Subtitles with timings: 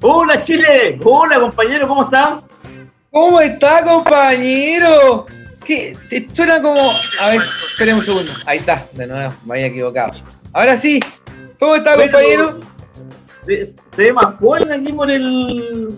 [0.00, 2.40] Hola Chile, hola compañero, ¿cómo está?
[3.10, 5.26] ¿Cómo está, compañero?
[5.64, 5.96] ¿Qué?
[6.08, 6.80] Te suena como.
[7.20, 8.30] A ver, esperen un segundo.
[8.46, 10.12] Ahí está, de nuevo, me había equivocado.
[10.52, 11.00] Ahora sí,
[11.58, 12.60] ¿cómo está, compañero?
[13.44, 15.88] Se, se ve más joven aquí por el.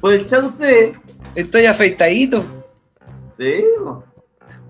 [0.00, 0.92] por el chat usted.
[1.34, 2.44] Estoy afeitadito,
[3.34, 3.64] Sí,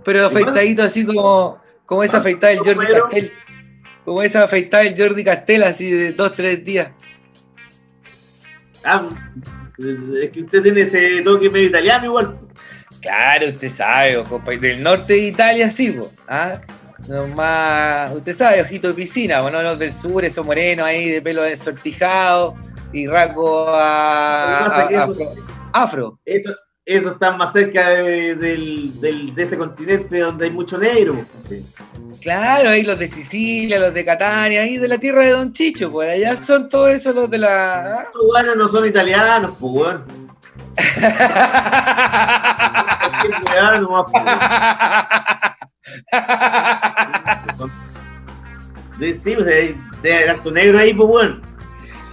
[0.05, 2.93] pero afeitadito así como, como esa afeitada del Jordi.
[2.93, 3.33] Castel.
[4.05, 6.89] Como esa afeitada del Jordi Castel, así de dos, tres días.
[8.85, 9.09] Ah,
[9.79, 12.39] es que usted tiene ese toque medio italiano igual.
[13.01, 16.61] Claro, usted sabe, o compa- del norte de Italia sí, po, ¿ah?
[17.09, 21.45] Nomás, usted sabe, ojito de piscina, bueno, los del sur, esos morenos ahí de pelo
[21.45, 22.57] ensortijado
[22.93, 24.97] y rasgo a, a- que
[25.73, 26.19] afro.
[26.25, 26.55] eso-.
[26.85, 31.25] Eso, está más cerca de, del, del- de ese continente donde hay mucho negro.
[32.21, 35.93] Claro, ahí los de Sicilia, los de Catania, ahí de la tierra de Don Chicho,
[35.93, 37.99] pues allá son todos esos los de la.
[37.99, 38.03] ¿ah?
[38.07, 40.05] Estos weones no son italianos, pues weón.
[48.99, 51.43] De- Sí, pues debe debe haber harto negro ahí, pues weón.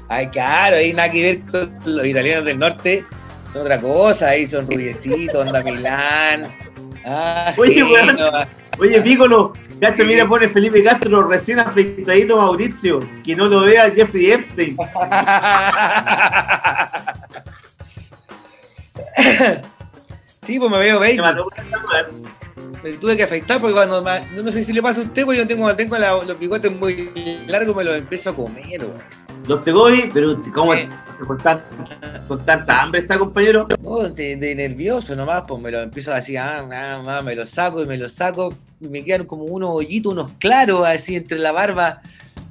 [0.08, 3.06] Ay, claro, ahí nada que ver con los italianos del norte,
[3.54, 6.48] son otra cosa, ahí son rubiecitos, onda Milán.
[7.06, 8.10] Ah, Oye, weón.
[8.10, 8.30] ajeno,
[8.80, 13.00] Oye, Piccolo, cacho, mira, pone Felipe Castro recién afeitadito Mauricio.
[13.24, 14.78] Que no lo vea Jeffrey Epstein.
[20.46, 21.36] Sí, pues me veo weá.
[22.84, 25.26] Me tuve que afeitar porque cuando me- no, no sé si le pasa a usted,
[25.26, 27.10] pues yo tengo, tengo la- los bigotes muy
[27.48, 28.94] largos, me los empiezo a comer, weón.
[29.50, 30.88] Los Tegobi, pero ¿cómo Eh.
[31.26, 31.62] con, tan-
[32.28, 33.68] con tanta hambre está, compañero?
[33.82, 37.48] No, de, de nervioso nomás, pues me lo empiezo así, ah, ah, ah, me lo
[37.48, 41.40] saco y me lo saco, y me quedan como unos hoyitos, unos claros así entre
[41.40, 42.00] la barba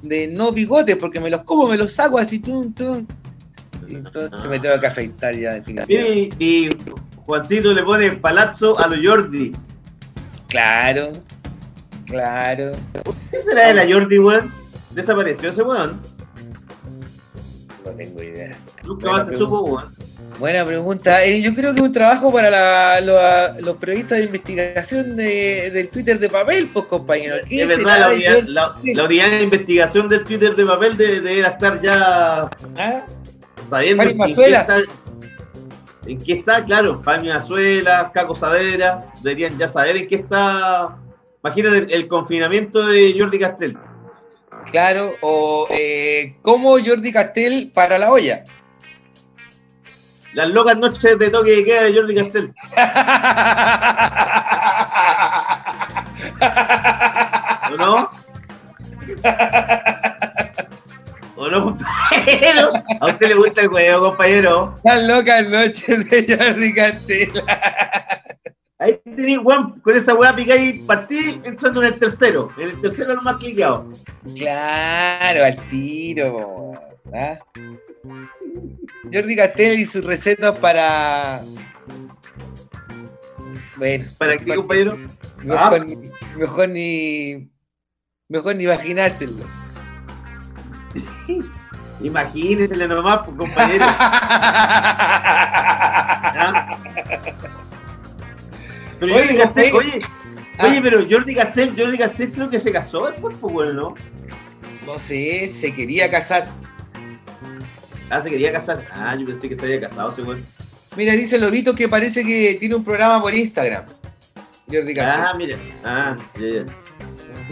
[0.01, 3.07] de no bigotes, porque me los como, me los saco así, tum, tum.
[3.87, 6.11] Y entonces me tengo que afeitar ya definitivamente.
[6.13, 6.69] Mire, y, y
[7.25, 9.53] Juancito le pone palazzo a lo Jordi.
[10.49, 11.13] Claro,
[12.05, 12.71] claro.
[13.31, 14.51] ¿Qué será de la Jordi, weón?
[14.91, 15.99] Desapareció ese weón.
[17.99, 18.57] Tengo idea.
[18.83, 19.93] Nunca más se supo, weón.
[20.39, 21.25] Buena pregunta.
[21.25, 25.89] Eh, yo creo que es un trabajo para la- los periodistas de investigación de- del
[25.89, 27.35] Twitter de papel, pues compañero.
[27.49, 31.19] ¿Qué Es verdad, la unidad, la, la unidad de investigación del Twitter de papel debe,
[31.19, 33.05] debe estar ya ¿Ah?
[33.69, 34.77] sabiendo en qué, está,
[36.05, 40.95] en qué está, claro, Fami Azuela, Caco Saavedra, deberían ya saber en qué está.
[41.43, 43.77] Imagínate el, el confinamiento de Jordi Castel.
[44.71, 48.45] Claro, o eh, como Jordi Castel para la olla.
[50.33, 52.53] Las locas noches de toque de queda de Jordi Castel.
[57.71, 58.09] ¿O no?
[61.35, 62.73] ¿O no, compañero?
[62.99, 64.77] ¿A usted le gusta el juego, compañero?
[64.83, 67.43] Las locas noches de Jordi Castel.
[68.81, 72.49] Ahí tenés, weón, con esa weá pica y partí entrando en el tercero.
[72.57, 73.91] En el tercero no más cliqueado.
[74.37, 76.71] Claro, al tiro.
[77.13, 77.37] ¿ah?
[79.11, 81.41] Jordi Castel y sus recetas para.
[83.75, 84.97] Bueno, ¿Para qué, compañero?
[85.43, 87.49] Mejor, ni- mejor ni.
[88.29, 89.43] Mejor ni imaginárselo.
[92.01, 93.85] Imagínensele nomás, pues, compañero.
[96.39, 96.77] ¿ah?
[98.99, 100.01] Pero Oye, Jordi Castel, oye,
[100.57, 100.65] Ah.
[100.67, 103.95] oye, pero Jordi Castel, Jordi Castel creo que se casó después, pues, bueno, ¿no?
[104.85, 106.47] No sé, se quería casar.
[108.09, 108.85] Ah, se quería casar.
[108.91, 110.43] Ah, yo pensé que se había casado ese weón.
[110.97, 113.85] Mira, dice Lobito que parece que tiene un programa por Instagram.
[114.71, 115.25] Jordi Castel.
[115.25, 115.57] Ah, mira.
[115.85, 116.65] Ah, ya, ya.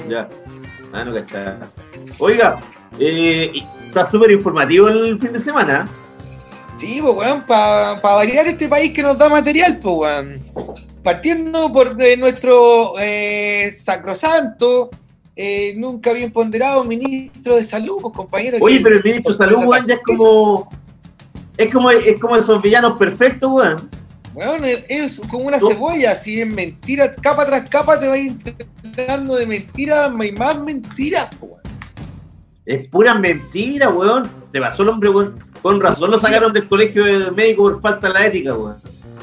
[0.09, 0.29] Ya.
[0.93, 1.59] Ah, no cachaba.
[2.17, 2.59] Oiga,
[3.00, 3.51] eh,
[3.85, 5.88] está súper informativo el fin de semana.
[6.77, 10.44] Sí, pues, weón, para variar este país que nos da material, pues, weón.
[11.03, 14.89] partiendo por eh, nuestro eh, sacrosanto,
[15.35, 18.57] eh, nunca bien ponderado ministro de salud, pues, compañero.
[18.62, 20.69] Oye, pero el ministro de salud, weón, ya es como.
[21.57, 23.89] Es como, es como esos villanos perfectos, weón.
[24.35, 25.68] Weón, es- como una No.
[25.69, 28.19] cebolla, si es mentira, capa tras capa te vas
[28.83, 31.62] enterando de mentiras y más mentiras, po, weón.
[32.67, 34.29] Es pura mentira, weón.
[34.51, 35.39] Se basó el hombre, weón.
[35.61, 38.75] Con razón lo sacaron del colegio de médico por falta de la ética, weón.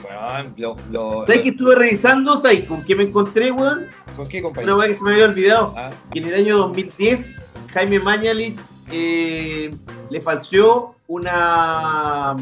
[0.03, 2.37] Weón, lo, lo- ¿Sabes que estuve revisando?
[2.39, 3.87] ¿Sabes con qué me encontré, weón?
[4.17, 4.79] ¿Con qué Una compañero?
[4.79, 5.75] weá que se me había olvidado.
[5.77, 7.35] Ah, que en el año 2010
[7.75, 8.59] Jaime Mañalich
[8.91, 9.75] eh,
[10.11, 12.37] le falseó una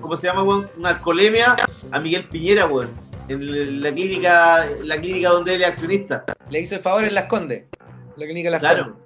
[0.00, 0.66] ¿cómo se llama weón?
[0.78, 1.56] una alcoholemia
[1.92, 2.88] a Miguel Piñera weón
[3.28, 7.24] en la clínica la clínica donde él es accionista le hizo el favor en Las
[7.26, 7.64] Condes,
[8.16, 9.02] la clínica Las claro Condes.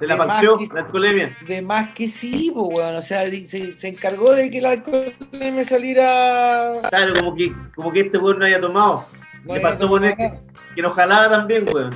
[0.00, 2.96] Se la De que- la alcoholemia De más que sí, po, weón.
[2.96, 6.72] O sea, se, se encargó de que la alcohol me saliera.
[6.88, 9.06] claro como que como que este weón no haya tomado
[9.44, 10.40] no Le como poner acá,
[10.74, 11.90] que nos jalaba también weón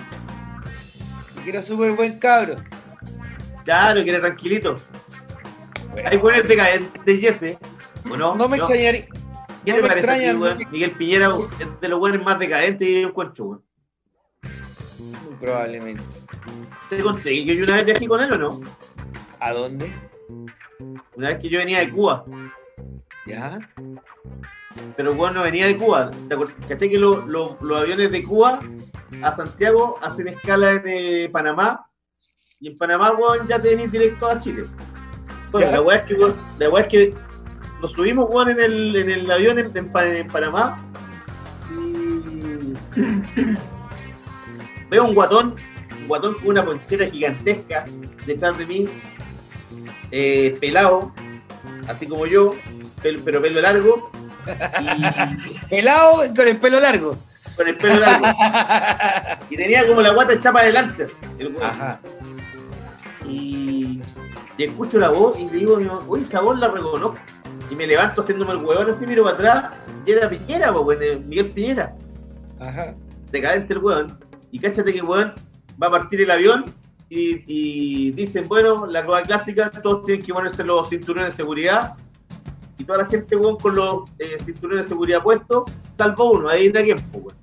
[1.42, 2.54] que era súper buen cabro.
[3.64, 4.76] claro que era tranquilito
[6.04, 7.58] hay weones decadentes Jesse
[8.04, 8.34] ¿o no?
[8.34, 8.64] no me ¿No?
[8.64, 9.06] extrañaría.
[9.64, 10.58] ¿Qué no te parece a ti, weón?
[10.70, 13.62] Miguel Piñera es de los weones más decadentes que yo encuentro weón
[14.98, 16.02] Muy probablemente.
[16.90, 18.60] Te conté que yo una vez viajé con él o no.
[19.40, 19.92] ¿A dónde?
[21.16, 22.25] Una vez que yo venía de Cuba,
[23.26, 23.58] ¿Ya?
[24.96, 26.10] pero el weón no venía de Cuba.
[26.28, 28.60] ¿Te acuer- ¿Cachai que lo- lo- los aviones de Cuba
[29.22, 31.86] a Santiago hacen escala en eh, Panamá?
[32.60, 34.64] Y en Panamá, weón, ya te venís directo a Chile.
[35.52, 35.72] Bueno, Ya.
[35.76, 37.14] la weá es que, weón, la weá es que
[37.80, 40.82] nos subimos, weón, en el, en el avión en, en Pa- en Panamá.
[41.70, 42.75] Y
[44.90, 45.54] veo un guatón,
[46.06, 47.84] guatón con una ponchera gigantesca
[48.26, 48.88] detrás de mí,
[50.10, 51.12] eh, pelado,
[51.88, 52.54] así como yo,
[53.02, 54.10] pel- pero pelo largo,
[54.80, 57.16] y Pelado con el pelo largo.
[57.56, 58.26] con el pelo largo.
[59.50, 61.62] Y tenía como la guata echada para adelante, así, el weón.
[61.62, 62.00] Ajá.
[63.26, 64.00] y,
[64.56, 67.18] y escucho la voz y le digo, a mi mamá, oye, esa voz la reconozco.
[67.70, 69.64] Y me levanto haciéndome el huevón así, miro para atrás,
[70.06, 71.94] y era Piñera, po, weón, Miguel Piñera,
[72.60, 72.94] Ajá.
[73.30, 74.18] decadente el huevón.
[74.50, 75.32] Y cáchate que el huevón
[75.82, 76.65] va a partir el avión
[77.11, 81.94] y, y dicen, bueno, la cosa clásica, todos tienen que ponerse los cinturones de seguridad.
[82.79, 86.71] Y toda la gente, weón, con los eh, cinturones de seguridad puestos, salvo uno, ahí
[86.73, 87.37] no tiempo, weón.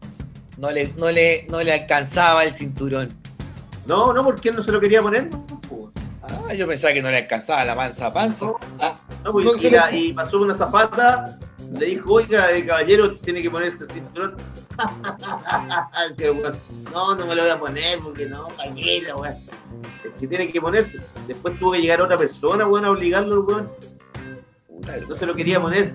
[0.57, 3.09] No le, no, le, no le alcanzaba el cinturón.
[3.87, 5.91] No, no, porque él no se lo quería poner, no, weón.
[6.23, 8.47] Ah, yo pensaba que no le alcanzaba la panza a panza.
[8.79, 8.93] Ah,
[9.23, 11.39] No, pues, No, y, que la- no- y pasó una zapata,
[11.77, 14.35] le dijo, oiga, el caballero tiene que ponerse el cinturón.
[16.91, 19.35] No, no me lo voy a poner porque no, tranquilo, weón.
[20.03, 20.99] Es que tiene que ponerse.
[21.27, 23.69] Después tuvo que llegar otra persona, weón, a obligarlo, weón.
[25.07, 25.93] No se lo quería poner.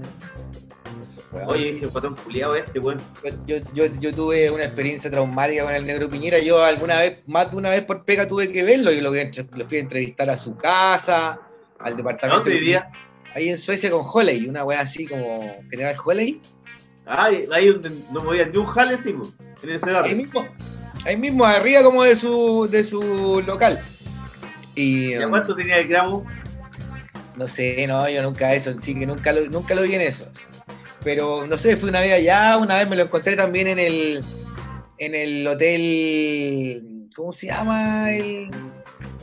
[1.46, 3.00] Oye, dije, el patón culiado este, weón.
[3.46, 6.38] Yo, yo, yo tuve una experiencia traumática con el negro Piñera.
[6.38, 8.92] Yo alguna vez, más de una vez por pega, tuve que verlo.
[8.92, 9.10] Yo lo,
[9.66, 11.40] fui a entrevistar a su casa,
[11.78, 12.44] al ¿A departamento.
[12.44, 12.90] dónde vivía?
[13.36, 16.40] Ahí en Suecia con Holley, una wea así como General Holley.
[17.04, 19.30] Ah, ahí donde no movía ni un jale, sí, po,
[19.62, 20.16] en ese Ahí barrio.
[20.16, 20.48] mismo,
[21.04, 23.78] ahí mismo, arriba como de su, de su local.
[24.74, 26.26] Y ¿Y a um, cuánto tenía el gramo?
[27.36, 30.00] no sé, no, yo nunca eso, en sí que nunca lo, nunca lo vi en
[30.00, 30.32] eso.
[31.04, 34.24] Pero no sé, fui una vez allá, una vez me lo encontré también en el
[34.96, 37.08] en el hotel.
[37.14, 38.10] ¿Cómo se llama?
[38.14, 38.50] El,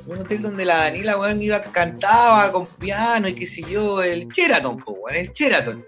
[0.05, 4.27] un hotel donde la Daniela weón iba, cantaba con piano y qué sé yo, el
[4.27, 5.86] Sheraton, weón, el Sheraton.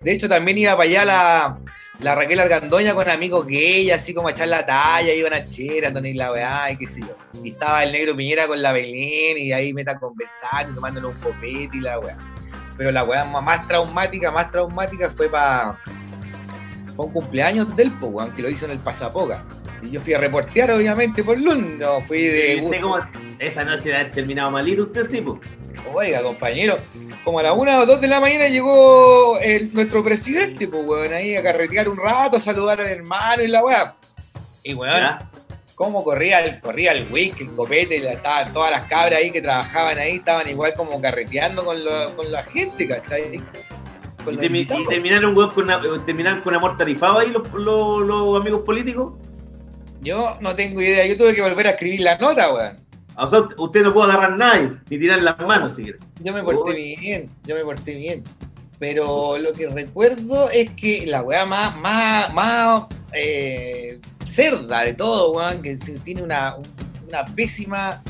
[0.00, 1.58] De hecho, también iba para allá la,
[2.00, 6.04] la Raquel Argandoña con amigos gay, así como a echar la talla, iban a Sheraton
[6.06, 7.16] y la weá, y qué sé yo.
[7.42, 11.70] Y estaba el negro Piñera con la Belén, y ahí meta conversando, tomándole un copete
[11.74, 12.16] y la weá.
[12.76, 15.78] Pero la weá más- traumática, más traumática fue para
[16.96, 19.44] un cumpleaños del po, weón, que lo hizo en el Pasapoca.
[19.84, 22.56] Y yo fui a reportear, obviamente, por Lund, no fui de.
[22.56, 22.98] ¿Y usted cómo-
[23.38, 25.38] esa noche de haber terminado malito usted, sí, po.
[25.92, 26.78] Oiga, compañero,
[27.24, 31.12] como a las una o dos de la mañana llegó el- nuestro presidente, pues, weón,
[31.12, 33.94] ahí a carretear un rato, a saludar al hermano y la weá.
[34.62, 35.30] Y weón, ¿Ya?
[35.74, 39.42] cómo corría el, corría el whisky, el copete, la- estaban todas las cabras ahí que
[39.42, 43.42] trabajaban ahí, estaban igual como carreteando con, lo- con la gente, ¿cachai?
[44.24, 44.84] Con ¿Y, los termi- invitados.
[44.84, 49.12] y terminaron, weón, con una, terminaron con amor tarifado ahí los, los, los amigos políticos?
[50.04, 52.78] Yo no tengo idea, yo tuve que volver a escribir la nota, weón.
[53.16, 55.98] O sea, usted no puede agarrar nadie, ni tirar las manos, siquiera.
[56.20, 58.24] Yo me porté bien, yo me porté bien.
[58.78, 62.82] Pero lo que recuerdo es que la weá más, más, más
[63.12, 66.56] eh, cerda de todo, weón, que tiene una,
[67.08, 68.02] una pésima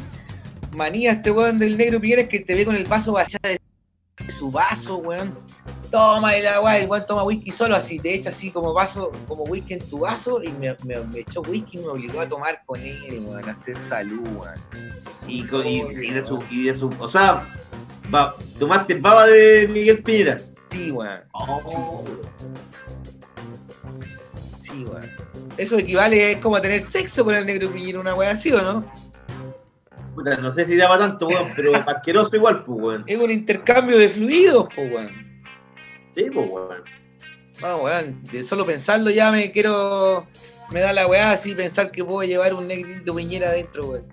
[0.74, 3.60] manía este weón del negro Piñera es que te ve con el vaso vacío de
[4.38, 5.34] su vaso, weón.
[5.90, 9.74] Toma el agua, igual toma whisky solo, así, te echa así como vaso, como whisky
[9.74, 12.80] en tu vaso, y me, me, me echó whisky y me obligó a tomar con
[12.80, 14.20] él, weón, a hacer salud.
[15.28, 17.40] Y, con- y- y de su, y de su, o sea,
[18.12, 20.36] va, tomaste baba de Miguel Piñera.
[20.70, 22.04] Sí, weón, Oh,
[24.60, 25.10] sí, weón.
[25.56, 28.60] Eso equivale, es como a tener sexo con el negro Piñera, una weá así, ¿o
[28.62, 28.84] no?
[30.14, 33.04] puta, no sé si daba tanto, weón, pero asqueroso igual, pues, weón.
[33.06, 35.33] Es un intercambio de fluidos, pues, weón.
[36.14, 36.84] Sí, pues, weón.
[37.60, 40.26] No, weón, de solo pensarlo ya me quiero.
[40.70, 44.06] Me da la weá así pensar que puedo llevar un negrito piñera adentro, weón.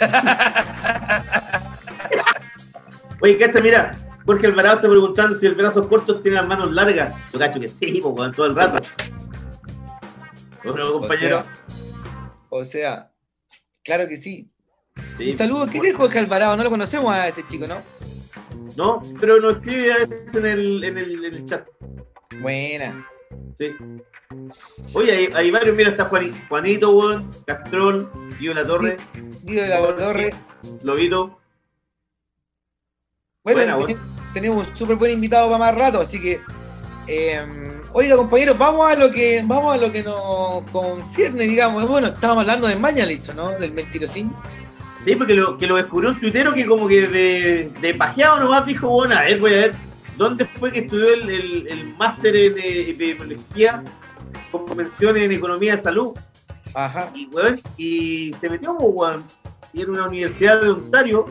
[3.22, 3.92] Oye, cacha, mira,
[4.24, 7.14] Jorge Alvarado está preguntando si el brazos cortos tiene las manos largas.
[7.32, 8.82] Yo cacho que sí, pues, weón, todo el rato.
[10.64, 11.44] Bueno, compañero.
[12.48, 13.10] O sea,
[13.82, 14.50] claro que sí.
[15.16, 15.32] Sí.
[15.32, 16.56] Un saludo, ¿quién es Jorge Alvarado?
[16.56, 17.82] No lo conocemos a ese chico, ¿no?
[18.80, 21.68] No, pero nos escribe a veces en el, en el, en el chat.
[22.40, 23.06] Buena.
[23.54, 23.72] Sí.
[24.94, 28.96] Oye, hay, hay varios, mira, está Juani- Juanito, weón, Castrol, Guido La Torre,
[29.42, 30.34] Guido de la Torre.
[30.82, 31.38] Lobito.
[33.44, 34.32] Bueno, Buena, ten- buena.
[34.32, 36.40] tenemos un súper buen invitado para más rato, así que.
[37.06, 37.46] eh,
[37.92, 41.86] oiga, compañeros, vamos a lo que vamos a lo que nos concierne, digamos.
[41.86, 43.50] Bueno, estábamos hablando de Mañalich, ¿no?
[43.58, 44.32] Del mentirosín.
[45.04, 48.66] Sí, porque lo, que lo descubrió un tuitero que como que de, de pajeado nomás
[48.66, 49.74] dijo, bueno, a ver, voy a ver,
[50.18, 53.82] ¿dónde fue que estudió el, el, el máster en eh, epidemiología
[54.50, 56.12] con mención en economía de salud?
[56.74, 57.10] Ajá.
[57.14, 59.24] Y, weón, y se metió, pues, weón,
[59.72, 61.26] y era una universidad de Ontario,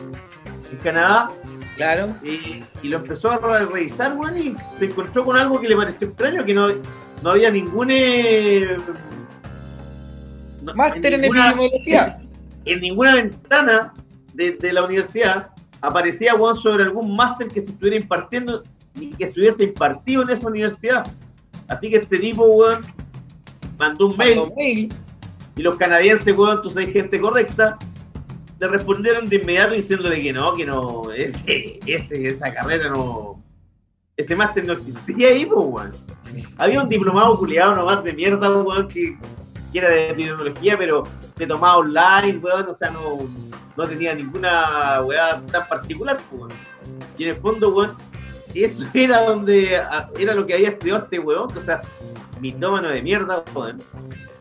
[0.72, 1.30] en Canadá,
[1.76, 2.08] Claro.
[2.24, 6.08] y, y lo empezó a revisar, weón, y se encontró con algo que le pareció
[6.08, 6.68] extraño, que no,
[7.22, 7.88] no había ningún...
[7.92, 8.76] eh,
[10.74, 12.16] Máster en ninguna- epidemiología.
[12.72, 13.92] en ninguna ventana
[14.34, 15.50] de, de la universidad
[15.80, 18.62] aparecía weón, sobre algún máster que se estuviera impartiendo
[18.94, 21.06] ni que se hubiese impartido en esa universidad.
[21.68, 22.80] Así que este tipo, weón,
[23.78, 24.92] mandó un mail Mandó mail.
[25.56, 27.78] y los canadienses, weón, tú sabes gente correcta,
[28.58, 33.42] le respondieron de inmediato diciéndole que no, que no, ese, ese, esa carrera no,
[34.16, 35.92] ese máster no existía ahí, pues, weón.
[36.58, 39.16] Había un diplomado culiado nomás de mierda, weón, que,
[39.72, 43.18] que era de epidemiología, pero se tomaba online, weón, o sea, no,
[43.76, 46.50] no tenía ninguna weá tan particular, weón.
[47.16, 47.96] Y en el fondo, weón,
[48.54, 51.82] eso era donde, a- era lo que había estudiado este weón, o sea,
[52.40, 53.82] mitómano de mierda, weón.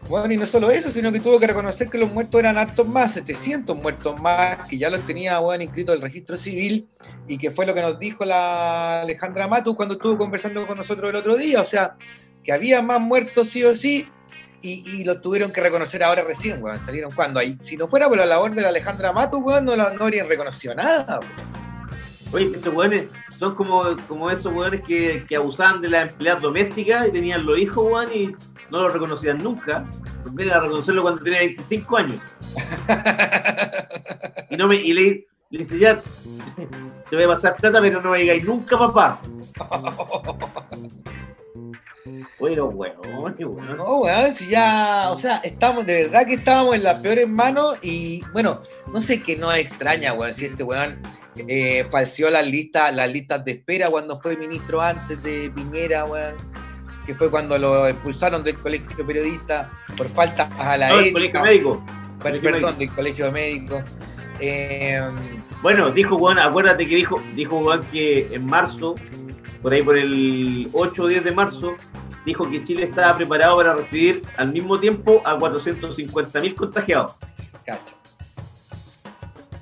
[0.08, 2.88] Bueno, y no solo eso, sino que tuvo que reconocer que los muertos eran hartos
[2.88, 6.88] más, 700 muertos más, que ya los tenía bueno, inscritos el registro civil,
[7.28, 11.12] y que fue lo que nos dijo la Alejandra Matus cuando estuvo conversando con nosotros
[11.12, 11.96] el otro día, o sea,
[12.44, 14.08] que había más muertos sí o sí,
[14.62, 17.58] y, y los tuvieron que reconocer ahora recién, weón, salieron cuando ahí.
[17.62, 20.76] Si no fuera por la labor de la Alejandra Matus, weón, no, no habrían reconocido
[20.76, 21.20] nada.
[21.20, 21.60] weón.
[22.32, 23.06] Oye, estos weones
[23.38, 27.58] son como, como esos weones que, que abusaban de las empleadas domésticas y tenían los
[27.58, 28.36] hijos, weón, y
[28.70, 29.86] no lo reconocían nunca.
[30.26, 32.20] En vez de reconocerlo cuando tenía 25 años.
[34.52, 36.02] Y, no me, y le, le dice, ya,
[37.08, 39.22] te voy a pasar plata, pero no me digáis nunca, papá.
[42.40, 43.78] Los weones, weón.
[43.78, 47.78] No, weón, si ya, o sea, estamos, de verdad que estábamos en las peores manos
[47.82, 48.62] y, bueno,
[48.94, 51.00] no sé qué nos extraña, weón, si este weón
[51.48, 56.36] eh, falseó las listas, las listas de espera cuando fue ministro antes de Piñera, weón,
[57.06, 61.42] que fue cuando lo expulsaron del colegio periodista por falta a la No, ética, colegio
[61.42, 61.86] médico.
[62.22, 62.72] perdón, médico.
[62.74, 63.82] del colegio médico.
[64.40, 65.02] Eh,
[65.62, 68.96] Bueno, dijo weón, acuérdate que dijo, dijo weón que en marzo,
[69.62, 71.76] por ahí por el 8 o 10 de marzo,
[72.26, 77.14] dijo que Chile estaba preparado para recibir al mismo tiempo a 450.000 contagiados.
[77.66, 77.84] cacha.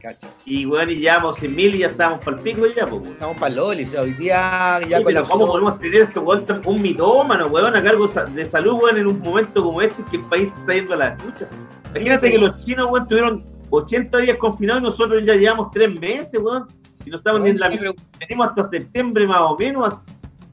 [0.01, 0.27] Cacha.
[0.45, 3.13] Y weón, y llevamos 100.000 y ya estábamos para el pico ya, pues, weón.
[3.13, 6.19] Estamos para Loli, o sea, hoy día ya Sí, pero colapsó- ¿Cómo podemos tener este
[6.19, 10.17] weón un mitómano, weón, a cargo de salud, weón, en un momento como este que
[10.17, 11.47] el país se está yendo a la chucha?
[11.91, 16.39] Imagínate que los chinos, weón, tuvieron 80 días confinados y nosotros ya llevamos 3 meses,
[16.41, 16.67] weón.
[17.03, 19.93] Y no estamos ni en la Pero- tenemos hasta septiembre más o menos.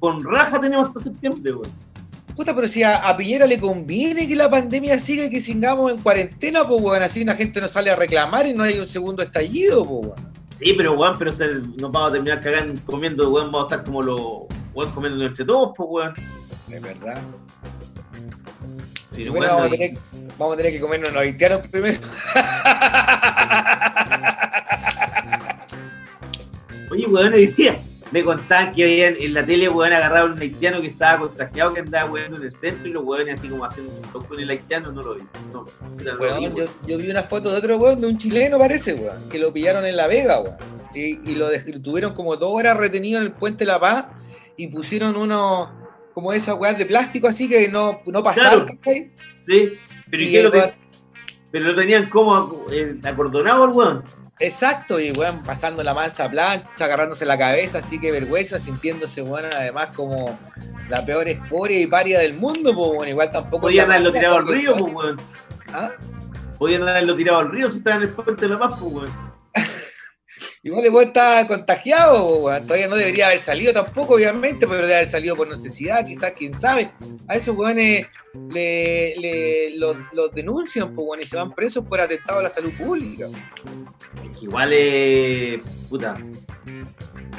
[0.01, 1.71] Con raja tenemos hasta septiembre, weón.
[2.37, 5.93] Puta, pero si a, a Piñera le conviene que la pandemia siga y que sigamos
[5.93, 8.89] en cuarentena, pues, weón, así la gente no sale a reclamar y no hay un
[8.89, 10.35] segundo estallido, pues, weón.
[10.61, 11.47] Sí, pero weón, pero se-
[11.81, 14.21] nos vamos a terminar cagando comiendo, weón, vamos a estar como los
[14.75, 16.15] weón comiendo entre todos, pues weón.
[16.71, 17.21] Es verdad.
[19.13, 19.93] Sí, vamos, a tener,
[20.37, 22.01] vamos a tener que comernos los haitianos primero.
[26.91, 27.79] Oye, weón, hoy día
[28.15, 31.75] me contaban que habían en la tele, weón, agarrado a un haitiano que estaba contagiado,
[31.75, 34.39] que andaba weón en el centro y los weones así como haciendo un toque con
[34.39, 35.23] el haitiano, no lo vi.
[35.53, 35.67] No,
[35.99, 39.53] lo yo, vi una foto de otro weón, de un chileno parece, weón, que lo
[39.53, 40.55] pillaron en La Vega, weón.
[40.95, 41.49] Y, y lo,
[41.83, 44.07] tuvieron como dos horas retenido en el puente La Paz
[44.57, 45.71] y pusieron unos,
[46.13, 48.79] como esas weas de plástico así que no, no pasaron.
[48.81, 49.01] Claro.
[49.41, 49.73] Sí,
[50.09, 50.53] pero, ¿y Y qué el lo,
[51.51, 54.24] pero lo tenían como eh, acordonado el weón.
[54.41, 59.47] Exacto, y weón, pasando la mansa plancha, agarrándose la cabeza, así que vergüenza, sintiéndose, weón,
[59.55, 60.39] además como
[60.89, 63.63] la peor escoria y paria del mundo, pues bueno, igual tampoco.
[63.63, 65.21] Podían haberlo tirado al río, pues weón.
[65.73, 65.91] ¿Ah?
[66.59, 69.11] Podían haberlo tirado al río si estaban en el puente de la paz, pues weón.
[70.65, 72.63] Igual el weón está contagiado, weón.
[72.67, 76.59] todavía no debería haber salido tampoco, obviamente, pero debe haber salido por necesidad, quizás, quién
[76.59, 76.91] sabe.
[77.29, 78.07] A esos weones
[78.51, 82.51] le, le- los, los denuncian, pues, weón, y se van presos por atentado a la
[82.51, 83.29] salud pública.
[84.41, 86.17] Igual eh, puta.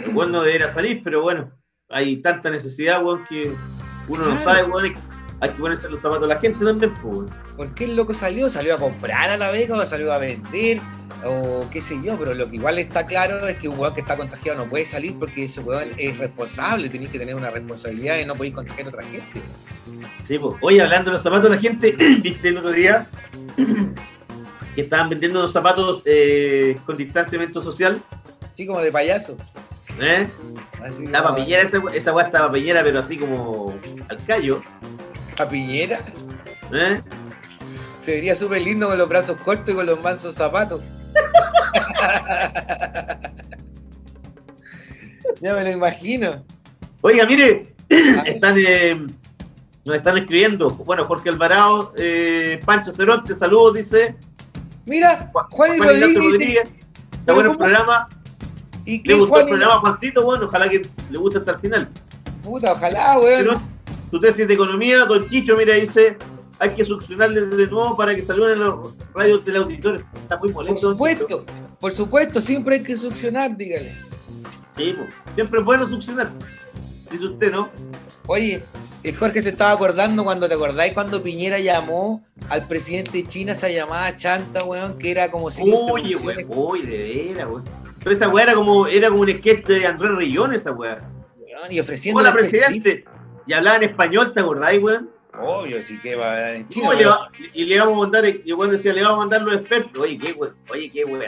[0.03, 1.51] El weón no debería salir, pero bueno,
[1.89, 3.51] hay tanta necesidad, weón, que
[4.07, 4.93] uno no sabe, weón.
[5.41, 7.29] Hay que ponerse los zapatos a la gente también, pues.
[7.57, 8.49] ¿Por qué el loco salió?
[8.49, 10.79] ¿Salió a comprar a la beca o salió a vender?
[11.25, 14.01] O qué sé yo, pero lo que igual está claro es que un weón que
[14.01, 18.19] está contagiado no puede salir porque ese weón es responsable, tenéis que tener una responsabilidad
[18.19, 19.41] y no podéis contagiar a otra gente.
[20.23, 20.55] Sí, pues.
[20.61, 23.07] Oye, hablando de los zapatos, la gente, viste el otro día
[24.75, 27.99] que estaban vendiendo los zapatos eh, con distanciamiento social,
[28.53, 29.35] Así como de payaso.
[29.99, 30.27] ¿eh?
[30.81, 33.73] Así como- papillera, esa, esa weá estaba papillera, pero así como
[34.07, 34.61] al callo,
[35.35, 35.99] Papiñera.
[36.71, 37.01] ¿eh?
[38.03, 40.81] Se vería súper lindo con los brazos cortos y con los mansos zapatos.
[45.41, 46.43] ya me lo imagino.
[47.01, 47.75] Oiga, mire,
[48.25, 49.05] están, eh,
[49.83, 50.71] nos están escribiendo.
[50.71, 54.15] Bueno, Jorge Alvarado, eh, Pancho Ceronte, saludos, dice.
[54.85, 56.15] Mira, Juan y Juan Rodríguez.
[56.15, 56.71] Rodríguez.
[57.19, 58.07] Está bueno el programa.
[58.85, 60.23] ¿Y Le gustó Juan el programa, Juancito.
[60.23, 61.89] Bueno, ojalá que le guste hasta el final.
[62.43, 63.45] Puta, ojalá, weón.
[63.45, 63.61] Pero,
[64.15, 66.17] tu tesis de economía, don Chicho, mira, dice.
[66.57, 70.05] Hay que succionarle de nuevo para que saluden los radios del auditorio.
[70.15, 70.93] Está muy Por molesto.
[70.93, 71.27] don Chicho.
[71.27, 71.45] supuesto,
[71.81, 73.91] por supuesto, siempre hay que succionar, dígale.
[74.77, 76.29] Sí, pues, siempre es bueno succionar.
[77.11, 77.69] Dice usted, ¿no?
[78.27, 78.63] Oye,
[79.03, 83.51] el Jorge se estaba acordando cuando te acordáis cuando Piñera llamó al presidente de China
[83.51, 86.45] esa llamada chanta, weón, que era como si Oye, güey.
[86.47, 87.63] Uy, de veras, güey.
[87.99, 91.01] Pero esa weá era como, era como un sketch de Andrés Rillón, esa weá.
[91.37, 93.03] weón, y ofreciendo Hola, presidente.
[93.47, 95.09] Y hablaba en español, ¿te acordáis, weón?
[95.37, 98.23] Obvio, sí que va a hablar en y, le va- y le vamos a mandar,
[98.43, 100.01] y weón decía, le vamos a mandar los expertos.
[100.01, 101.23] Oye, qué weón, oye, qué weón.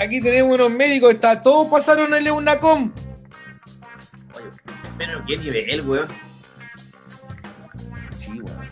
[0.00, 2.92] Aquí tenemos unos médicos, está, todos pasaron el EUNACOM.
[4.36, 4.44] Oye,
[4.98, 6.08] pero qué nivel, weón.
[8.18, 8.68] Sí, weón.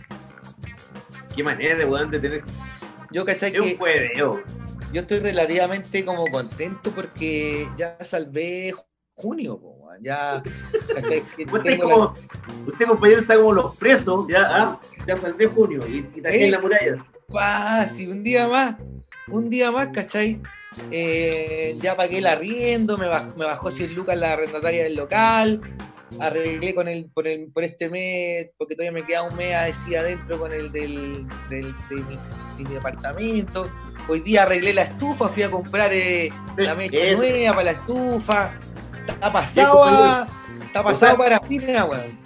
[1.35, 2.43] Qué manera de weón de tener.
[3.11, 4.43] Yo cachai Es un que juegueo.
[4.93, 8.73] yo estoy relativamente como contento porque ya salvé
[9.15, 10.01] junio, po, weón.
[10.03, 10.41] ya
[11.35, 12.13] que Usted, la- como,
[12.67, 15.17] usted, compañero, está como los presos, ya, ah, ya
[15.49, 16.45] junio y, y también Eh.
[16.45, 17.05] en la muralla.
[17.35, 18.75] Ah, sí, un día más,
[19.29, 20.41] un día más, ¿cachai?
[20.91, 25.61] Eh, ya pagué el arriendo, me bajó, me bajó 100 lucas la arrendataria del local,
[26.19, 29.95] arreglé con el por, el, por este mes, porque todavía me queda un mes así
[29.95, 32.15] adentro con el del, del- de, mi,
[32.57, 33.67] de mi departamento.
[34.07, 38.51] Hoy día arreglé la estufa, fui a comprar eh, la mecha nueva para la estufa.
[39.07, 40.27] Está pasado a,
[40.65, 42.17] Está pasado para fina, weón.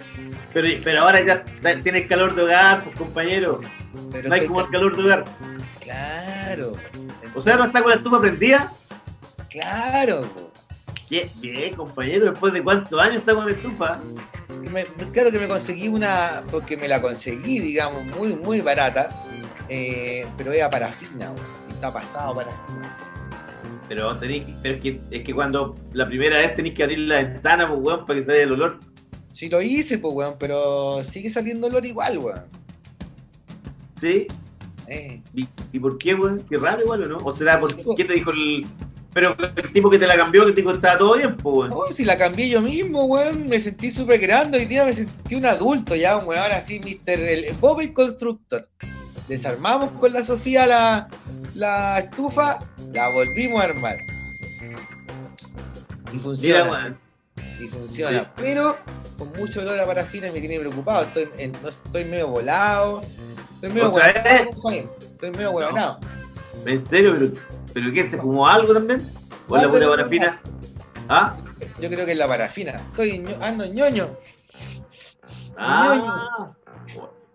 [0.52, 1.44] Pero, pero ahora ya
[1.82, 3.60] tienes calor de hogar, pues, compañero.
[4.10, 5.24] Pero No hay como el calor de hogar.
[5.80, 6.72] Claro.
[7.34, 8.72] O sea, no está con la estufa prendida.
[9.50, 10.26] Claro.
[11.08, 12.26] Qué bien, compañero.
[12.30, 13.98] Después de cuántos años está con la estufa.
[14.70, 19.08] Me- claro que me conseguí una, porque me la conseguí, digamos, muy, muy barata,
[19.68, 22.50] eh, pero era parafina, weón, está pasado para
[23.94, 27.16] Pero, tenéis, pero es, que, es que cuando la primera vez tenéis que abrir la
[27.16, 28.80] ventana, pues, weón, para que vaya el olor.
[29.34, 32.44] Sí lo hice, pues, weón, pero sigue saliendo olor igual, weón.
[34.00, 34.28] ¿Sí?
[34.86, 36.42] Eh, ¿Y, y por qué, weón?
[36.48, 37.18] Qué raro igual, ¿o no?
[37.18, 38.64] ¿O será por qué te dijo el...
[39.12, 41.70] Pero el tipo que te la cambió, que te estaba todo bien, pues, weón.
[41.74, 45.34] oh, si la cambié yo mismo, weón, me sentí súper grande, hoy día me sentí
[45.34, 47.20] un adulto ya, weón, así, Mr.
[47.20, 48.70] El, Bob el Constructor.
[49.28, 51.08] Desarmamos con la Sofía la,
[51.54, 52.58] la estufa,
[52.92, 53.96] la volvimos a armar.
[56.12, 56.64] Y funciona.
[57.36, 58.20] Mira, y funciona.
[58.24, 58.26] Sí.
[58.36, 58.76] Pero
[59.18, 61.04] con mucho olor a parafina me tiene preocupado.
[61.04, 63.02] Estoy, en- no, estoy medio volado.
[63.54, 64.50] Estoy medio compadre.
[65.00, 65.98] Estoy medio huevonao.
[66.66, 67.14] ¿En serio?
[67.18, 67.32] ¿Pero,
[67.72, 68.06] pero qué?
[68.10, 69.08] ¿Se fumó algo también?
[69.48, 70.40] ¿O la pura parafina?
[71.08, 71.34] ¿Ah?
[71.80, 72.72] Yo creo que es la parafina.
[72.90, 74.10] Estoy ando ñoño.
[75.56, 76.50] Ah.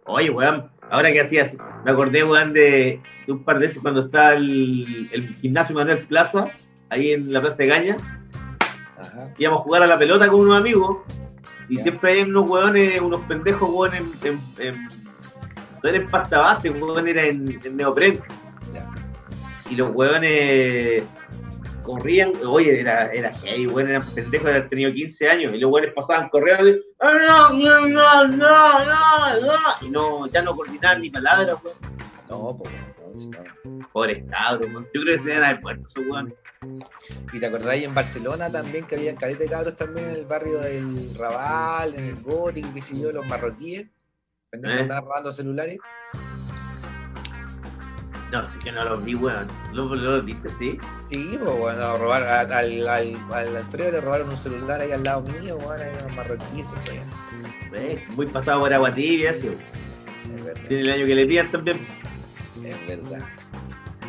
[0.05, 4.01] Oye, weón, ahora que hacías, me acordé, weón, de, de un par de veces cuando
[4.01, 6.47] estaba el, el gimnasio Manuel Plaza,
[6.89, 7.97] ahí en la Plaza de Gaña,
[8.97, 9.29] Ajá.
[9.37, 10.97] íbamos a jugar a la pelota con unos amigos,
[11.69, 14.87] y siempre hay unos weones, unos pendejos, weón, en, en, en-
[15.83, 18.19] no era en pasta base, weón, era en, en neopren.
[19.69, 21.03] Y los weones
[21.87, 25.91] corrían, oye, era, era heavy, bueno, eran pendejos, habían tenido 15 años, y los buenos
[25.95, 30.99] pasaban corriendo, y, "Ah, no, no, no, no, no, no", y no, ya no coordinaban
[31.01, 31.77] ni palabras, weón.
[32.29, 33.87] No, pues, no.
[33.93, 34.87] Pobres cabros, weón.
[34.93, 36.33] Yo creo que se a haber muerto esos weones.
[37.31, 40.25] Y te acordás ahí en Barcelona también que había caleta de cabros también en el
[40.25, 43.87] barrio del Raval, en el Gótico, qué sé yo, los marroquíes.
[44.49, 44.83] Pendientes ¿Eh?
[44.83, 45.77] andaban robando celulares.
[48.31, 49.47] No, sí que no los vi, weón.
[49.73, 50.77] ¿Los, los viste, sí?
[51.11, 55.03] Sí, pues bueno, robar al, al, al, al Alfredo le robaron un celular ahí al
[55.03, 56.99] lado mío, bueno, ahí unos marroquíes, pues,
[57.83, 59.47] Eh, muy pasado por agua tibia, sí.
[60.37, 61.87] es verdad, Tiene el año que le pidan también.
[62.63, 63.21] es verdad.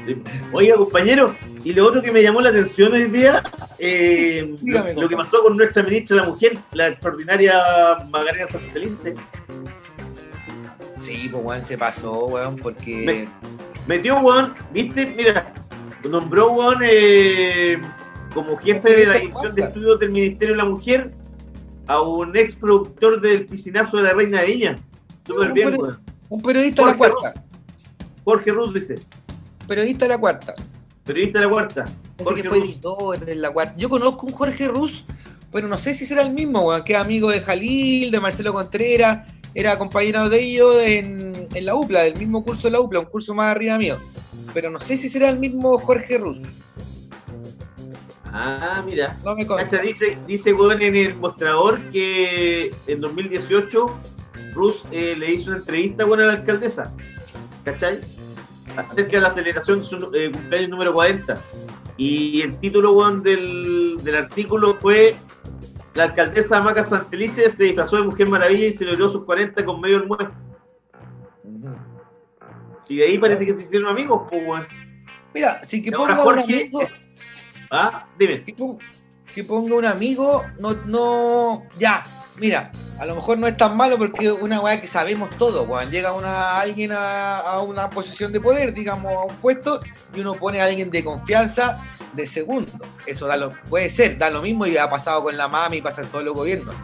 [0.06, 0.22] Sí.
[0.52, 3.42] Oiga, compañero, y lo otro que me llamó la atención hoy día,
[3.78, 7.54] eh, Dígame, lo, lo que pasó con nuestra ministra la Mujer, la extraordinaria
[8.10, 9.14] Magdalena Santelice,
[11.02, 13.28] Sí, pues weón, se pasó, weón, porque.
[13.88, 15.52] Metió, weón, viste, mira,
[16.08, 17.80] nombró, weón, eh,
[18.34, 21.12] como jefe de la división de estudios del Ministerio de la Mujer
[21.86, 24.78] a un ex productor del piscinazo de la Reina de Viña.
[25.26, 25.98] Súper bien, weón.
[26.28, 27.44] Un periodista de la cuarta.
[28.24, 29.00] Jorge Ruth dice,
[29.66, 30.54] Periodista de la cuarta.
[31.04, 31.84] periodista de la cuarta.
[32.22, 32.68] Jorge que fue Rus.
[32.70, 33.74] editor en la cuarta.
[33.78, 35.04] Yo conozco un Jorge Rus,
[35.50, 38.52] pero no sé si será el mismo, weón, que es amigo de Jalil, de Marcelo
[38.52, 39.26] Contreras,
[39.58, 43.06] era compañero de ellos en, en la UPLA, del mismo curso de la UPLA, un
[43.06, 43.98] curso más arriba mío.
[44.54, 46.38] Pero no sé si será el mismo Jorge Rus.
[48.26, 49.18] Ah, mira.
[49.24, 49.68] No me consta.
[49.68, 54.00] Cacha, dice, dice en el mostrador que en 2018
[54.54, 56.94] Rus eh, le hizo una entrevista a la alcaldesa.
[57.64, 57.98] ¿Cachai?
[58.76, 61.36] Acerca de la celebración de su eh, cumpleaños número 40.
[61.96, 65.16] Y el título weón, del, del artículo fue
[65.98, 69.96] La alcaldesa Maca Santelice se disfrazó de Mujer Maravilla y celebró sus 40 con medio
[69.96, 70.30] almuerzo.
[72.88, 74.68] Y de ahí parece que se hicieron amigos, pues weón.
[75.34, 76.82] Mira, si que ponga un amigo,
[77.72, 78.44] Ah, dime.
[78.44, 78.78] que ponga,
[79.34, 82.04] que ponga un amigo, no, no, ya,
[82.40, 85.90] mira, a lo mejor no es tan malo porque una weá que sabemos todo, weón.
[85.90, 89.80] Llega una, alguien a, una posición de poder, digamos, a un puesto,
[90.14, 91.80] y uno pone a alguien de confianza
[92.12, 92.72] de segundo.
[93.06, 96.02] Eso da lo, puede ser, da lo mismo y ha pasado con la mami pasa
[96.02, 96.74] en todos los gobiernos.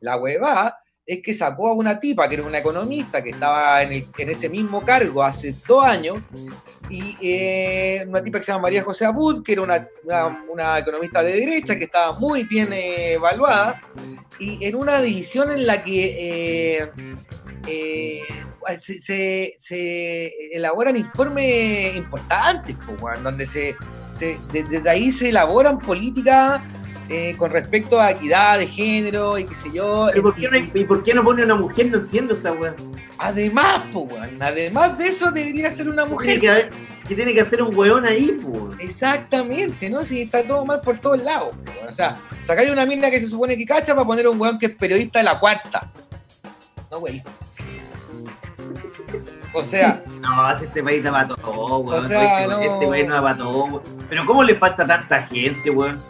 [0.00, 3.92] La huevada es que sacó a una tipa que era una economista que estaba en,
[3.92, 6.18] el- en ese mismo cargo hace dos años
[6.88, 10.78] y eh, una tipa que se llama María José Abud, que era una, una- una
[10.78, 13.82] economista de derecha que estaba muy bien eh, evaluada,
[14.38, 16.90] y en una división en la que eh,
[17.66, 18.20] eh,
[18.80, 23.76] se, se- se elaboran informes importantes, po, weón, donde se,
[24.18, 26.60] se- de- desde ahí se elaboran políticas
[27.08, 30.08] eh, con respecto a equidad de género y qué sé yo.
[30.14, 31.86] ¿Y por, qué no, hay- ¿Y por qué no pone una mujer?
[31.86, 32.74] No entiendo esa weón.
[33.18, 36.40] Además, po, weón, además de eso debería ser una ¿Qué mujer.
[36.40, 36.70] que, haber-
[37.06, 38.80] qué tiene que hacer un weón ahí, pues?
[38.80, 40.02] Exactamente, ¿no?
[40.04, 41.54] Si está todo mal por todos lados.
[41.88, 44.58] O sea, sacáis una mina que se supone que cacha para poner a un weón
[44.58, 45.90] que es periodista de la cuarta.
[46.90, 47.22] No, güey.
[49.52, 52.06] O sea, No, si este país da para todo, weón.
[52.06, 52.60] O sea, este, no.
[52.60, 53.82] este país no da para todo, weón.
[54.08, 56.00] Pero ¿cómo le falta tanta gente, weón?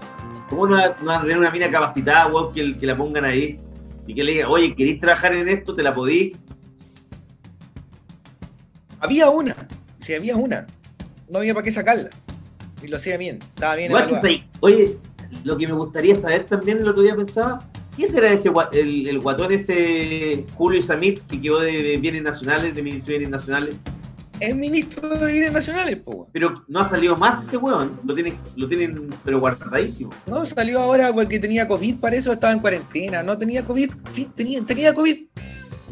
[0.54, 3.24] ¿Cómo no va, no va a tener una mina capacitada, weón, que, que la pongan
[3.24, 3.58] ahí?
[4.06, 5.74] Y que le digan, oye, ¿queréis trabajar en esto?
[5.74, 6.36] ¿Te la podí?
[9.00, 9.54] había una.
[10.00, 10.66] Sí, había una.
[11.28, 12.10] No había para qué sacarla.
[12.82, 13.38] Y lo hacía bien.
[13.54, 14.48] Estaba bien ahí.
[14.60, 14.96] Oye,
[15.42, 19.18] lo que me gustaría saber también, el otro día pensaba, ¿qué será ese el, el
[19.20, 23.76] guatón ese Julio Samit que quedó de, de Bienes Nacionales, de Ministro de Bienes Nacionales?
[24.40, 26.10] Es ministro de Bienes Nacionales, po.
[26.10, 26.28] weón.
[26.32, 27.98] Pero no ha salido más ese weón.
[28.04, 30.12] Lo tienen, lo tienen pero guardadísimo.
[30.26, 33.22] No, salió ahora porque tenía COVID, para eso estaba en cuarentena.
[33.22, 35.24] No tenía COVID, sí, tenía, tenía COVID.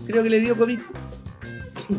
[0.06, 0.78] Creo que le dio COVID.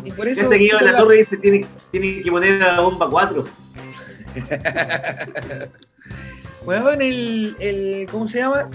[0.03, 0.41] Y por eso.
[0.41, 3.45] Ya seguido en la torre dice, tiene, tiene que poner a la bomba 4.
[6.65, 8.07] Weón, el, el.
[8.09, 8.69] ¿Cómo se llama?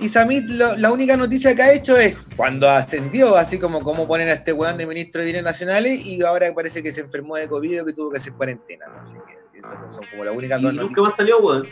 [0.00, 4.06] Y Samit, lo- la única noticia que ha hecho es cuando ascendió, así como cómo
[4.06, 7.36] ponen a este weón de ministro de Bienes Nacionales y ahora parece que se enfermó
[7.36, 8.86] de COVID o que tuvo que hacer cuarentena.
[8.88, 9.00] ¿no?
[9.02, 9.60] Así que
[9.94, 11.66] son como las únicas Y dos nunca más salió, weón.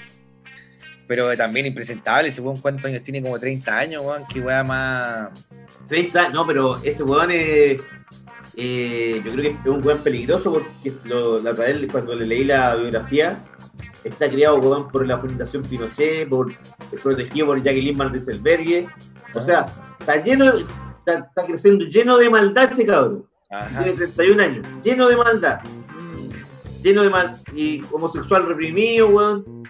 [1.08, 5.28] Pero también impresentable, ese weón cuántos años tiene, como 30 años, weón, que weón más.
[5.88, 7.82] 30, no, pero ese weón es.
[8.56, 11.54] eh, yo creo que es un weón peligroso porque lo- la
[11.90, 13.42] cuando le leí la biografía,
[14.04, 16.52] está criado weón, por la Fundación Pinochet, por,
[17.02, 18.88] protegido por Jacqueline Van Rieselberghe.
[19.34, 19.66] O sea,
[19.98, 20.64] está lleno, de-
[20.98, 23.26] está, está creciendo lleno de maldad ese cabrón.
[23.50, 23.82] Ajá.
[23.82, 25.60] Tiene 31 años, lleno de maldad.
[26.82, 27.38] Lleno de mal.
[27.54, 29.62] Y homosexual reprimido, weón.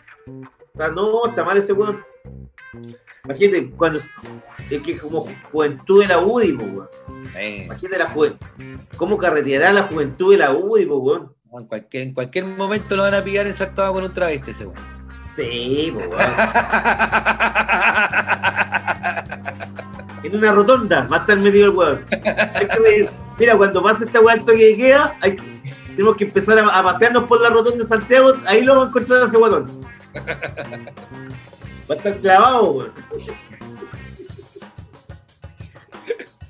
[0.76, 2.02] Sea, no, está mal ese weón.
[3.24, 3.98] Imagínate, cuando.
[4.70, 6.88] Es que como juventud de la UDI, weón.
[7.64, 8.46] Imagínate la juventud.
[8.96, 11.32] ¿Cómo carreteará la juventud de la UDI, weón?
[11.60, 14.78] En, cualquier, en cualquier momento lo van a pillar ensartado con un travesti ese weón.
[15.36, 16.20] Sí, pues, weón.
[20.22, 22.04] En una rotonda va a estar metido el weón.
[22.06, 23.10] Que.
[23.38, 25.62] Mira, cuando pase esta toque de queda, hay que-
[25.96, 28.90] tenemos que empezar a, a pasearnos por la rotonda de Santiago, ahí lo vamos a
[28.90, 29.66] encontrar a ese guatón.
[31.90, 32.92] Va a estar clavado, weón.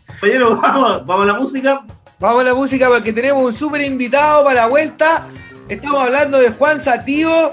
[0.06, 1.82] Compañero, vamos, vamos a la música.
[2.22, 5.26] Vamos a la música porque tenemos un súper invitado para la vuelta.
[5.68, 7.50] Estamos hablando de Juan Satío,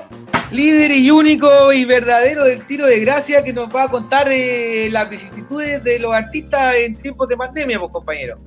[0.51, 4.87] líder y único y verdadero del tiro de gracia, que nos va a contar eh,
[4.91, 8.37] las vicisitudes de los artistas en tiempos de pandemia, pues compañero.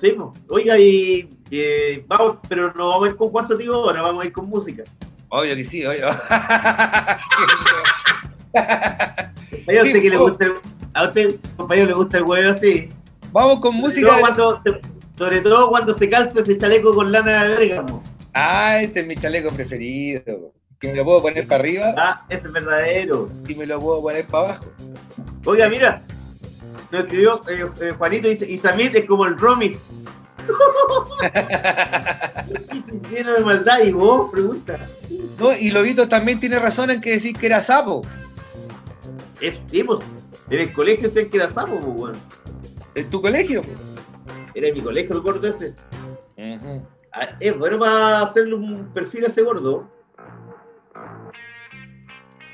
[0.00, 0.30] Sí, pues.
[0.48, 4.26] Oiga, y eh, vamos, pero no vamos a ir con Juan Sativo ahora, vamos a
[4.28, 4.84] ir con música.
[5.30, 6.10] Obvio que sí, obvio.
[8.54, 10.28] A Sí, usted que le po.
[10.28, 10.52] gusta el,
[10.94, 12.88] a usted, compañero, le gusta el huevo así.
[13.32, 14.08] Vamos con música.
[14.08, 14.70] todo cuando se,
[15.16, 18.02] sobre todo cuando se calza ese chaleco con lana de Bérgamo.
[18.34, 20.52] Ah, este es mi chaleco preferido.
[20.80, 23.28] Que me lo puedo poner para arriba Ah, ese es verdadero.
[23.46, 24.64] y me lo puedo poner para abajo.
[25.44, 26.02] Oiga, mira,
[26.90, 29.78] nos escribió eh, eh, Juanito, dice, y Samit es como el Romix.
[33.10, 34.78] Lleno de maldad, y vos, pregunta.
[35.38, 38.02] No, y Lobito también tiene razón en que decir que era sapo.
[39.40, 40.00] Es tipo,
[40.50, 42.16] en el colegio sé que era sapo, pues, weón.
[42.94, 43.62] ¿En tu colegio?
[44.54, 45.74] Era en mi colegio el gordo ese.
[47.12, 49.90] Ah, Es bueno para hacerle un perfil a ese gordo.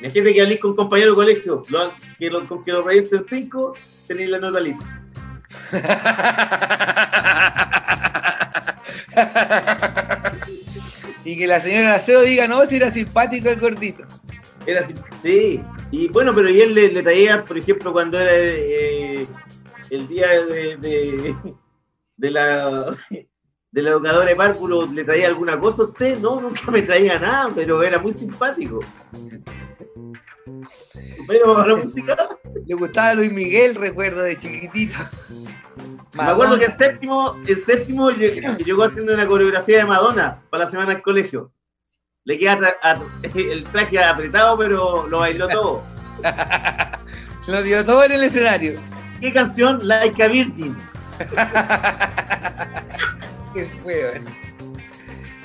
[0.01, 3.25] Imagínate que hablís con un compañero de colegio, lo- que lo, con que lo revienten
[3.25, 3.75] 5,
[4.07, 4.85] tenéis la nota lista.
[11.25, 14.05] y que la señora Aseo diga, no, si era simpático el gordito.
[14.67, 14.87] Era
[15.23, 15.61] sí.
[15.91, 19.27] Y bueno, pero y él le, le traía, por ejemplo, cuando era eh,
[19.91, 21.35] el día de, de,
[22.19, 22.97] de la
[23.71, 26.19] de la educadora de párvulo, ¿le traía alguna cosa a usted?
[26.19, 28.81] No, nunca me traía nada, pero era muy simpático.
[31.27, 32.17] Pero la música.
[32.67, 34.99] Le gustaba Luis Miguel, recuerdo de chiquitito.
[36.15, 40.65] Me acuerdo que el séptimo, el séptimo lle- llegó haciendo una coreografía de Madonna para
[40.65, 41.53] la semana del colegio.
[42.25, 43.03] Le queda tra-
[43.35, 45.83] el traje apretado, pero lo bailó todo.
[47.47, 48.79] Lo dio todo en el escenario.
[49.23, 49.81] ¿Qué canción?
[49.87, 50.77] Like a Virgin.
[53.55, 54.23] Qué feo, eh.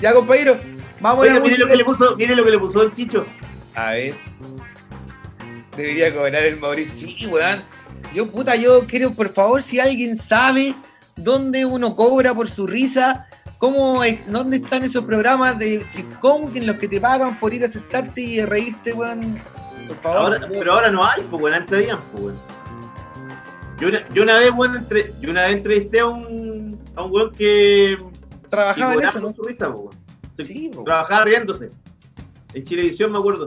[0.00, 0.58] Ya, compañero,
[1.00, 3.24] vamos a Oiga, lo que le puso, mire lo que le puso Don Chicho.
[3.74, 4.14] A ver.
[5.76, 7.08] Debería cobrar el Mauricio.
[7.08, 7.62] Sí, weón.
[8.14, 10.74] Yo, puta, yo quiero, por favor, si alguien sabe
[11.16, 13.26] dónde uno cobra por su risa,
[13.58, 17.64] cómo es, dónde están esos programas de sitcom en los que te pagan por ir
[17.64, 19.40] a sentarte y reírte, weón.
[19.88, 20.18] Por favor.
[20.18, 22.53] Ahora, pero ahora no hay, pues bueno, antes habían, pues bueno.
[23.84, 27.12] Yo una, yo una vez, bueno, entre, yo una vez entrevisté a un, a un
[27.12, 27.98] weón que,
[28.48, 29.30] trabajaba en eso, ¿no?
[29.30, 29.70] su risa.
[30.30, 30.84] Se- Sí, po.
[30.84, 31.70] Trabajaba riéndose.
[32.54, 33.44] En Chilevisión me acuerdo.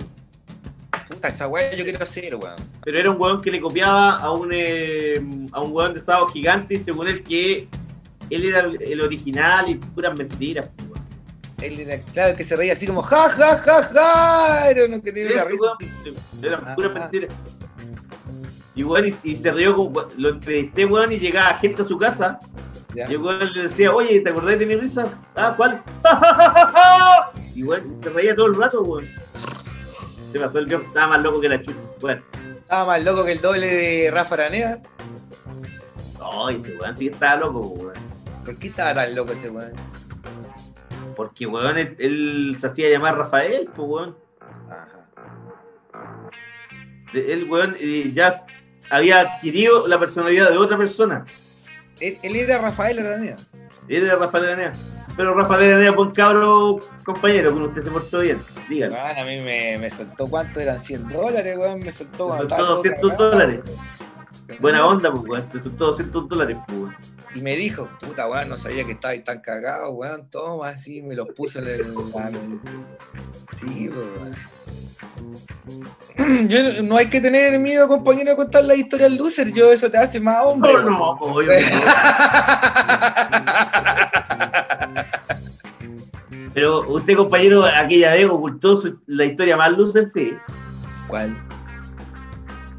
[1.10, 2.56] Puta, esa weá yo quiero hacer, weón.
[2.84, 5.20] Pero era un weón que le copiaba a un, eh,
[5.54, 7.68] a un weón de sábado gigante y según él que
[8.30, 10.70] él era el, original y puras mentiras.
[10.82, 11.04] weón.
[11.64, 14.70] Él era, claro, que se reía así como, ja, ja, ja, ja.
[14.70, 15.62] Era uno que tiene Ese risa.
[15.64, 17.00] weón, Eran puras ah.
[17.00, 17.34] mentiras.
[18.78, 21.98] Y, weón, y, y se rió como lo entrevisté, weón, y llegaba gente a su
[21.98, 22.40] casa
[22.94, 23.10] Ya.
[23.10, 25.10] Y el weón le decía, oye, ¿te acordás de mi risa?
[25.36, 25.82] Ah, ¿cuál?
[27.56, 29.06] y weón, se reía todo el rato, weón.
[30.32, 31.88] Se pasó el viejo, estaba más loco que la chucha.
[32.00, 32.22] Bueno,
[32.60, 34.80] Estaba más loco que el doble de Rafa Araneda.
[36.20, 37.94] no, ese weón sí estaba loco, weón.
[38.46, 39.74] ¿Por qué estaba tan loco ese weón?
[41.16, 44.18] Porque, weón, él, él se hacía llamar Rafael, pues, weón.
[44.70, 46.30] Ajá.
[47.14, 48.34] Él, weón, eh, ya
[48.90, 51.26] había adquirido la personalidad de otra persona.
[52.00, 53.38] Él, él era Rafael Araneda.
[53.88, 54.74] Él era Rafael Aranea.
[55.16, 58.38] Pero Rafael Aranea, buen cabro, compañero, con usted se portó bien.
[58.70, 58.94] Dígalo.
[58.94, 61.80] Weón, a mí me, me soltó cuánto eran 100 dólares, weón.
[61.80, 63.32] Me soltó cuando soltó estaba todo 200 cagado.
[63.32, 63.60] dólares.
[64.60, 65.50] Buena onda, pues, weón.
[65.50, 66.96] Te soltó 200 dólares, pues, weón.
[67.34, 70.30] Y me dijo, puta, weón, no sabía que estabais tan cagado, weón.
[70.30, 71.86] Toma, así, me los puso en el.
[73.60, 74.36] Sí, weón.
[76.48, 79.52] Yo, no hay que tener miedo, compañero, a contar la historia al loser.
[79.54, 80.74] Yo, eso te hace más hombre.
[80.74, 80.94] No, weón.
[80.98, 81.18] no, no.
[86.54, 90.34] Pero usted, compañero, aquella vez ocultó su- la historia más luces, sí.
[91.08, 91.38] ¿Cuál?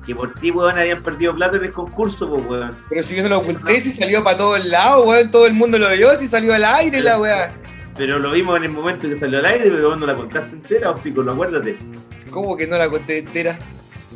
[0.04, 2.70] Que por ti, weón, habían perdido plata en el concurso, pues, weón.
[2.88, 5.78] Pero si yo no lo oculté, si salió para todos lados, weón, todo el mundo
[5.78, 7.50] lo vio, si salió al aire la weá.
[7.98, 10.54] Pero lo vimos en el momento que salió al aire, pero vos no la contaste
[10.54, 11.76] entera, os pico, no acuérdate.
[12.30, 13.58] ¿Cómo que no la conté entera?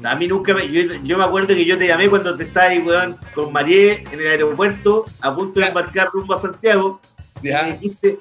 [0.05, 0.69] A mí nunca me.
[0.69, 4.05] Yo, yo me acuerdo que yo te llamé cuando te estabas ahí, weón, con Marié
[4.13, 7.01] en el aeropuerto, a punto de embarcar rumbo a Santiago.
[7.43, 8.19] Me dijiste,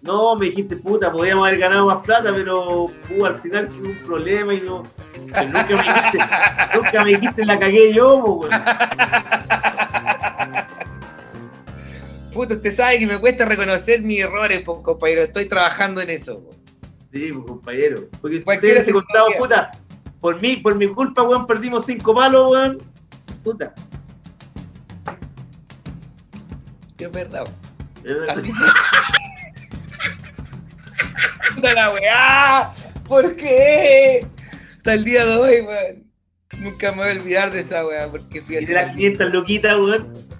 [0.00, 3.98] no, me dijiste, puta, podíamos haber ganado más plata, pero uh, al final tuve un
[4.06, 4.84] problema y no.
[5.18, 6.18] Nunca me dijiste,
[6.74, 8.52] nunca me dijiste, la cagué yo, pues,
[12.34, 15.22] Puta, usted sabe que me cuesta reconocer mis errores, compañero.
[15.22, 16.50] Estoy trabajando en eso.
[17.12, 18.08] Sí, pues, compañero.
[18.20, 19.70] Porque si ustedes se contaban, puta,
[20.20, 22.82] por mí, por mi culpa, weón, perdimos cinco palos, weón.
[23.44, 23.72] Puta.
[26.96, 27.44] Qué verdad.
[31.54, 32.74] Puta la weá.
[33.06, 34.26] ¿Por qué?
[34.78, 36.02] Hasta el día de hoy, weón.
[36.58, 38.08] Nunca me voy a olvidar de esa weá.
[38.08, 40.33] Porque fui ¿Y de las 500 loquitas, weón?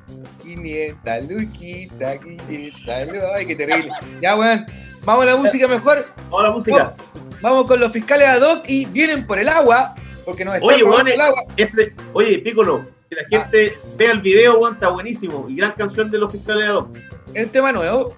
[0.45, 3.91] 500 luquitas, 500 Ay, qué terrible.
[4.21, 4.67] Ya, weón.
[5.05, 6.07] Vamos a la música mejor.
[6.31, 6.95] Vamos a la música.
[7.41, 9.95] Vamos con los fiscales ad hoc y vienen por el agua.
[10.25, 11.45] Porque nos oye, weón, el agua.
[11.57, 15.47] Ese, oye, Pícolo, que la gente vea el video, weón, está buenísimo.
[15.49, 16.97] Y gran canción de los fiscales ad hoc.
[17.35, 18.15] ¿Es un tema nuevo?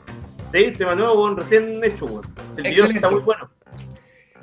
[0.51, 2.27] Sí, tema nuevo, weón, recién hecho, weón.
[2.57, 3.51] El video está muy bueno.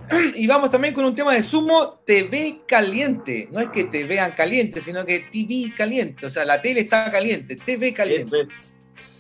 [0.36, 3.48] Y vamos también con un tema de Sumo TV caliente.
[3.52, 6.26] No es que te vean caliente, sino que TV caliente.
[6.26, 8.46] O sea, la tele está caliente, TV caliente.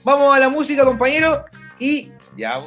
[0.04, 1.46] Vamos a la música, compañero,
[1.80, 2.60] y ya.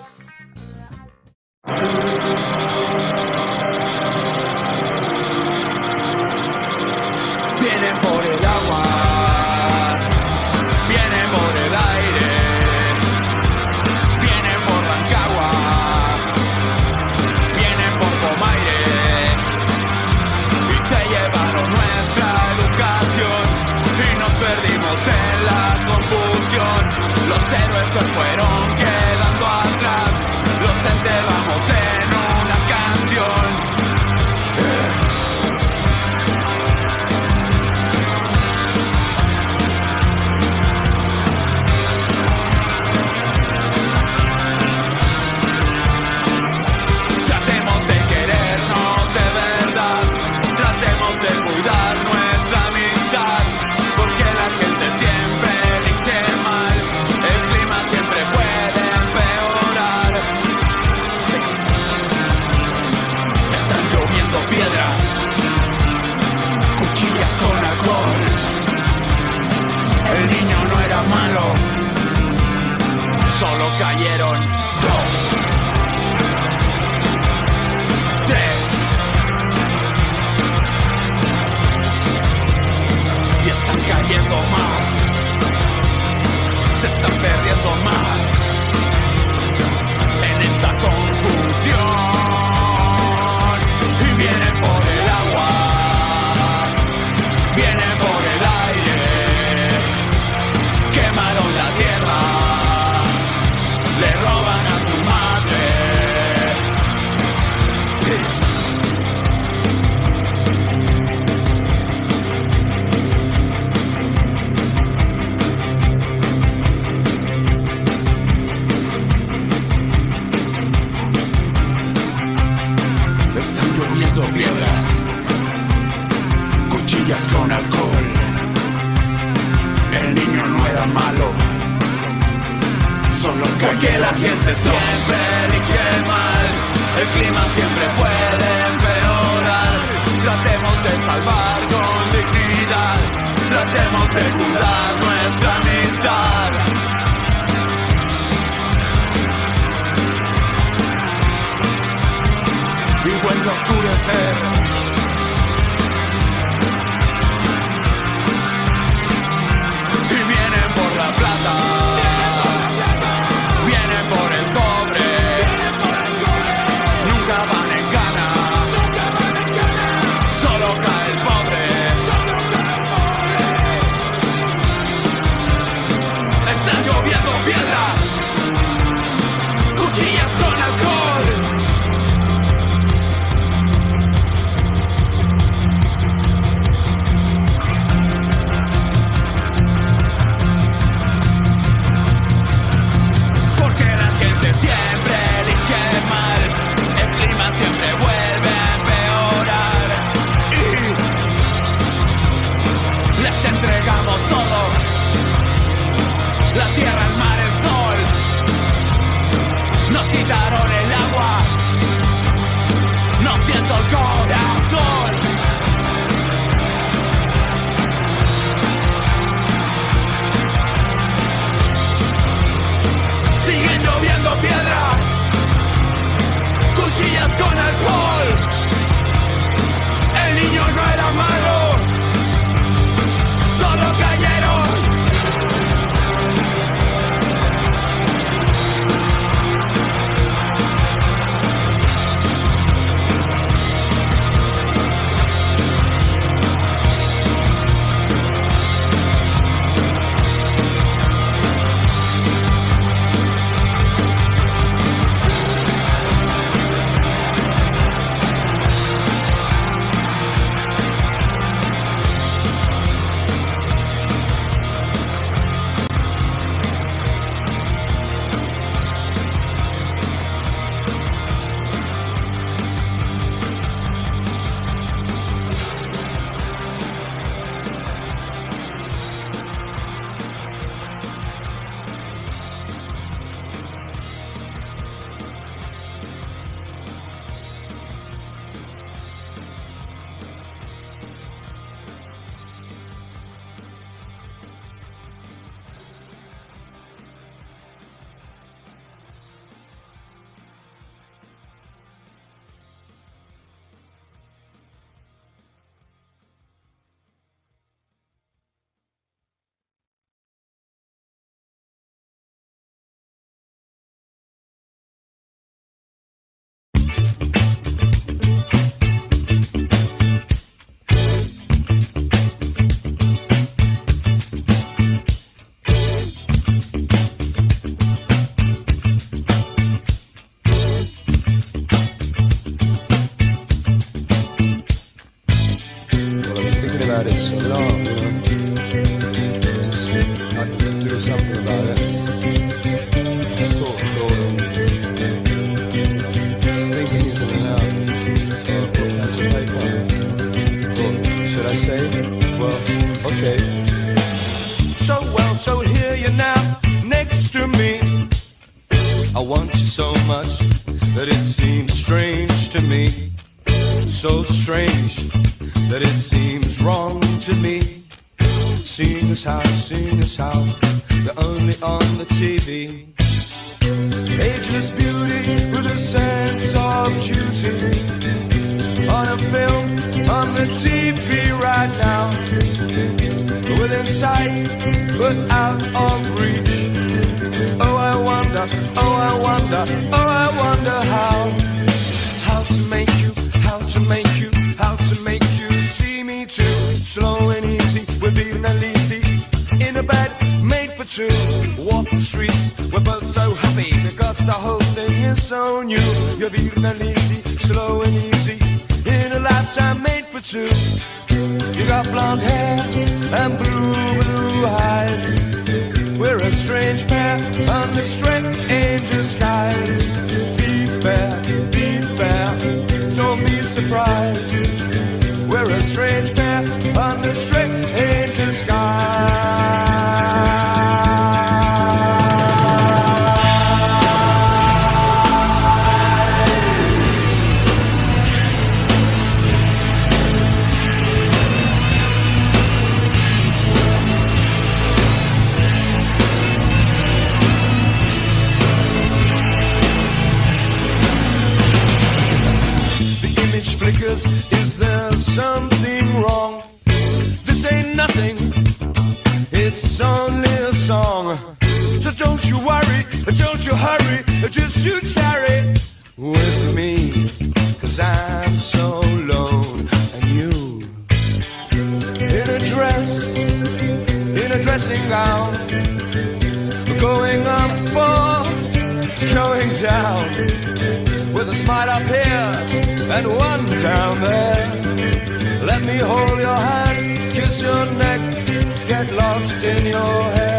[489.86, 490.35] your head.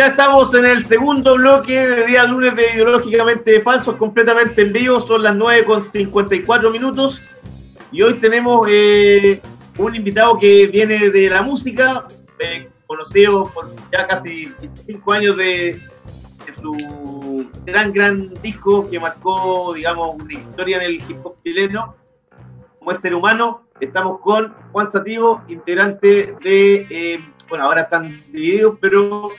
[0.00, 4.98] Ya estamos en el segundo bloque de día lunes de Ideológicamente Falsos, completamente en vivo.
[4.98, 7.20] Son las 9 con 54 minutos.
[7.92, 9.42] Y hoy tenemos eh,
[9.76, 12.06] un invitado que viene de la música,
[12.38, 15.78] eh, conocido por ya casi 25 años de,
[16.46, 21.94] de, su gran, gran disco que marcó, digamos, una historia en el hip hop chileno.
[22.78, 26.86] Como es ser humano, estamos con Juan Sativo, integrante de.
[26.88, 27.20] Eh,
[27.50, 29.30] bueno, ahora están divididos, pero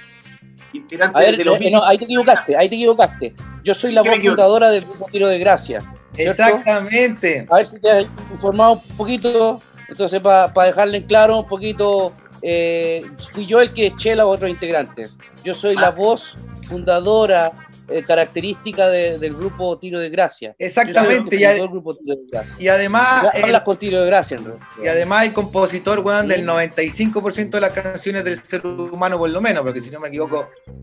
[0.73, 3.33] integrante ver, de los eh, eh no, ahí te equivocaste, ahí te equivocaste.
[3.63, 5.83] Yo soy la voz fundadora del grupo Tiro de Gracia.
[6.17, 7.47] Exactamente.
[7.49, 9.61] A ver si te has informado un poquito.
[9.87, 13.03] Entonces, para pa dejarle en claro un poquito, eh,
[13.33, 15.15] fui yo el que eché a los otros integrantes.
[15.43, 15.81] Yo soy ah.
[15.81, 16.35] la voz
[16.67, 17.51] fundadora
[17.91, 20.55] eh, característica de- del grupo Tiro de Gracia.
[20.57, 22.55] Exactamente, y, fundó a- el grupo Tiro de Gracia.
[22.59, 24.39] y además, Ya el- hablas con Tiro de Gracia,
[24.83, 26.45] y además el compositor, weón, del Sí.
[26.45, 30.47] 95% de las canciones del ser humano, por lo menos, porque si no me equivoco,
[30.67, 30.73] Ah,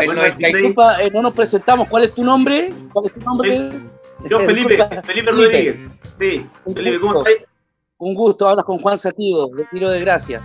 [0.00, 1.88] el bueno, 90 y- Disculpa, eh, no nos presentamos.
[1.88, 2.72] ¿Cuál es tu nombre?
[2.92, 3.70] ¿Cuál es tu nombre?
[4.28, 4.78] Yo, Felipe.
[5.04, 5.88] Felipe Rodríguez.
[6.18, 7.30] Sí, Un Felipe, ¿cómo gusto.
[7.30, 7.46] estás?
[7.98, 10.40] Un gusto, hablas con Juan Sativo, de Tiro de Gracia.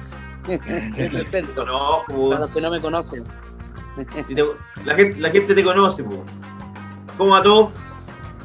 [0.48, 3.24] Me presento, No, como- para los que no me conocen.
[4.28, 4.44] Si te-
[4.84, 6.24] la, gente, la gente te conoce, po.
[7.18, 7.72] ¿Cómo va todo?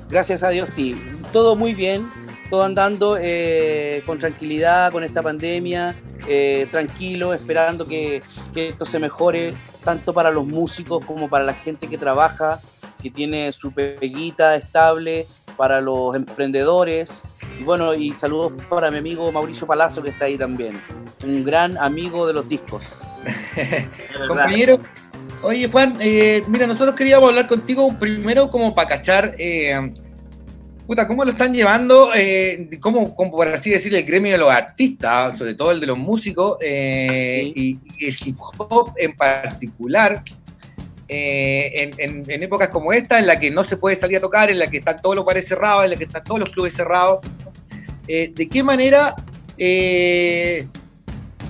[0.08, 1.00] Gracias a Dios, sí.
[1.32, 2.10] Todo muy bien,
[2.50, 5.94] todo andando eh, con tranquilidad con esta pandemia,
[6.28, 8.22] eh, tranquilo, esperando que,
[8.54, 12.60] que esto se mejore, tanto para los músicos como para la gente que trabaja,
[13.02, 15.26] que tiene su peguita estable,
[15.56, 17.22] para los emprendedores.
[17.60, 20.80] Y bueno, y saludos para mi amigo Mauricio Palazzo, que está ahí también.
[21.24, 22.82] Un gran amigo de los discos.
[24.28, 24.78] Compañero.
[25.42, 29.90] Oye, Juan, eh, mira, nosotros queríamos hablar contigo primero como para cachar, eh,
[30.86, 34.50] puta, cómo lo están llevando, eh, cómo, como por así decirlo, el gremio de los
[34.50, 40.22] artistas, sobre todo el de los músicos, eh, y, y el hip hop en particular,
[41.08, 44.50] en, en- en épocas como esta, en la que no se puede salir a tocar,
[44.50, 46.74] en la que están todos los bares cerrados, en la que están todos los clubes
[46.74, 47.20] cerrados,
[48.06, 49.14] ¿de qué manera...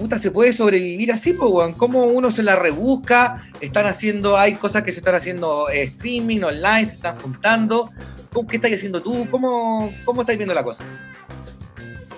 [0.01, 1.75] puta, se puede sobrevivir así, pues, weón.
[1.75, 3.45] ¿Cómo uno se la rebusca?
[3.61, 7.91] Están haciendo, hay cosas que se están haciendo eh, streaming, online, se están juntando.
[8.33, 9.29] ¿Cómo, ¿Qué estás haciendo tú?
[9.31, 10.83] ¿Cómo, cómo estáis viendo la cosa?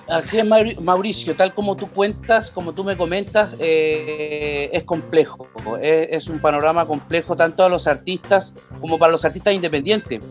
[0.08, 5.48] Así es, Mauri- Mauricio, tal como tú cuentas, como tú me comentas, eh, es complejo.
[5.80, 10.22] Es, un panorama complejo tanto a los artistas como para los artistas independientes.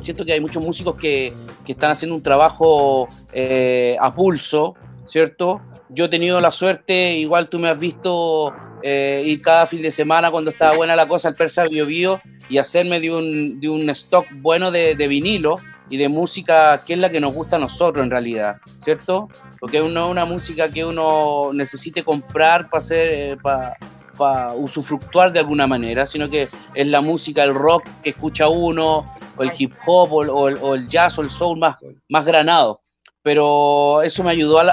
[0.00, 1.32] Siento que hay muchos músicos que,
[1.64, 4.74] que están haciendo un trabajo eh, a pulso,
[5.06, 5.60] ¿cierto?
[5.88, 9.90] Yo he tenido la suerte, igual tú me has visto eh, ir cada fin de
[9.90, 13.68] semana cuando estaba buena la cosa al Persa Bio Bio y hacerme de un, de
[13.68, 15.56] un stock bueno de, de vinilo
[15.88, 19.28] y de música que es la que nos gusta a nosotros en realidad, ¿cierto?
[19.58, 25.66] Porque no es una música que uno necesite comprar para hacer, para usufructuar de alguna
[25.66, 29.04] manera, sino que es la música, el rock que escucha uno,
[29.36, 31.78] o el hip hop, o, el- o el, o el jazz, o el soul más,
[32.08, 32.80] más granado.
[33.22, 34.64] Pero eso me ayudó a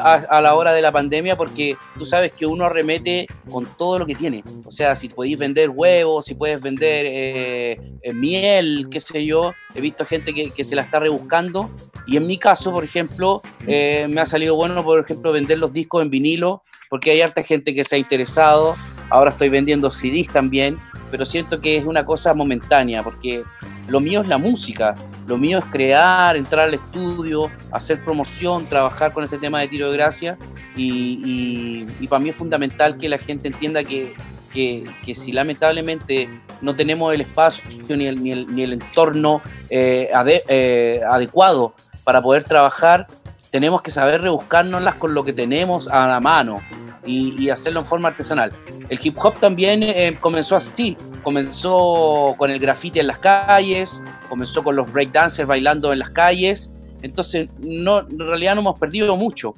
[0.42, 4.16] la, hora de la pandemia porque tú sabes que uno arremete con todo lo que
[4.16, 4.44] tiene.
[4.64, 9.54] O sea, si podéis vender huevos, si puedes vender eh, eh, miel, qué sé yo.
[9.76, 11.70] He visto gente que, que se la está rebuscando.
[12.08, 15.74] Y en mi caso, por ejemplo, eh, me ha salido bueno, por ejemplo, vender los
[15.74, 18.76] discos en vinilo, porque hay harta gente que se ha interesado.
[19.10, 20.78] Ahora estoy vendiendo CDs también,
[21.12, 23.44] pero siento que es una cosa momentánea, porque
[23.88, 24.96] lo mío es la música,
[25.28, 29.90] lo mío es crear, entrar al estudio, hacer promoción, trabajar con este tema de tiro
[29.92, 30.38] de gracia
[30.76, 34.14] y, y- para mí es fundamental que la gente entienda que,
[34.54, 36.30] que- que si lamentablemente
[36.62, 37.64] no tenemos el espacio
[37.96, 40.10] ni el, ni el, ni el entorno eh,
[40.50, 43.08] eh, adecuado para poder trabajar,
[43.52, 46.62] tenemos que saber rebuscárnoslas con lo que tenemos a la mano
[47.06, 48.52] y, y hacerlo en forma artesanal.
[48.90, 54.64] El hip hop también eh, comenzó así, comenzó con el graffiti en las calles, comenzó
[54.64, 56.72] con los breakdancers bailando en las calles,
[57.02, 59.56] entonces no, en realidad no hemos perdido mucho.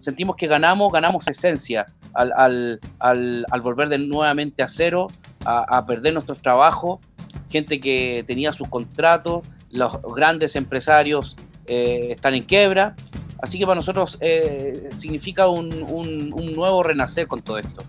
[0.00, 2.80] Sentimos que ganamos, ganamos esencia al, al,
[3.50, 5.08] al, volver de nuevamente a cero,
[5.44, 7.00] a, a perder nuestros trabajos,
[7.50, 12.94] gente que tenía sus contratos, los grandes empresarios eh, están en quiebra,
[13.42, 17.82] así que para nosotros eh, significa un, un, un nuevo renacer con todo esto.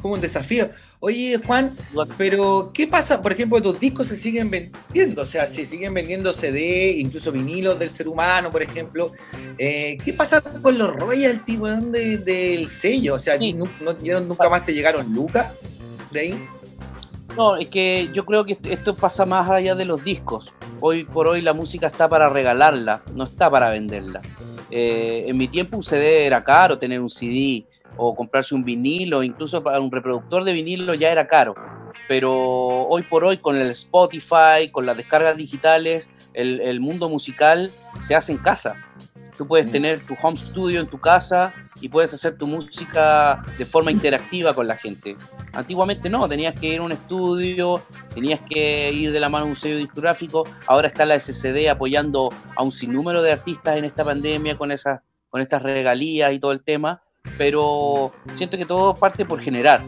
[0.00, 0.68] Como un desafío.
[0.98, 1.76] Oye, Juan,
[2.18, 3.22] pero ¿qué pasa?
[3.22, 7.78] Por ejemplo, tus discos se siguen vendiendo, o sea, se siguen vendiendo CD, incluso vinilos
[7.78, 9.12] del ser humano, por ejemplo.
[9.58, 13.14] Eh, ¿Qué pasa con los royalties, weón, de- del sello?
[13.14, 13.52] O sea, Sí.
[13.52, 15.52] ¿nu- no- ya nunca más te llegaron lucas
[16.10, 16.48] de ahí?
[17.36, 20.52] No, es que yo creo que esto pasa más allá de los discos.
[20.84, 24.20] Hoy por hoy la música está para regalarla, no está para venderla.
[24.68, 27.64] Eh, en mi tiempo un CD era caro, tener un CD
[27.96, 31.54] o comprarse un vinilo, incluso para un reproductor de vinilo ya era caro.
[32.08, 37.70] Pero hoy por hoy con el Spotify, con las descargas digitales, el, el mundo musical
[38.08, 38.74] se hace en casa.
[39.38, 43.64] Tú puedes tener tu home studio en tu casa y puedes hacer tu música de
[43.66, 45.16] forma interactiva con la gente.
[45.52, 47.82] Antiguamente no, tenías que ir a un estudio,
[48.14, 50.44] tenías que ir de la mano a un sello discográfico.
[50.66, 55.00] Ahora está la SCD apoyando a un sinnúmero de artistas en esta pandemia con, esas,
[55.28, 57.02] con estas regalías y todo el tema.
[57.36, 59.82] Pero siento que todo parte por generar,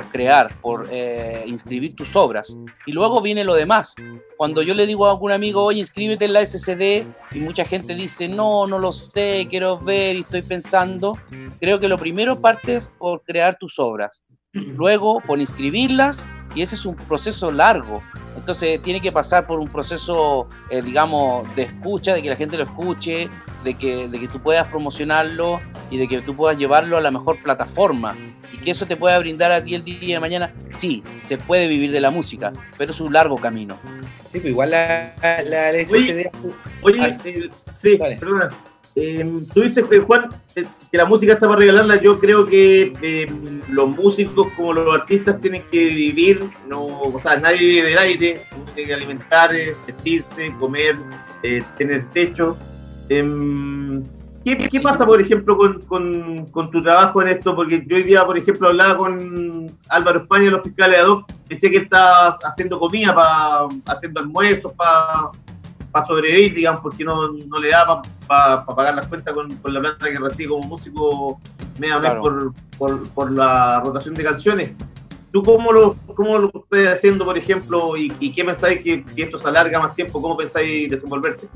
[0.00, 2.56] por crear, por eh, inscribir tus obras.
[2.86, 3.94] Y luego viene lo demás.
[4.38, 7.94] Cuando yo le digo a algún amigo, oye, inscríbete en la SCD, y mucha gente
[7.94, 11.18] dice, no, no lo sé, quiero ver y estoy pensando,
[11.60, 14.22] creo que lo primero parte es por crear tus obras.
[14.52, 16.16] Luego, por inscribirlas,
[16.54, 18.00] y ese es un proceso largo.
[18.36, 22.56] Entonces tiene que pasar por un proceso, eh, digamos, de escucha, de que la gente
[22.56, 23.28] lo escuche,
[23.64, 27.10] de que, de que tú puedas promocionarlo y de que tú puedas llevarlo a la
[27.10, 28.16] mejor plataforma
[28.52, 30.52] y que eso te pueda brindar a ti el día de mañana.
[30.68, 33.76] Sí, se puede vivir de la música, pero es un largo camino.
[34.32, 36.30] Sí, pues igual la, la, la Oye,
[36.82, 38.50] oye Ah, eh, sí, perdona.
[38.96, 42.00] Eh, tú dices, eh, Juan, eh, que la música está para regalarla.
[42.02, 43.32] Yo creo que eh,
[43.68, 48.42] los músicos, como los artistas, tienen que vivir, no, o sea, nadie vive del aire,
[48.74, 49.52] tiene que alimentar,
[49.86, 50.96] vestirse, comer,
[51.42, 52.56] eh, tener techo.
[53.10, 54.02] Em,
[54.44, 57.54] ¿qué, qué pasa, por ejemplo, con, con- con tu trabajo en esto?
[57.56, 61.28] Porque yo hoy día, por ejemplo, hablaba con Álvaro España, de los fiscales ad hoc,
[61.48, 65.30] decía que está haciendo comida, pa, haciendo almuerzos para
[65.92, 69.80] para sobrevivir, digamos, porque no, no le da para pagar las cuentas con, con la
[69.80, 71.40] plata que recibe como músico
[71.80, 72.20] media Claro.
[72.22, 74.70] por, por, por la rotación de canciones.
[75.32, 79.22] ¿Tú cómo lo, cómo lo estás haciendo, por ejemplo, y, y qué pensáis que si
[79.22, 81.48] esto se alarga más tiempo, cómo pensáis desenvolverte?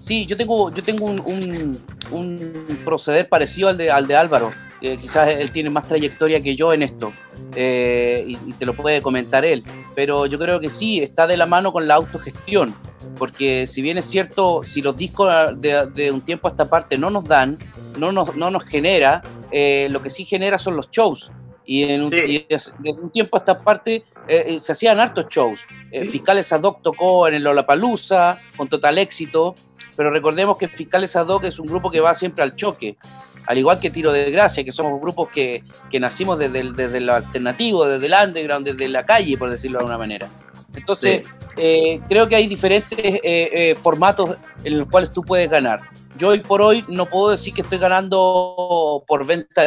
[0.00, 4.50] Sí, yo tengo, yo tengo un, un- un proceder parecido al de, al de Álvaro.
[4.80, 7.12] que quizás él tiene más trayectoria que yo en esto
[7.54, 9.62] eh, y, y te lo puede comentar él.
[9.94, 12.74] Pero yo creo que sí, está de la mano con la autogestión.
[13.18, 15.30] Porque si bien es cierto, si los discos
[15.60, 17.58] de, de un tiempo a esta parte no nos dan,
[17.98, 19.20] no nos, no nos genera,
[19.50, 21.30] eh, lo que sí genera son los shows.
[21.66, 22.16] Y, en un, Sí.
[22.26, 25.60] y es- desde un tiempo a esta parte eh, eh, se hacían hartos shows.
[25.92, 29.54] Eh, Fiscales Ad hoc tocó en el Lollapalooza con total éxito,
[30.00, 32.96] pero recordemos que Fiscales Ad hoc es un grupo que va siempre al choque,
[33.44, 37.00] al igual que Tiro de Gracia, que somos grupos que, que nacimos desde, el- desde
[37.00, 40.26] lo alternativo, desde el underground, desde la calle, por decirlo de alguna manera.
[40.74, 41.26] Entonces,
[41.58, 45.80] eh, creo que hay diferentes eh, eh, formatos en los cuales tú puedes ganar.
[46.16, 49.64] Yo hoy por hoy no puedo decir que estoy ganando por venta.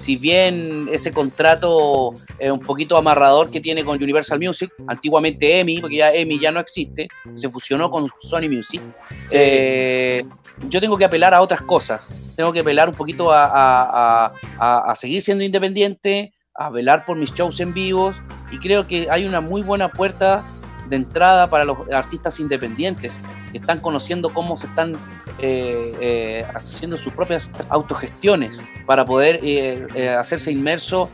[0.00, 5.60] Eh, si bien ese contrato es un poquito amarrador que tiene con Universal Music, antiguamente
[5.60, 8.80] EMI, porque ya EMI ya no existe, se fusionó con Sony Music,
[9.30, 10.24] eh,
[10.68, 12.08] yo tengo que apelar a otras cosas.
[12.36, 17.04] Tengo que apelar un poquito a, a- a- a- a seguir siendo independiente, a velar
[17.06, 18.16] por mis shows en vivos,
[18.50, 20.42] y creo que hay una muy buena puerta
[20.88, 23.12] de entrada para los artistas independientes
[23.52, 24.94] que están conociendo cómo se están
[25.38, 31.10] eh, eh, haciendo sus propias autogestiones para poder eh, hacerse inmerso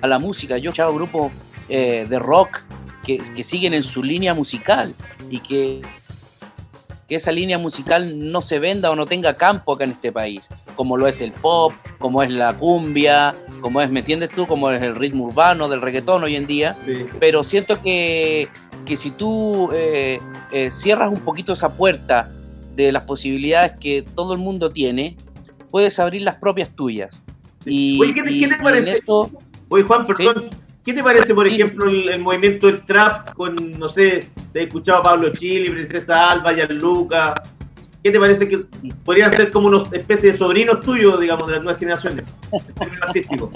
[0.00, 0.58] a la música.
[0.58, 1.32] Yo he escuchado grupos
[1.68, 2.60] de rock
[3.04, 4.94] que, que siguen en su línea musical
[5.28, 5.82] y que,
[7.08, 10.48] que esa línea musical no se venda o no tenga campo acá en este país,
[10.76, 14.46] como lo es el pop, como es la cumbia, como es, ¿me entiendes tú?
[14.46, 16.76] Como es el ritmo urbano del reggaetón hoy en día
[17.18, 18.48] pero siento que,
[18.84, 20.18] que si tú eh,
[20.52, 22.30] eh, cierras un poquito esa puerta
[22.74, 25.16] de las posibilidades que todo el mundo tiene,
[25.70, 27.22] puedes abrir las propias tuyas.
[27.66, 28.98] Y, Oye, ¿qué te- y- qué te parece?
[28.98, 29.30] esto-
[29.68, 30.50] Oye, Juan, perdón.
[30.84, 31.54] ¿Qué te parece, por Sí.
[31.54, 35.70] ejemplo, el, el movimiento del trap con, no sé, te he escuchado a Pablo Chile,
[35.70, 37.42] Princesa Alba, Gianluca?
[38.02, 38.58] ¿Qué te parece que
[39.04, 42.24] podrían ser como una especie de sobrinos tuyos, digamos, de las nuevas generaciones?
[43.02, 43.50] artístico.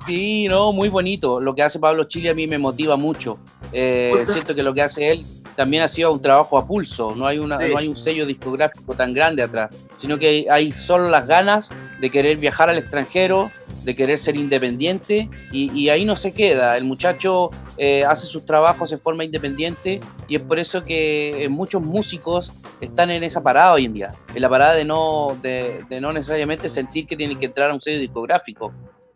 [0.00, 1.40] Sí, no, muy bonito.
[1.40, 3.38] Lo que hace Pablo Chile a mí me motiva mucho.
[3.72, 5.24] Eh, siento que lo que hace él
[5.56, 7.14] también ha sido un trabajo a pulso.
[7.14, 7.66] No hay, una, Sí.
[7.70, 11.70] no hay un sello discográfico tan grande atrás, sino que hay, solo las ganas
[12.00, 13.50] de querer viajar al extranjero,
[13.84, 16.78] de querer ser independiente y, y ahí no se queda.
[16.78, 21.48] El muchacho eh, hace sus trabajos de forma independiente y es por eso que eh,
[21.50, 25.84] muchos músicos están en esa parada hoy en día, en la parada de no, de,
[25.90, 28.72] de no necesariamente sentir que tienen que entrar a un sello discográfico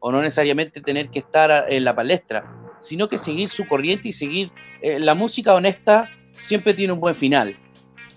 [0.06, 2.44] o no necesariamente tener que estar en la palestra,
[2.78, 4.52] sino que seguir su corriente y seguir...
[4.82, 7.56] eh, la música honesta siempre tiene un buen final.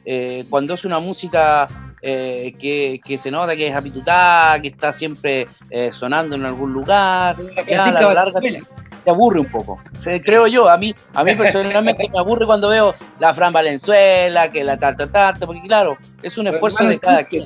[0.03, 1.65] Eh, cuando es una música
[2.01, 6.73] eh, que, que se nota que es apitutada, que está siempre eh, sonando en algún
[6.73, 8.61] lugar, ya a la larga te,
[9.05, 9.79] te aburre un poco.
[10.03, 14.61] Creo yo, a mí, a mí personalmente me aburre cuando veo la Fran Valenzuela, que
[14.65, 17.45] la tarta tarta, porque claro, es un esfuerzo de cada quien.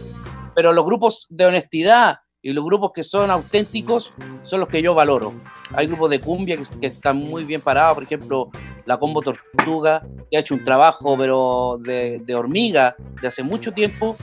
[0.55, 4.11] Pero los grupos de honestidad y los grupos que son auténticos
[4.43, 5.33] son los que yo valoro.
[5.73, 8.49] Hay grupos de cumbia que, que están muy bien parados, por ejemplo,
[8.85, 13.71] la Combo Tortuga, que ha hecho un trabajo pero de, de hormiga de hace mucho
[13.71, 14.17] tiempo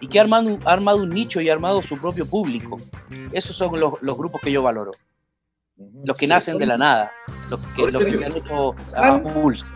[0.00, 2.80] y que ha armado, ha armado un nicho y ha armado su propio público.
[3.32, 4.92] Esos son los, los grupos que yo valoro.
[6.04, 7.12] Los que nacen de la nada,
[7.50, 9.66] los que, los que se han hecho a pulso.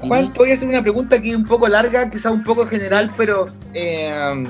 [0.00, 3.12] Juan, te voy a hacer una pregunta aquí un poco larga, quizá un poco general,
[3.16, 4.44] pero, eh,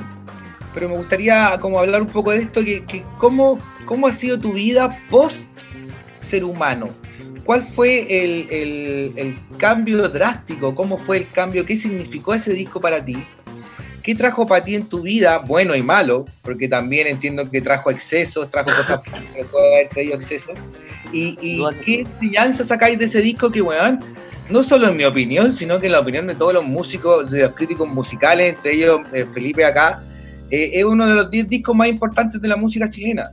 [0.75, 4.39] pero me gustaría como hablar un poco de esto, que, que cómo, cómo ha sido
[4.39, 5.39] tu vida post
[6.21, 6.89] ser humano.
[7.45, 10.75] ¿Cuál fue el, el- el cambio drástico?
[10.75, 11.67] ¿Cómo fue el cambio?
[11.67, 13.17] ¿Qué significó ese disco para ti?
[14.03, 16.25] ¿Qué trajo para ti en tu vida, bueno y malo?
[16.43, 19.01] Porque también entiendo que trajo excesos, trajo cosas
[19.35, 20.53] que puede haber traído excesos.
[21.13, 24.01] ¿Y, y qué enseñanza sacáis de ese disco que, weón,
[24.49, 27.43] no solo en mi opinión, sino que en la opinión de todos los músicos, de
[27.43, 30.03] los críticos musicales, entre ellos eh, Felipe acá,
[30.51, 33.31] eh, es uno de los 10 discos más importantes de la música chilena.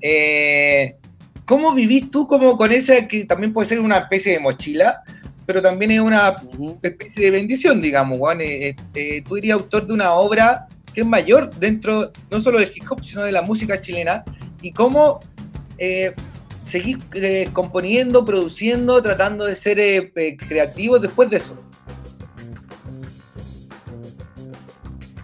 [0.00, 0.96] Eh,
[1.44, 5.02] ¿Cómo vivís tú como con esa que también puede ser una especie de mochila,
[5.44, 6.36] pero también es una
[6.82, 8.40] especie de bendición, digamos, Juan.
[8.40, 12.60] Eh, eh, eh, tú eres autor de una obra que es mayor dentro, no solo
[12.60, 14.24] del hip hop, sino de la música chilena.
[14.60, 15.20] Y cómo
[16.62, 21.56] seguir eh, componiendo, produciendo, tratando de ser eh, eh, creativos después de eso.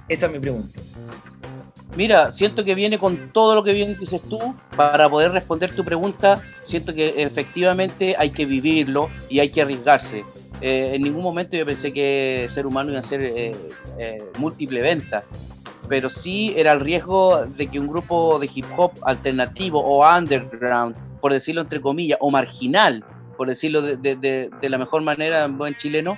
[0.09, 0.78] Esa es mi pregunta.
[1.99, 4.39] Mira, siento que viene con todo lo que bien dices tú.
[4.77, 10.25] Para poder responder tu pregunta, siento que efectivamente hay que vivirlo y hay que arriesgarse.
[10.61, 13.57] Eh, en ningún momento yo pensé que ser humano iba a ser eh,
[13.99, 15.25] eh, múltiple venta,
[15.89, 20.95] pero sí era el riesgo de que un grupo de hip hop alternativo o underground,
[21.21, 23.05] por decirlo entre comillas, o marginal,
[23.37, 26.17] por decirlo de, la mejor manera en chileno,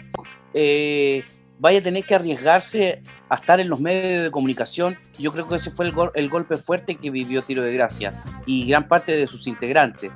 [1.60, 4.96] vaya a tener que arriesgarse a estar en los medios de comunicación.
[5.18, 8.14] Yo creo que ese fue el, gol- el golpe fuerte que vivió Tiro de Gracia
[8.46, 10.10] y gran parte de sus integrantes.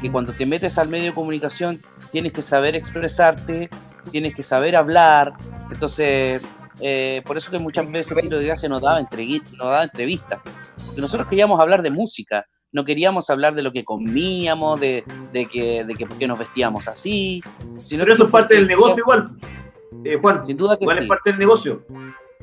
[0.00, 1.82] Que cuando te metes al medio de comunicación
[2.12, 3.68] tienes que saber expresarte,
[4.12, 5.32] tienes que saber hablar.
[5.72, 6.40] Entonces,
[6.80, 10.38] eh, por eso que muchas veces Tiro de Gracia nos daba, nos daba entrevistas.
[10.86, 15.46] Porque nosotros queríamos hablar de música, no queríamos hablar de lo que comíamos, de, de
[15.46, 17.42] que, de que por qué nos vestíamos así.
[17.82, 19.30] Sino Pero eso que es parte del negocio igual.
[20.04, 21.02] Eh, Juan, Sin duda que igual sí.
[21.04, 21.82] es parte del negocio.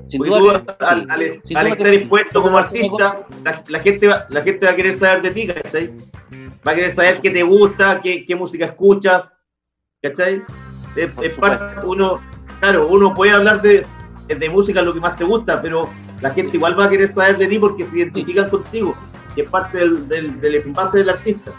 [0.09, 1.05] Sin Porque duda tú, que al, sí.
[1.09, 2.01] al- al duda que estar sí.
[2.01, 5.47] impuesto como artista, la, la gente va, la gente va a querer saber de ti,
[5.47, 5.91] ¿cachai?
[6.67, 9.33] Va a querer saber qué te gusta, qué, qué música escuchas,
[10.01, 10.41] ¿cachai?
[10.95, 12.19] Es, es parte- uno,
[12.59, 13.85] claro, uno puede hablar de,
[14.27, 15.89] de música lo que más te gusta, pero
[16.21, 18.95] la gente igual va a querer saber de ti porque se identifican contigo,
[19.35, 21.51] y es parte del, del, del envase del artista.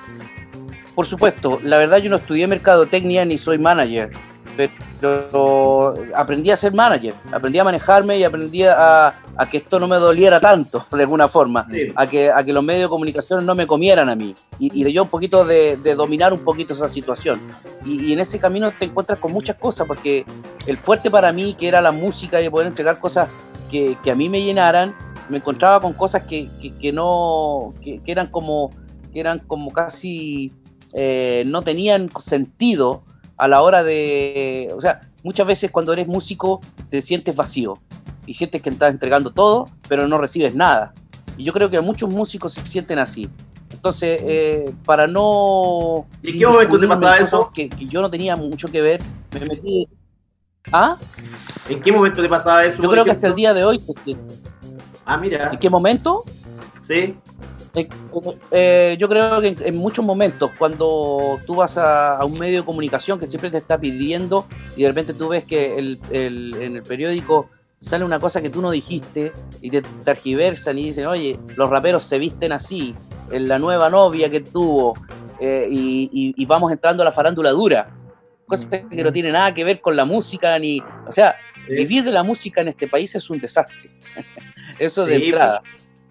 [0.94, 4.10] Por supuesto, la verdad yo no estudié mercadotecnia ni soy manager,
[4.56, 9.86] pero aprendí a ser manager, aprendí a manejarme y aprendí a, a que esto no
[9.86, 11.92] me doliera tanto, de alguna forma, Sí.
[11.94, 14.84] a que, a que los medios de comunicación no me comieran a mí y, y
[14.84, 17.40] de yo un poquito de, de dominar un poquito esa situación.
[17.84, 20.24] Y, y en ese camino te encuentras con muchas cosas, porque
[20.66, 23.28] el fuerte para mí, que era la música y poder entregar cosas
[23.70, 24.94] que, que a mí me llenaran,
[25.28, 28.70] me encontraba con cosas que, que, que no, que, que eran como,
[29.12, 30.52] que eran como casi
[30.92, 33.02] eh, no tenían sentido
[33.36, 36.60] a la hora de, o sea, muchas veces cuando eres músico
[36.90, 37.78] te sientes vacío
[38.26, 40.94] y sientes que estás entregando todo, pero no recibes nada.
[41.36, 43.28] Y yo creo que muchos músicos se sienten así.
[43.72, 46.06] Entonces, eh, para no...
[46.22, 47.50] ¿Y qué momento te pasaba eso?
[47.52, 49.88] Que, que yo no tenía mucho que ver, me metí...
[50.72, 50.96] ¿Ah?
[51.68, 52.82] ¿En qué momento te pasaba eso?
[52.82, 53.82] Yo creo que hasta el día de hoy...
[53.86, 54.16] este,
[55.04, 56.24] Ah, mira, ¿En qué momento?
[56.80, 57.14] sí,
[57.74, 57.88] Eh,
[58.52, 62.60] eh, yo creo que en, en muchos momentos, cuando tú vas a, a un medio
[62.60, 64.46] de comunicación que siempre te está pidiendo
[64.76, 67.50] y de repente tú ves que el- el- en el periódico
[67.80, 72.04] sale una cosa que tú no dijiste y te tergiversan y dicen, oye, los raperos
[72.04, 72.94] se visten así,
[73.30, 74.94] en la nueva novia que tuvo
[75.40, 77.90] eh, y, y- y vamos entrando a la farándula dura.
[78.46, 80.78] Cosas que no tiene nada que ver con la música ni...
[81.08, 81.34] O sea,
[81.66, 81.72] sí.
[81.74, 83.90] vivir de la música en este país es un desastre.
[84.78, 85.62] Eso de Sí, entrada.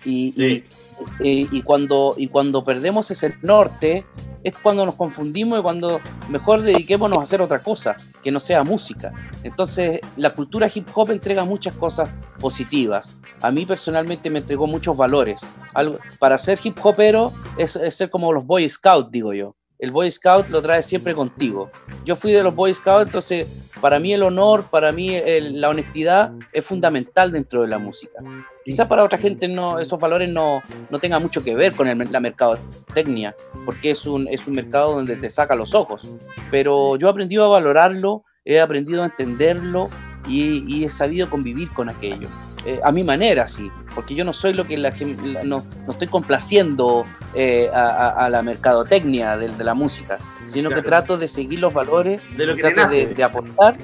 [0.04, 0.44] Y, Sí.
[0.44, 0.83] y,
[1.20, 4.06] y- cuando, y cuando perdemos ese norte,
[4.44, 8.64] es cuando nos confundimos y cuando mejor dediquémonos a hacer otra cosa, que no sea
[8.64, 9.14] música.
[9.44, 13.18] Entonces, la cultura hip hop entrega muchas cosas positivas.
[13.42, 15.42] A mí personalmente me entregó muchos valores.
[15.74, 19.56] Algo, para ser hip hopero es ser como los Boy Scouts, digo yo.
[19.84, 21.70] El Boy Scout lo trae siempre contigo.
[22.06, 23.46] Yo fui de los Boy Scouts, entonces
[23.82, 25.20] para mí el honor, para mí
[25.52, 28.24] la honestidad es fundamental dentro de la música.
[28.64, 32.10] Quizás para otra gente no, esos valores no, no tengan mucho que ver con el,
[32.10, 36.02] la mercadotecnia, porque es un, es un mercado donde te saca los ojos.
[36.50, 39.90] Pero yo he aprendido a valorarlo, he aprendido a entenderlo
[40.30, 42.30] y, y he sabido convivir con aquello.
[42.66, 45.64] Eh, a mi manera, sí, porque yo no soy lo que la gente, la- no,
[45.86, 47.04] no estoy complaciendo
[47.36, 52.22] eh, a, la mercadotecnia de, de la música, sino que trato de seguir los valores
[52.38, 53.76] de lo que trato de, aportar,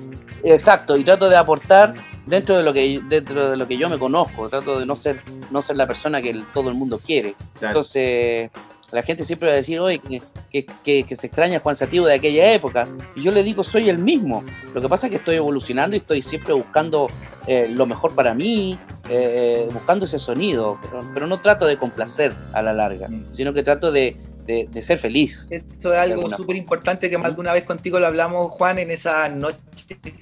[0.43, 1.93] exacto, y trato de aportar
[2.25, 5.21] dentro de lo que dentro de lo que yo me conozco, trato de no ser
[5.51, 7.35] no ser la persona que el- todo el mundo quiere.
[7.59, 7.79] Claro.
[7.79, 8.49] Entonces,
[8.91, 10.21] la gente siempre va a decir, oye, que,
[10.51, 12.87] que, que- que se extraña Juan Sativo de aquella época.
[13.15, 14.43] Y yo le digo, soy el mismo.
[14.73, 17.07] Lo que pasa es que estoy evolucionando y estoy siempre buscando
[17.47, 18.77] eh, lo mejor para mí,
[19.09, 23.25] eh, buscando ese sonido, pero, pero no trato de complacer a la larga, Mm.
[23.33, 24.15] sino que trato de,
[24.45, 25.45] de, de ser feliz.
[25.49, 28.77] Esto es algo alguna súper importante que más de una vez contigo lo hablamos, Juan,
[28.79, 29.57] en esa noche,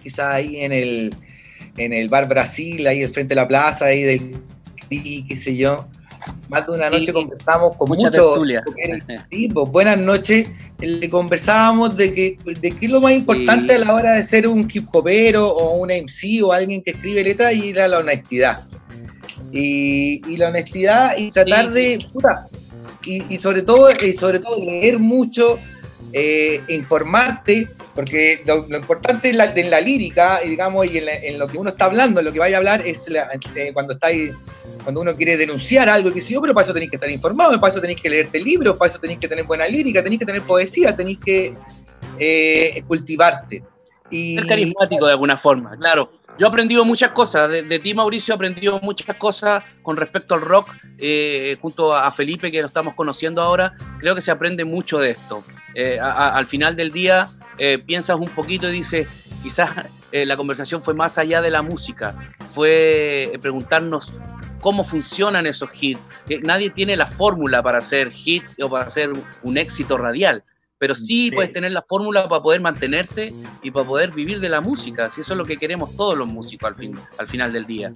[0.03, 1.15] quizás ahí en el,
[1.78, 4.38] en el Bar Brasil, ahí al frente de la plaza, ahí del
[4.89, 5.88] y qué sé yo.
[6.49, 8.11] Más de una noche Sí, conversamos con muchos
[9.53, 10.49] pues, buenas noches.
[10.80, 13.82] Le conversábamos de que de qué es lo más importante Sí.
[13.82, 17.24] a la hora de ser un hip hopero o un MC o alguien que escribe
[17.24, 18.63] letras y era la honestidad.
[19.51, 21.74] Y, y la honestidad y tratar Sí.
[21.74, 22.47] de puta,
[23.05, 25.57] y, y sobre todo y sobre todo leer mucho,
[26.13, 31.05] eh, informarte, porque lo, lo importante en la, en la lírica y digamos y en,
[31.05, 33.30] la- en lo que uno está hablando, en lo que vaya a hablar es la-
[33.55, 34.32] eh, cuando estáis
[34.88, 37.60] cuando uno quiere denunciar algo, que si yo, pero para eso tenéis que estar informado,
[37.60, 40.26] para eso tenéis que leerte libros, para eso tenéis que tener buena lírica, tenéis que
[40.26, 41.54] tener poesía, tenéis que
[42.18, 43.66] eh, cultivarte.
[44.10, 46.14] Y, Ser carismático de alguna forma, claro.
[46.40, 50.36] Yo he aprendido muchas cosas, de, de ti Mauricio he aprendido muchas cosas con respecto
[50.36, 54.64] al rock, eh, junto a, Felipe que lo estamos conociendo ahora, creo que se aprende
[54.64, 55.44] mucho de esto.
[55.76, 57.28] Eh, a- a- al final del día
[57.58, 59.06] eh, piensas un poquito y dices,
[59.44, 59.70] quizás
[60.14, 62.16] eh, la conversación fue más allá de la música,
[62.56, 64.14] fue eh, preguntarnos
[64.62, 65.99] cómo funcionan esos hits.
[66.28, 69.12] Que nadie tiene la fórmula para hacer hits o para hacer
[69.43, 70.43] un éxito radial,
[70.78, 73.34] pero sí, puedes tener la fórmula para poder mantenerte
[73.64, 75.10] y para poder vivir de la música.
[75.10, 77.91] Si eso es lo que queremos todos los músicos al, fin, al final del día.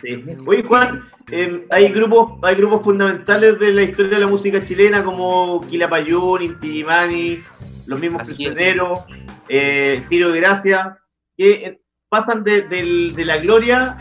[0.00, 0.24] Sí.
[0.46, 5.04] Oye, Juan, eh, hay grupos hay grupos fundamentales de la historia de la música chilena
[5.04, 7.40] como Quilapayún, Inti Illimani,
[7.86, 9.00] los mismos Así prisioneros,
[9.48, 10.98] eh, Tiro de Gracia,
[11.36, 13.98] que eh, pasan de, del- de la gloria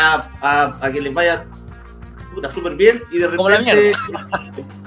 [0.00, 1.44] a, a- a que les vaya
[2.34, 3.92] puta súper bien y de repente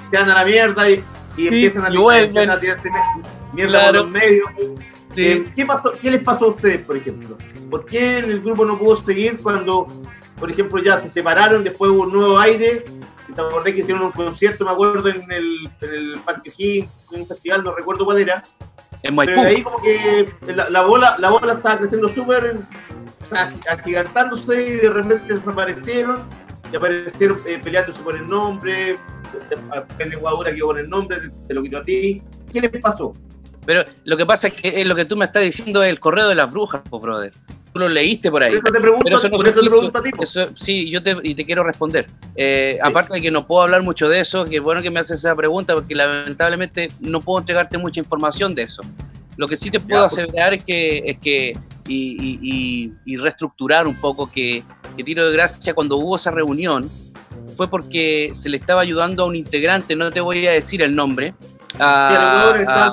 [0.09, 1.03] se dan a la mierda y,
[1.37, 1.89] y empiezan, a,
[2.19, 2.89] empiezan tirarse
[3.53, 3.87] mierda Claro.
[3.87, 4.49] por los medios.
[5.17, 7.37] Eh, ¿qué, pasó, ¿Qué les pasó a ustedes, por ejemplo?
[7.69, 9.87] ¿Por qué el grupo no pudo seguir cuando,
[10.39, 12.83] por ejemplo, ya se separaron, después hubo un nuevo aire?
[13.33, 17.21] Te acordé que hicieron un concierto, me acuerdo, en el, en el Parque Higgins, en
[17.21, 18.43] un festival, no recuerdo cuál era.
[19.03, 19.41] En Pero Maipú.
[19.41, 22.57] de ahí como que la, la bola, la bola estaba creciendo súper,
[23.69, 26.23] agigantándose y de repente desaparecieron.
[26.71, 28.97] Y aparecieron eh, peleándose por el nombre,
[29.97, 32.21] Pene Guadura quedó con el nombre, te, te lo quitó a ti.
[32.51, 33.13] ¿Qué les pasó?
[33.65, 35.99] Pero lo que pasa es que eh, lo que tú me estás diciendo es el
[35.99, 37.31] correo de las brujas, po, brother.
[37.73, 38.51] Tú lo leíste por ahí.
[38.51, 40.11] Por eso te pregunto, eso no por eso te pregunto a ti.
[40.19, 42.07] Eso, sí, yo te, y te quiero responder.
[42.35, 42.79] Eh, Sí.
[42.81, 45.35] Aparte de que no puedo hablar mucho de eso, que bueno que me haces esa
[45.35, 48.81] pregunta, porque lamentablemente no puedo entregarte mucha información de eso.
[49.35, 50.13] Lo que sí te puedo pues.
[50.13, 51.57] aseverar es que, es que
[51.87, 54.63] y, y- y- reestructurar un poco que,
[54.97, 56.89] que Tiro de Gracia, cuando hubo esa reunión,
[57.55, 60.95] fue porque se le estaba ayudando a un integrante, no te voy a decir el
[60.95, 61.33] nombre,
[61.79, 62.89] a, Sí, estaba a-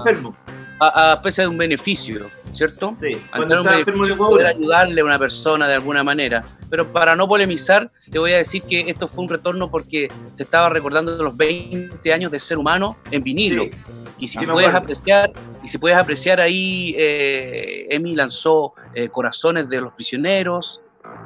[0.81, 2.95] a- a especie de un beneficio, ¿cierto?
[2.99, 6.45] Sí, cuando enfermo poder ayudarle a una persona de alguna manera.
[6.71, 10.43] Pero para no polemizar, te voy a decir que esto fue un retorno porque se
[10.43, 13.65] estaba recordando los 20 años del ser humano en vinilo.
[13.65, 13.71] Sí.
[14.19, 14.79] Y si puedes acuerdo.
[14.79, 15.33] apreciar,
[15.65, 20.81] y si puedes apreciar ahí, eh, Emi lanzó eh, Corazones de los Prisioneros,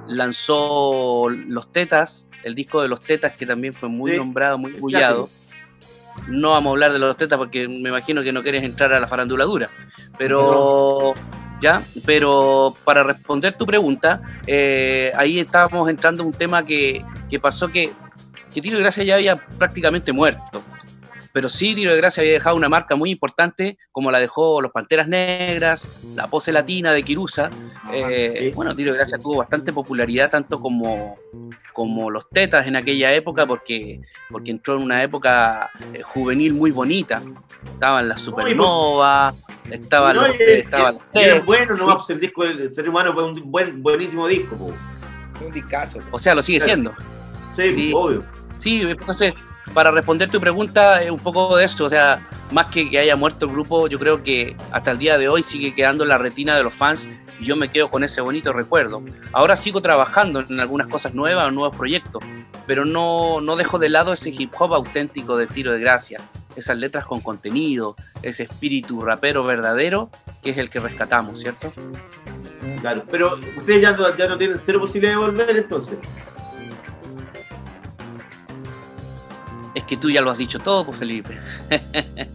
[0.09, 4.73] lanzó Los Tetas, el disco de Los Tetas que también fue muy Sí, nombrado, muy
[4.73, 5.29] bullado.
[6.29, 9.01] No vamos a hablar de Los Tetas porque me imagino que no quieres entrar a
[9.01, 9.69] la faranduladura.
[10.19, 11.15] Pero,
[11.61, 17.39] ya, pero para responder tu pregunta, eh, ahí estábamos entrando a un tema que, que
[17.39, 17.91] pasó que,
[18.53, 20.63] que Tiro Gracia ya había prácticamente muerto.
[21.37, 24.73] Pero sí, Tiro de Gracia había dejado una marca muy importante, como la dejó los
[24.73, 27.51] Panteras Negras, la pose latina de Kirusa.
[27.93, 28.53] Eh.
[28.55, 31.19] Bueno, Tiro de Gracia tuvo bastante popularidad, tanto como,
[31.75, 36.71] como los Tetas en aquella época, porque, porque entró en una época eh, juvenil muy
[36.71, 37.21] bonita.
[37.67, 39.35] Estaban las Supernova,
[39.71, 41.45] estaban No, los, y- estaban los Tetas.
[41.45, 44.57] buenos, no el disco del ser humano fue un buen, buenísimo disco.
[44.57, 44.73] po.
[45.45, 45.99] Un discazo.
[46.13, 46.67] O sea, lo sigue Claro.
[46.67, 46.95] siendo.
[47.55, 47.93] Sí, Sí.
[47.95, 48.25] obvio.
[48.57, 49.35] Sí, entonces,
[49.75, 53.17] para responder tu pregunta, eh, un poco de eso, o sea, más que que haya
[53.17, 56.57] muerto el grupo, yo creo que hasta el día de hoy sigue quedando la retina
[56.57, 57.09] de los fans
[57.41, 59.03] y yo me quedo con ese bonito recuerdo.
[59.33, 62.23] Ahora sigo trabajando en algunas cosas nuevas, nuevos proyectos,
[62.67, 66.21] pero no, no dejo de lado ese hip hop auténtico del tiro de gracia,
[66.55, 70.11] esas letras con contenido, ese espíritu rapero verdadero
[70.43, 71.71] que es el que rescatamos, ¿cierto?
[72.81, 73.03] Claro.
[73.11, 75.99] Pero ustedes ya no, ya no tienen cero posibilidad de volver entonces.
[79.77, 81.39] Es que tú ya lo has dicho todo, pues Felipe.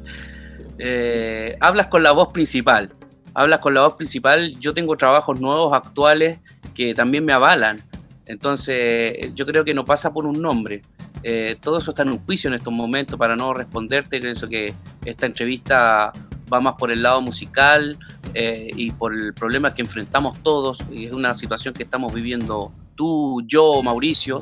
[0.84, 2.92] Eh, hablas con la voz principal.
[3.36, 4.60] Hablas con la voz principal.
[4.60, 6.40] Yo tengo trabajos nuevos, actuales,
[6.74, 7.78] que también me avalan.
[8.26, 10.82] Entonces, yo creo que no pasa por un nombre.
[11.22, 14.20] Eh, todo eso está en un juicio en estos momentos para no responderte.
[14.20, 14.74] Pienso que
[15.06, 16.12] esta entrevista
[16.52, 17.96] va más por el lado musical
[18.34, 20.80] eh, y por el problema que enfrentamos todos.
[20.92, 24.42] Y es una situación que estamos viviendo tú, yo, Mauricio.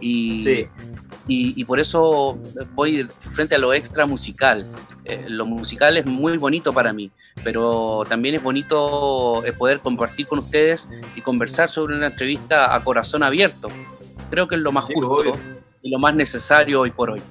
[0.00, 0.66] Y, Sí.
[1.28, 2.38] Y, por eso
[2.74, 4.64] voy frente a lo extra musical.
[5.04, 7.10] Eh, lo musical es muy bonito para mí,
[7.44, 12.82] pero también es bonito eh, poder compartir con ustedes y conversar sobre una entrevista a
[12.82, 13.68] corazón abierto.
[14.30, 15.32] Creo que es lo más justo
[15.82, 17.22] y lo más necesario hoy por hoy.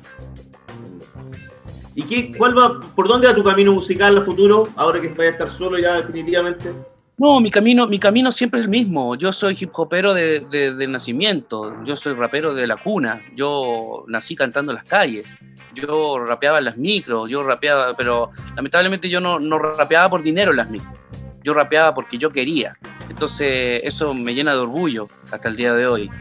[1.95, 5.29] ¿Y qué, cuál va, por dónde va tu camino musical a futuro, ahora que vaya
[5.29, 6.71] a estar solo ya definitivamente?
[7.19, 9.15] No, mi camino, mi camino siempre es el mismo.
[9.15, 14.71] Yo soy hip hopero de, nacimiento, yo soy rapero de la cuna, yo nací cantando
[14.71, 15.25] en las calles,
[15.73, 20.51] yo rapeaba en las micros, yo rapeaba, pero lamentablemente yo no, no rapeaba por dinero
[20.51, 20.95] en las micros,
[21.43, 22.77] yo rapeaba porque yo quería.
[23.09, 26.11] Entonces eso me llena de orgullo hasta el día de hoy.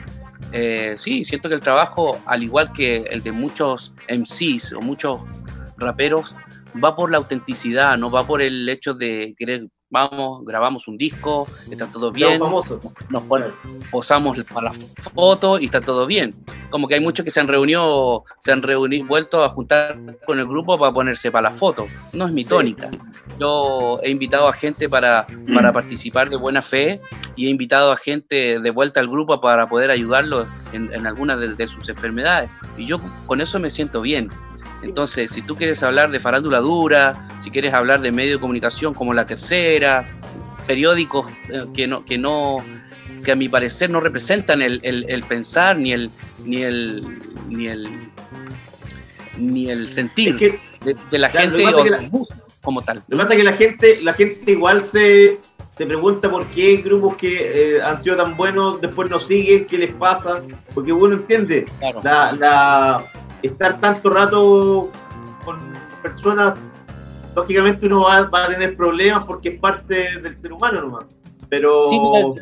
[0.53, 5.21] Eh, sí, siento que el trabajo, al igual que el de muchos MCs o muchos
[5.77, 6.35] raperos,
[6.83, 11.47] va por la autenticidad, no va por el hecho de querer vamos, grabamos un disco,
[11.71, 12.41] está todo bien,
[13.09, 13.25] nos
[13.91, 16.35] posamos para la foto y está todo bien.
[16.71, 20.39] Como que hay muchos que se han reunido, se han reunido, vuelto a juntar con
[20.39, 21.87] el grupo para ponerse para la foto.
[22.13, 22.91] No es mi tónica.
[23.39, 27.01] Yo he invitado a gente para, para participar de buena fe
[27.37, 31.39] y he invitado a gente de vuelta al grupo para poder ayudarlos en, en algunas
[31.39, 32.51] de sus enfermedades.
[32.77, 34.31] Y yo con eso me siento bien.
[34.83, 38.95] Entonces, si tú quieres hablar de farándula dura, si quieres hablar de medio de comunicación
[38.95, 40.09] como La Tercera,
[40.67, 42.59] periódicos eh, que no, que no,
[43.25, 46.11] que a mi parecer no representan el, pensar ni el,
[46.45, 47.19] ni el,
[47.49, 47.89] ni el,
[49.39, 51.65] ni el sentir de, la gente
[52.63, 53.03] como tal.
[53.09, 55.39] Lo que pasa es que la gente, la gente igual se,
[55.77, 59.79] se pregunta por qué grupos que eh, han sido tan buenos después no siguen, qué
[59.79, 60.39] les pasa,
[60.75, 61.67] porque uno entiende
[62.03, 63.05] la
[63.43, 64.91] estar tanto rato
[65.45, 65.59] con
[66.03, 66.55] personas,
[67.35, 71.05] lógicamente uno va, a tener problemas porque es parte del ser humano nomás.
[71.49, 72.35] Pero,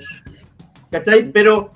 [0.91, 1.31] ¿cachai?
[1.31, 1.73] Pero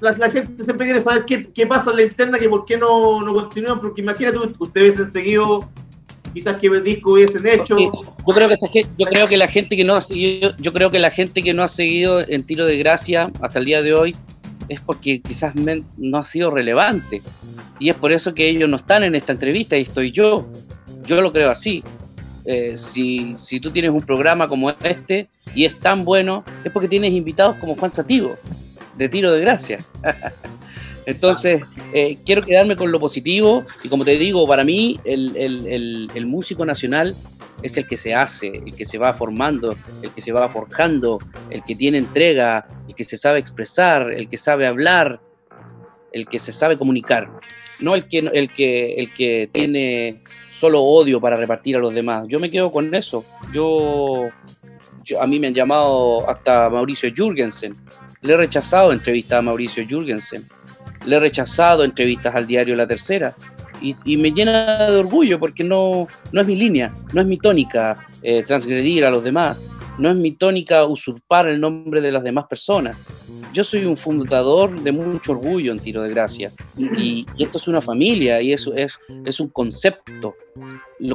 [0.00, 3.34] la, gente siempre quiere saber qué, pasa en la interna, que por qué no, no
[3.34, 5.68] continúan, porque imagínate, ustedes hubiesen seguido
[6.32, 7.76] quizás qué disco hubiesen hecho.
[7.78, 10.98] Yo creo que yo creo que la gente que no ha seguido, yo creo que
[10.98, 14.16] la gente que no ha seguido en tiro de gracia hasta el día de hoy
[14.68, 15.54] es porque quizás
[15.96, 17.22] no ha sido relevante.
[17.78, 20.46] Y es por eso que ellos no están en esta entrevista y estoy yo.
[21.06, 21.82] Yo lo creo así.
[22.46, 26.88] Eh, si, si, tú tienes un programa como este y es tan bueno, es porque
[26.88, 28.34] tienes invitados como Juan Sativo,
[28.96, 29.78] de tiro de gracia.
[31.06, 36.10] Entonces, eh, quiero quedarme con lo positivo y como te digo, para mí el, el,
[36.14, 37.14] el, músico nacional
[37.62, 41.18] es el que se hace, el que se va formando, el que se va forjando,
[41.50, 45.20] el que tiene entrega, el que se sabe expresar, el que sabe hablar,
[46.12, 47.28] el que se sabe comunicar,
[47.80, 50.22] no el que, el que, el que tiene
[50.64, 52.26] solo odio para repartir a los demás.
[52.28, 53.24] Yo me quedo con eso.
[53.52, 54.28] Yo,
[55.20, 57.76] a mí me han llamado hasta Mauricio Jürgensen.
[58.22, 60.48] Le he rechazado entrevistas a Mauricio Jürgensen.
[61.06, 63.34] Le he rechazado entrevistas al diario La Tercera.
[63.80, 68.06] Y, me llena de orgullo porque no, no es mi línea, no es mi tónica
[68.22, 69.60] eh, transgredir a los demás,
[69.98, 72.96] no es mi tónica usurpar el nombre de las demás personas.
[73.52, 77.80] Yo soy un fundador de mucho orgullo en Tiro de Gracia y, esto es una
[77.80, 80.34] familia y eso es, es un concepto.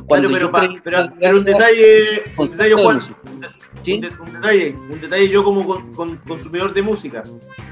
[0.06, 0.52] Cuando pero,
[0.84, 5.84] pero, un detalle, un detalle, Juan, un, detalle, un detalle yo como
[6.26, 7.24] consumidor de música.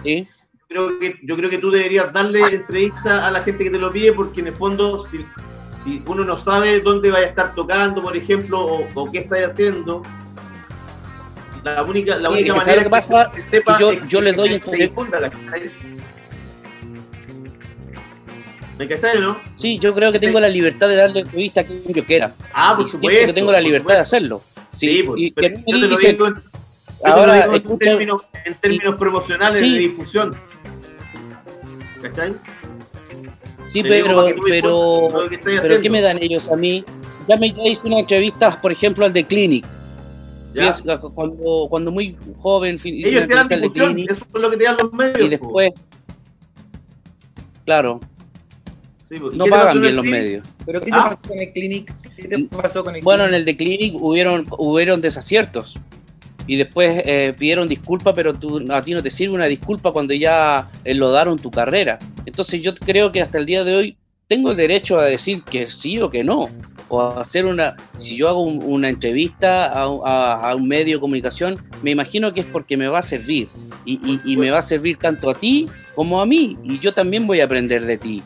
[0.04, 0.28] ¿Sí?
[0.70, 3.92] Creo que, yo creo que tú deberías darle entrevista a la gente que te lo
[3.92, 5.26] pide porque en el fondo si,
[5.84, 9.38] si uno no sabe dónde vaya a estar tocando, por ejemplo, o, o qué está
[9.46, 10.04] haciendo,
[11.64, 15.20] la única, la única manera que, pasa, se, sepa yo, yo le doy se, difunda
[15.20, 15.32] la
[18.78, 19.40] ¿Me cachai, no?
[19.56, 22.36] Sí, yo creo que tengo la libertad de darle entrevista a quien yo quiera.
[22.54, 23.26] Ah, por supuesto.
[23.26, 24.44] Que tengo la libertad de hacerlo.
[24.76, 26.28] Sí, pues, y pero yo te lo digo
[27.04, 30.36] ahora, en, términos, en términos promocionales de difusión.
[32.02, 32.34] ¿Cachai?
[33.66, 35.10] Sí, pero, pero,
[35.42, 36.84] pero ¿qué me dan ellos a mí?
[37.28, 39.66] Ya me hice una entrevista, por ejemplo, al de Clinic
[41.14, 42.80] cuando, cuando muy joven.
[42.84, 45.22] Ellos te dan difusión, eso es lo que te dan los medios.
[45.22, 45.72] Y después,
[47.66, 48.00] claro,
[49.08, 50.48] pues, no pagan bien los medios.
[50.66, 51.04] ¿Pero qué te ah.
[51.04, 51.94] pasó con el Clinic?
[52.16, 55.78] ¿Qué te pasó con el bueno, en el de Clinic hubieron, hubieron desaciertos.
[56.48, 60.14] Y después eh, pidieron disculpas, pero tú, a ti no te sirve una disculpa cuando
[60.14, 62.00] ya enlodaron tu carrera.
[62.26, 65.70] Entonces yo creo que hasta el día de hoy tengo el derecho a decir que
[65.70, 66.50] sí o que no
[66.90, 72.34] o hacer una, si yo hago una entrevista a, un medio de comunicación, me imagino
[72.34, 73.48] que es porque me va a servir
[73.86, 77.42] y, me va a servir tanto a ti como a mí y yo también voy
[77.42, 78.24] a aprender de ti.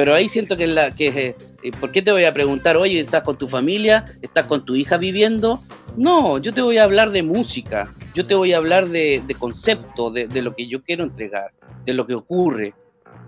[0.00, 3.22] Pero ahí siento que, la, que eh, ¿por qué te voy a preguntar, oye, estás
[3.22, 5.60] con tu familia, estás con tu hija viviendo?
[5.94, 10.10] No, yo te voy a hablar de música, yo te voy a hablar de, concepto,
[10.10, 11.50] de, de lo que yo quiero entregar,
[11.84, 12.72] de lo que ocurre.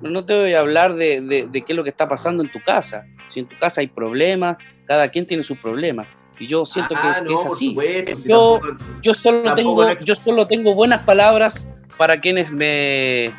[0.01, 2.51] no te voy a hablar de, de- de qué es lo que está pasando en
[2.51, 3.05] tu casa.
[3.29, 4.57] Si en tu casa hay problemas,
[4.87, 6.07] cada quien tiene sus problemas.
[6.41, 7.69] Y yo siento Ah, que es, no, es así.
[7.69, 11.69] supuesto, Yo- tampoco- Yo solo, tengo, yo solo tengo buenas palabras
[11.99, 13.31] para quienes me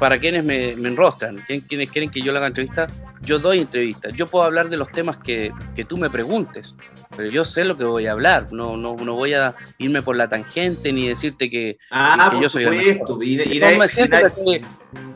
[0.00, 2.86] para quienes me, me enrostran, quien- quienes quieren que yo le haga entrevista,
[3.20, 4.12] yo doy entrevistas.
[4.14, 6.74] Yo puedo hablar de los temas que, que tú me preguntes,
[7.20, 8.46] pero yo sé lo que voy a hablar.
[8.50, 12.42] No, no, no voy a irme por la tangente ni decirte que, Ah, que por
[12.42, 13.22] yo soy el supuesto.
[13.22, 14.64] Y, y no me siento que soy-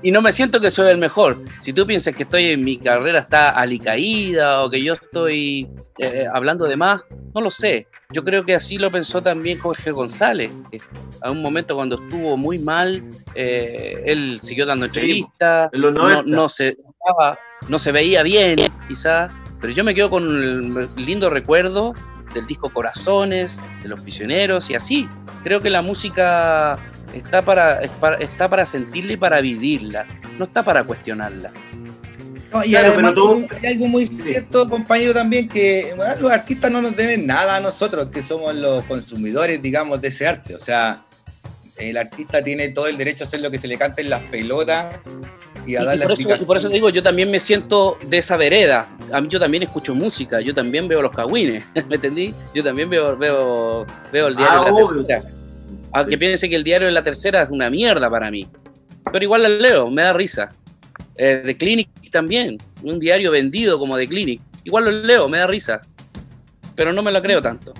[0.03, 1.39] y no me siento que soy el mejor.
[1.63, 5.67] Si tú piensas que estoy en mi carrera está alicaída o que yo estoy
[5.99, 7.03] eh, hablando de más,
[7.35, 7.87] no lo sé.
[8.11, 10.51] Yo creo que así lo pensó también Jorge González.
[11.23, 13.03] A un momento cuando estuvo muy mal,
[13.35, 16.23] eh, él siguió dando entrevistas, no, 90.
[16.37, 16.77] no se,
[17.69, 19.33] no se veía bien, quizás,
[19.65, 21.95] pero yo me quedo con el lindo recuerdo
[22.35, 25.09] del disco Corazones, de Los Prisioneros y así.
[25.43, 26.77] Creo que la música
[27.15, 30.05] está para, es para- está para sentirla y para vivirla,
[30.39, 31.51] no está para cuestionarla.
[32.53, 36.31] No, y Claro, además pero tú- hay algo muy cierto, compañero, también, que bueno, los
[36.31, 40.55] artistas no nos deben nada a nosotros, que somos los consumidores, digamos, de ese arte.
[40.57, 41.05] O sea,
[41.79, 44.21] el artista tiene todo el derecho a hacer lo que se le cante en las
[44.25, 44.97] pelotas
[45.67, 47.31] y a Y, dar y la por eso, y por eso te digo, yo también
[47.31, 48.87] me siento de esa vereda.
[49.12, 52.35] A mí yo también escucho música, yo también veo los cagüines, ¿me entendí?
[52.55, 54.97] Yo también veo, veo, veo el diario Ah, de la obvio.
[55.05, 55.23] tercera.
[55.93, 56.17] Aunque Sí.
[56.19, 58.49] piense que el diario de la tercera es una mierda para mí.
[59.12, 60.51] Pero igual la leo, me da risa.
[61.17, 64.41] Eh, The Clinic también, un diario vendido como The Clinic.
[64.65, 65.83] Igual lo leo, me da risa.
[66.75, 67.73] Pero no me lo creo tanto.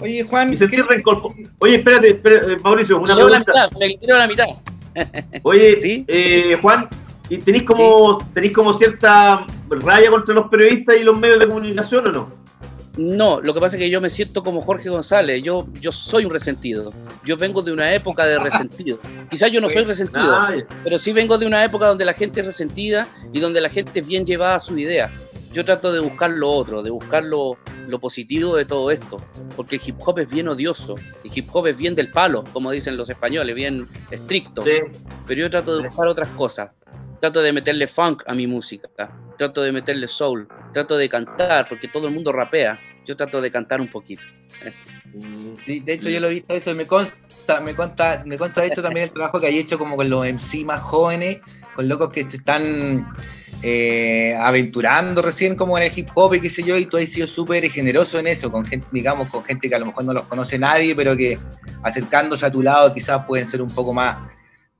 [0.00, 1.22] Oye, Juan, Y sentir ¿qué- rencor.
[1.58, 3.38] Oye, espérate, espérate, Mauricio, una la pregunta.
[3.38, 4.46] mitad, me leo la mitad.
[5.42, 6.04] Oye, ¿Sí?
[6.08, 6.88] eh, Juan,
[7.30, 12.06] ¿y tenéis como, tenéis como cierta raya contra los periodistas y los medios de comunicación
[12.08, 12.40] o no?
[12.96, 16.24] No, lo que pasa es que yo me siento como Jorge González, yo, yo soy
[16.24, 16.92] un resentido.
[17.24, 18.98] Yo vengo de una época de resentido.
[19.30, 20.36] Quizás yo no soy resentido,
[20.82, 24.00] pero sí vengo de una época donde la gente es resentida y donde la gente
[24.00, 25.08] es bien llevada a su idea.
[25.52, 27.56] Yo trato de buscar lo otro, de buscar lo,
[27.88, 29.16] lo positivo de todo esto,
[29.56, 32.70] porque el hip hop es bien odioso, el hip hop es bien del palo, como
[32.70, 34.70] dicen los españoles, bien estricto Sí.
[35.26, 35.88] pero yo trato de Sí.
[35.88, 36.70] buscar otras cosas.
[37.20, 38.88] Trato de meterle funk a mi música,
[39.36, 42.78] trato de meterle soul, trato de cantar, porque todo el mundo rapea.
[43.06, 44.22] Yo trato de cantar un poquito.
[45.66, 48.62] Sí, De hecho, yo lo he visto eso y me consta, me consta, me consta
[48.62, 51.40] de hecho también el trabajo que hay hecho como con los MC más jóvenes,
[51.74, 53.12] con locos que están
[53.62, 57.08] eh, aventurando recién como en el hip hop y qué sé yo, y tú has
[57.10, 60.14] sido súper generoso en eso, con gente, digamos, con gente que a lo mejor no
[60.14, 61.38] los conoce nadie, pero que
[61.82, 64.16] acercándose a tu lado quizás pueden ser un poco más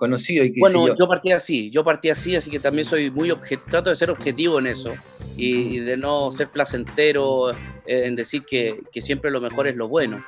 [0.00, 0.96] conocidos y qué Bueno, yo.
[0.98, 1.06] yo.
[1.06, 4.58] partí así, yo partí así, así que también soy muy obje- trato de ser objetivo
[4.58, 4.94] en eso
[5.36, 7.50] y, y de no ser placentero
[7.86, 10.24] en decir que, que siempre lo mejor es lo bueno.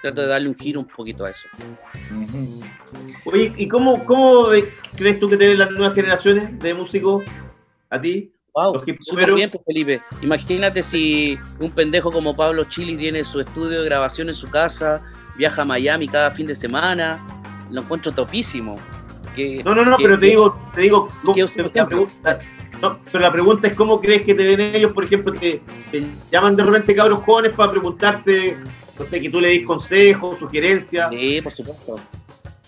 [0.00, 1.46] Trato de darle un giro un poquito a eso.
[3.24, 4.46] Oye, ¿y cómo, cómo
[4.96, 7.24] crees tú que te ven las nuevas generaciones de músicos
[7.90, 8.32] a ti?
[8.54, 10.02] Wow, súper bien, pues, Felipe.
[10.22, 15.02] Imagínate si un pendejo como Pablo Chili tiene su estudio de grabación en su casa,
[15.36, 17.20] viaja a Miami cada fin de semana.
[17.70, 18.78] Lo encuentro topísimo.
[19.34, 21.82] Que, No, no, no, que- pero te digo, te digo, ¿cómo- que usted, por la
[21.82, 22.38] ejemplo- pregunta,
[22.82, 26.04] no, pero la pregunta es cómo crees que te ven ellos, por ejemplo, que te
[26.32, 28.56] llaman de repente cabros jóvenes para preguntarte,
[28.98, 31.10] no sé, que tú le des consejos, sugerencias.
[31.10, 32.00] Sí, por supuesto.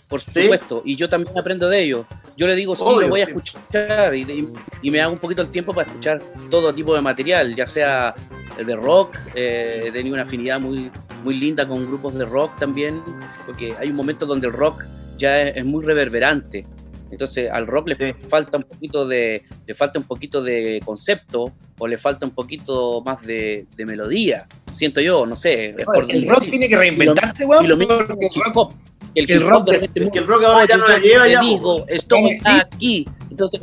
[0.09, 0.83] Por supuesto.
[0.85, 2.05] Y yo también aprendo de ellos.
[2.37, 3.31] Yo le digo, sí, Obvio, lo voy a sí.
[3.33, 4.15] escuchar.
[4.15, 4.49] Y, y-
[4.83, 8.15] y me hago un poquito el tiempo para escuchar todo tipo de material, ya sea
[8.63, 9.17] de rock.
[9.35, 10.91] eh, he tenido una afinidad muy,
[11.25, 13.03] muy linda con grupos de rock también,
[13.47, 14.85] porque hay un momento donde el rock
[15.19, 16.67] ya es, es muy reverberante.
[17.11, 18.05] Entonces al rock le Sí.
[18.29, 23.03] falta un poquito de, le falta un poquito de concepto o le falta un poquito
[23.03, 24.47] más de, de melodía.
[24.73, 25.71] Siento yo, no sé.
[25.71, 27.65] El decir rock tiene que reinventarse, weón.
[27.67, 28.73] Y lo mismo con el hip hop.
[29.15, 30.99] El, el hip rock hop de de- repente que el rock ahora ya no la
[30.99, 33.07] lleva ya, digo, estoy aquí.
[33.31, 33.61] Entonces,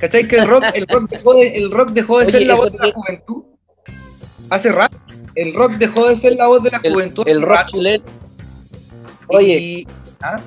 [0.00, 2.54] ¿Cachai que el rock, el rock dejó de, el rock dejó de Oye, ser la
[2.56, 3.44] voz de la que- juventud?
[4.50, 4.96] Hace rato.
[5.36, 7.22] El rock dejó de ser la voz de la el, juventud.
[7.28, 8.04] el rock chileno.
[9.28, 9.86] Oye, Y-
[10.22, 10.40] ¿Ah?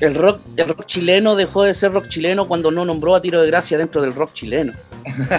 [0.00, 3.40] el rock, el rock chileno dejó de ser rock chileno cuando no nombró a Tiro
[3.40, 4.72] de Gracia dentro del rock chileno.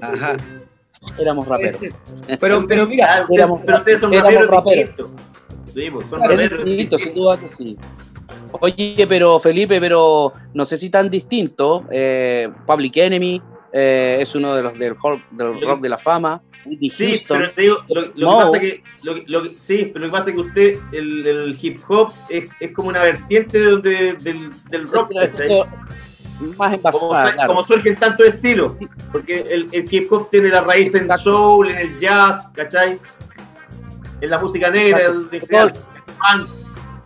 [0.00, 0.36] Ajá.
[1.18, 1.80] Éramos raperos.
[2.40, 4.94] Pero, pero mira, ustedes- éramos- pero ustedes son raperos.
[5.72, 7.76] Sí, pues son raperos distinto, sin duda que sí.
[8.60, 11.84] Oye, pero Felipe, pero no sé si tan distinto.
[11.90, 13.42] Eh, Public Enemy
[13.72, 14.96] eh, es uno de los del,
[15.32, 16.40] del rock de la fama.
[16.64, 17.38] Whitney Sí, Houston.
[17.38, 18.38] pero te digo, lo, lo No.
[18.38, 18.82] que pasa que,
[19.26, 22.72] lo, sí, pero lo que pasa es que usted, el, el hip hop es, es
[22.72, 25.48] como una vertiente de del, del rock, ¿cachai?
[26.40, 27.48] más como, envasada, su- claro.
[27.48, 28.72] como surgen tantos estilos,
[29.10, 31.22] porque el, el hip hop tiene la raíz en Exacto.
[31.24, 32.98] soul, en el jazz, ¿cachai?
[34.20, 35.20] En la música negra, Exacto.
[35.20, 35.72] el, el, el
[36.14, 36.48] funk,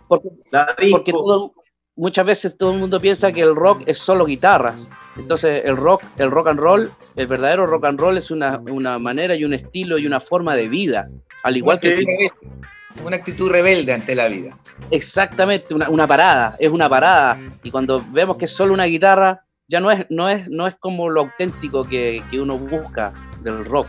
[0.07, 0.97] Porque, la disco.
[0.97, 1.53] porque todo,
[1.95, 4.87] muchas veces todo el mundo piensa que el rock es solo guitarras.
[5.17, 8.97] Entonces el rock, el rock and roll, el verdadero rock and roll es una, una
[8.99, 11.05] manera y un estilo y una forma de vida.
[11.43, 12.03] Al igual que.
[13.03, 14.55] Una actitud rebelde ante la vida.
[14.91, 17.39] exactamente una, una parada, es una parada.
[17.63, 20.75] Y cuando vemos que es solo una guitarra, ya no es, no es, no es
[20.75, 23.11] como lo auténtico que, que uno busca
[23.41, 23.87] del rock.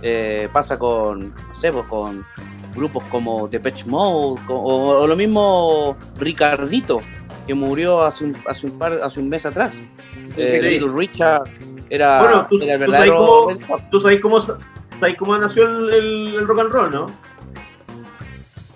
[0.00, 2.24] Eh, pasa con, no sé, pues, con
[2.74, 7.00] grupos como Depeche Mode o, o lo mismo Ricardito,
[7.46, 9.72] que murió hace un, hace un, par, hace un mes atrás.
[10.36, 10.66] Eh, Sí.
[10.68, 11.42] Little Richard
[11.90, 13.82] era, Bueno, tú- era el tú sabes cómo- red rock.
[13.90, 17.06] ¿Tú sabes cómo, sabes cómo nació el, el- el rock and roll, no?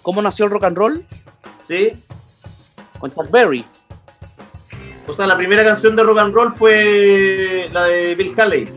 [0.03, 1.05] ¿Cómo nació el rock and roll?
[1.61, 1.91] Sí.
[2.99, 3.65] Con Chuck Berry.
[5.07, 8.69] O sea, la primera canción de rock and roll fue la de Bill Haley.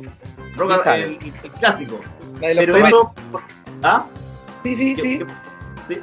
[0.58, 1.18] Rock and- Bill Haley.
[1.22, 2.00] el, el clásico.
[2.42, 3.14] La de los Pero eso.
[3.84, 4.06] ¿Ah?
[4.64, 5.20] Sí, sí, sí.
[5.88, 5.98] sí.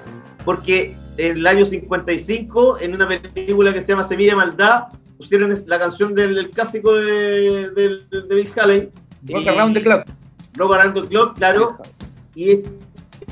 [0.45, 4.85] Porque en el año 55, en una película que se llama Semilla de Maldad,
[5.23, 8.91] pusieron la canción del, del clásico de, del- de Bill Haley.
[9.29, 10.05] Rock y- Around the Clock.
[10.57, 11.77] Rock Around the Clock, claro.
[12.35, 12.65] Y es,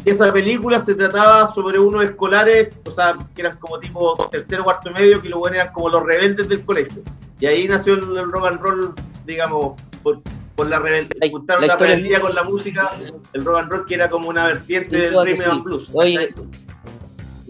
[0.04, 4.90] esa película se trataba sobre unos escolares, o sea, que eran como tipo tercero, cuarto
[4.92, 7.02] medio, que buenos eran como los rebeldes del colegio.
[7.40, 8.94] Y ahí nació el, el rock and roll,
[9.26, 10.20] digamos, por,
[10.54, 12.92] por la, rebel La- juntaron la la rebeldía con la música,
[13.32, 15.62] el rock and roll que era como una vertiente Sin del rhythm and sí.
[15.64, 15.90] blues.
[15.92, 16.34] Oye.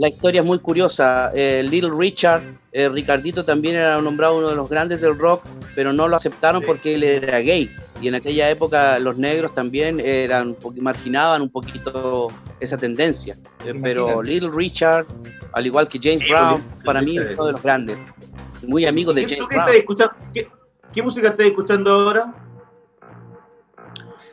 [0.00, 1.30] La historia es muy curiosa.
[1.34, 5.44] Eh, Little Richard, eh, Ricardito también era nombrado uno de los grandes del rock,
[5.74, 7.68] pero no lo aceptaron porque él era gay.
[8.00, 12.28] Y en aquella época los negros también eran marginaban un poquito
[12.60, 13.36] esa tendencia.
[13.66, 14.22] Eh, pero.
[14.22, 15.04] Little Richard,
[15.52, 17.98] al igual que James Brown, para mí es uno de los grandes.
[18.66, 20.12] Muy amigo de ¿Qué, tú James Brown.
[20.32, 20.48] ¿Qué,
[20.94, 22.32] qué música estás escuchando ahora?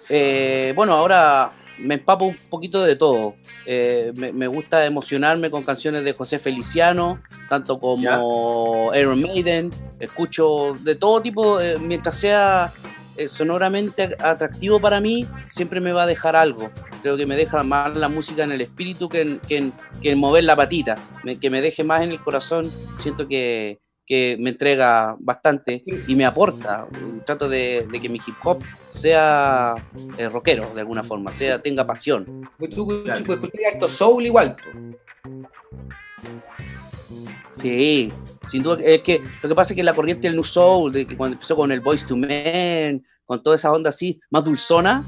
[0.10, 3.36] Eh, bueno, ahora me empapo un poquito de todo.
[3.66, 8.02] Eh, me, me gusta emocionarme con canciones de José Feliciano, tanto como
[8.96, 9.70] Iron Maiden.
[10.00, 12.72] Escucho de todo tipo, eh, mientras sea
[13.16, 16.70] eh, sonoramente atractivo para mí, siempre me va a dejar algo.
[17.02, 20.12] Creo que me deja más la música en el espíritu que en, que en- que
[20.12, 20.96] en mover la patita.
[21.24, 22.70] Me- que me deje más en el corazón,
[23.02, 26.88] siento que, que me entrega bastante y me aporta.
[27.26, 28.64] Trato de, de que mi hip hop
[28.94, 29.76] sea
[30.18, 32.50] eh, rockero de alguna forma, sea tenga pasión.
[32.58, 34.56] Pues tú pues, harto soul igual.
[37.52, 38.12] Sí,
[38.48, 38.78] sin duda.
[38.84, 41.36] Es que lo que pasa es que la corriente del New Soul, de que cuando
[41.36, 45.04] empezó con el Voice to Men, con toda esa onda así, más dulzona,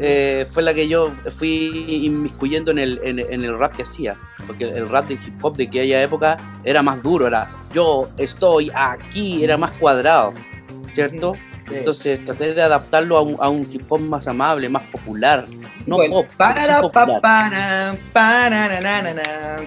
[0.00, 4.16] eh, fue la que yo fui inmiscuyendo en el, en, en el rap que hacía.
[4.46, 8.70] Porque el rap de hip hop de aquella época era más duro, era yo estoy
[8.74, 10.32] aquí, era más cuadrado,
[10.94, 11.32] ¿cierto?
[11.70, 15.46] Entonces traté de adaptarlo a un, a un hip hop más amable, más popular.
[15.84, 17.20] No Bueno, pop, para popular.
[17.20, 19.22] pa, na, na, na, na.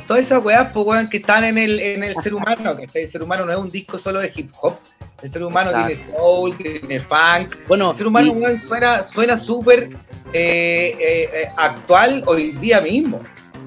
[0.08, 2.78] Todas esas weas, pues, weón, que están en el, en el ser humano.
[2.92, 4.76] Que el ser humano no es un disco solo de hip hop.
[5.22, 5.88] El ser humano Exacto.
[5.96, 7.56] tiene soul, tiene funk.
[7.68, 9.90] Bueno, El ser humano, y- suena suena súper
[10.34, 13.20] eh, eh, eh, actual hoy día mismo.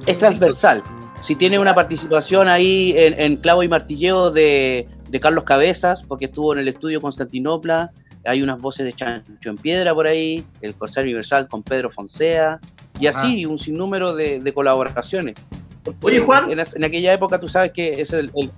[0.07, 0.83] es transversal.
[1.23, 6.25] Si tiene una participación ahí en, en clavo y martilleo de, de Carlos Cabezas, porque
[6.27, 7.93] estuvo en el estudio Constantinopla,
[8.25, 12.59] hay unas voces de Chancho en Piedra por ahí, el Corsario Universal con Pedro Fonsea,
[13.01, 15.35] y así un sinnúmero de, de colaboraciones.
[15.83, 16.49] Porque Oye, Juan.
[16.51, 18.51] En, aquella época tú sabes que es el, el-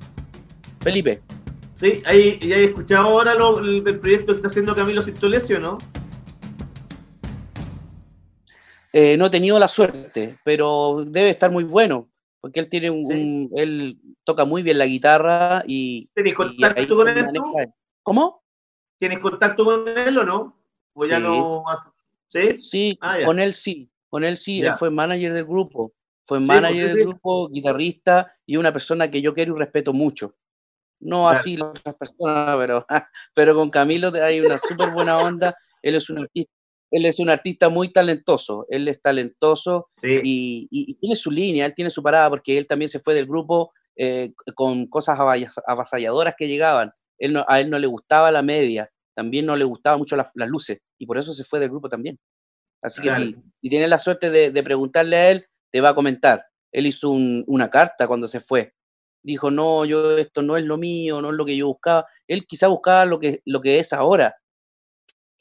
[0.81, 1.21] Felipe.
[1.76, 5.59] Sí, ahí, ¿ya he escuchado ahora lo- el, el proyecto que está haciendo Camilo Sintolesio,
[5.59, 5.78] no?
[8.92, 12.09] Eh, no he tenido la suerte, pero debe estar muy bueno,
[12.40, 13.12] porque él tiene un, Sí.
[13.12, 17.42] un- él toca muy bien la guitarra y, ¿Tenés contacto con él tú?
[18.05, 18.42] ¿Cómo?
[19.01, 20.56] ¿Tienes contacto con él o no?
[20.94, 21.22] ¿O ya Sí.
[21.22, 21.90] no has-
[22.28, 22.59] ¿Sí?
[22.62, 24.72] Sí, Ah, con él sí, con él sí, Ya.
[24.72, 25.92] él fue manager del grupo,
[26.26, 29.92] fue Sí, manager pues, del grupo, guitarrista y una persona que yo quiero y respeto
[29.92, 30.34] mucho.
[31.05, 31.39] No Claro.
[31.39, 32.86] así las otras personas, pero,
[33.35, 36.52] pero con Camilo hay una súper buena onda, él es un artista,
[36.90, 40.20] él es un artista muy talentoso, él es talentoso Sí.
[40.24, 43.14] y, y- y tiene su línea, él tiene su parada, porque él también se fue
[43.14, 45.16] del grupo eh, con cosas
[45.66, 46.90] avasalladoras que llegaban.
[47.18, 50.31] Él no- a él no le gustaba la media, también no le gustaban mucho las,
[50.35, 52.18] las luces, y por eso se fue del grupo también.
[52.82, 53.24] Así que Claro.
[53.24, 56.44] si, si tienes la suerte de, de preguntarle a él, te va a comentar.
[56.72, 58.72] Él hizo un- una carta cuando se fue.
[59.24, 62.06] Dijo, no, yo esto no es lo mío, no es lo que yo buscaba.
[62.28, 64.36] Él quizá buscaba lo que, lo que es ahora,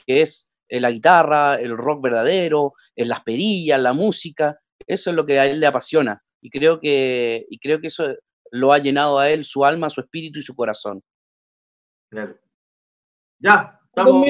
[0.07, 4.57] que es eh, la guitarra, el rock verdadero, eh, las perillas, la música.
[4.87, 6.23] Eso es lo que a él le apasiona.
[6.41, 8.05] Y creo que, y creo que eso
[8.51, 11.03] lo ha llenado a él, su alma, su espíritu y su corazón.
[12.09, 12.37] Claro.
[13.39, 14.25] Ya, estamos.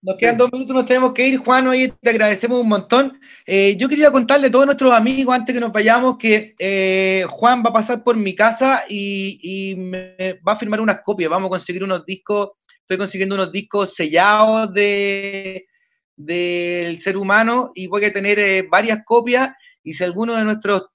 [0.00, 1.38] Nos quedan dos minutos, nos tenemos que ir.
[1.38, 3.20] Juan, hoy te agradecemos un montón.
[3.44, 7.64] Eh, yo quería contarle a todos nuestros amigos, antes que nos vayamos, que eh, Juan
[7.64, 11.28] va a pasar por mi casa y, y me va a firmar unas copias.
[11.28, 12.50] Vamos a conseguir unos discos,
[12.80, 15.66] estoy consiguiendo unos discos sellados de
[16.16, 19.50] del ser humano y voy a tener eh, varias copias
[19.84, 20.88] y si alguno de nuestros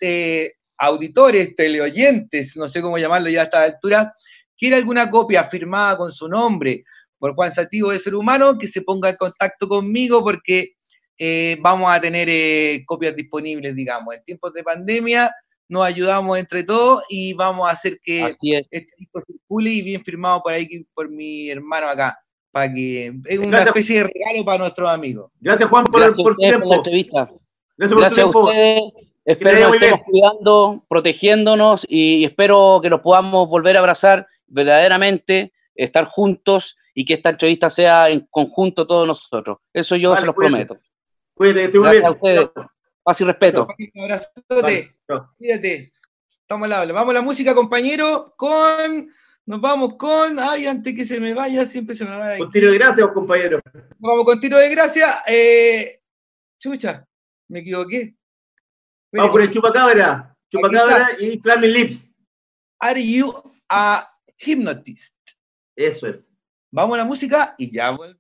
[0.77, 4.13] auditores, teleoyentes, no sé cómo llamarlo ya a esta altura,
[4.57, 6.84] quiere alguna copia firmada con su nombre
[7.23, 10.73] por Juan Sativo de Ser Humano, que se ponga en contacto conmigo porque
[11.17, 14.13] eh, vamos a tener eh, copias disponibles, digamos.
[14.13, 15.33] En tiempos de pandemia
[15.69, 18.37] nos ayudamos entre todos y vamos a hacer que es.
[18.69, 22.19] este disco circule y bien firmado por ahí por mi hermano acá.
[22.51, 23.67] Para que es una Gracias.
[23.67, 25.31] especie de regalo para nuestros amigos.
[25.39, 26.75] Gracias, Juan, por, Gracias a por tu ustedes por la tiempo.
[26.75, 27.31] entrevista.
[27.77, 28.39] Gracias por tu Gracias a tiempo.
[28.43, 28.81] ustedes.
[28.93, 34.27] vaya Espero nos muy estemos cuidando, protegiéndonos y espero que nos podamos volver a abrazar
[34.47, 39.57] verdaderamente, estar juntos y que esta entrevista sea en conjunto todos nosotros.
[39.73, 40.65] Eso yo Vale, se los cuídate.
[40.65, 40.79] prometo.
[41.35, 42.05] Cuídate, Gracias bien.
[42.05, 42.49] a ustedes.
[43.03, 43.67] Paz y respeto.
[43.95, 44.95] Un abrazote.
[45.37, 45.91] Cuídate.
[46.41, 46.93] Estamos al habla.
[46.93, 49.11] Vamos a la música, compañero, con.
[49.45, 50.39] Nos vamos con.
[50.39, 52.37] Ay, antes que se me vaya, siempre se me va.
[52.37, 53.59] Con tiro de gracias, compañero.
[53.97, 55.23] Vamos con tiro de gracia.
[55.27, 56.01] Eh,
[56.57, 57.05] chucha,
[57.49, 58.15] me equivoqué.
[59.11, 60.35] Vamos con el chupacabra.
[60.49, 62.15] Chupacabra y Flaming Lips.
[62.79, 63.33] Are you
[63.69, 64.07] a
[64.37, 65.17] hypnotist?
[65.75, 66.32] Eso es.
[66.73, 68.19] Vamos a la música y ya vuelve.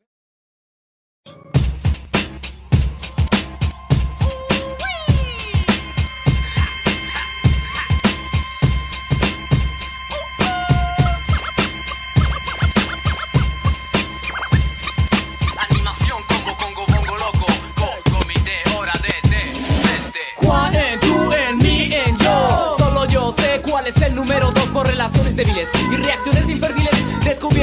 [15.69, 17.45] Animación, combo, congo, bongo, loco.
[17.75, 20.25] Co- comité, hora de, de, de, de.
[20.37, 22.75] Juan en tú, en mí, en yo.
[22.77, 26.92] Solo yo sé cuál es el número dos por relaciones débiles y reacciones infertiles.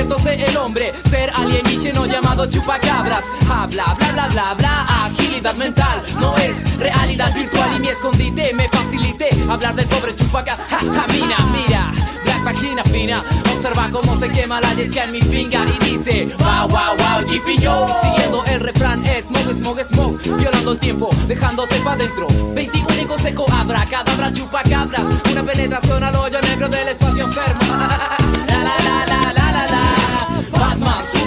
[0.00, 3.22] El hombre, ser alienígeno llamado chupacabras.
[3.50, 5.04] Habla, bla, bla, bla, bla.
[5.04, 10.64] Agilidad mental no es realidad virtual y mi escondite me facilité hablar del pobre chupacabra.
[10.70, 11.92] Ja, mira.
[12.24, 13.22] Black página fina,
[13.54, 17.60] observa cómo se quema la yesca en mi finga y dice Wow, wow, wow, GP
[17.60, 23.46] yo Siguiendo el refrán, smog, smog, smog Violando el tiempo, dejándote pa' dentro 21 seco,
[23.52, 27.60] abracadabra, chupacabras Una penetración al hoyo negro del espacio enfermo
[28.48, 29.39] La, la, la, la,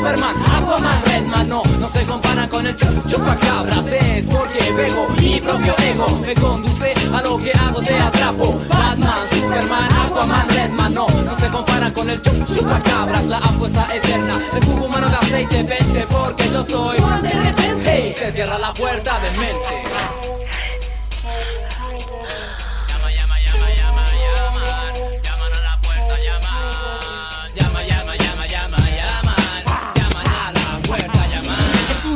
[0.04, 5.40] Superman, Aquaman, Redman No, no se comparan con el chup chupacabras Es porque pego mi
[5.40, 6.20] propio ego.
[6.20, 8.60] Me conduce a lo que hago, te atrapo.
[8.68, 14.42] Batman, Superman, Aquaman, Redman No, no se comparan con el chup chupacabras La apuesta eterna,
[14.54, 18.16] el cubo humano de aceite Vente porque yo soy de repente.
[18.20, 20.33] Se cierra la puerta de mente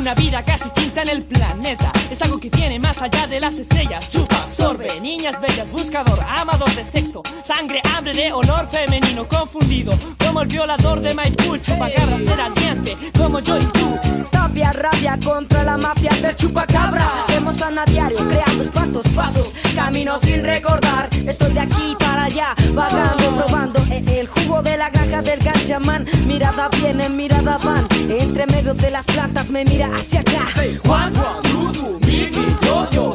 [0.08, 1.92] una vida casi distinta en el planeta.
[2.10, 4.08] Es algo que viene más allá de las estrellas.
[4.08, 7.22] Chupa, absorbe, niñas bellas, buscador, amador de sexo.
[7.44, 9.92] Sangre, hambre de olor femenino, confundido.
[10.18, 13.98] Como el violador de Maipú, chupacabra, ser aliante, como yo y tú.
[14.30, 17.06] Tapia rabia contra la mafia del chupacabra.
[17.28, 21.10] Vemos a diario creando espantos, pasos, camino sin recordar.
[21.26, 26.06] Estoy de aquí para allá, vagando, probando eh, el jugo de la granja del ganchamán.
[26.26, 27.86] Mirada viene, mirada van.
[28.08, 30.48] Entre medio de las plantas me mira hacia acá.
[30.54, 32.57] Say Juan, Juan, tú, tú, mi, mi,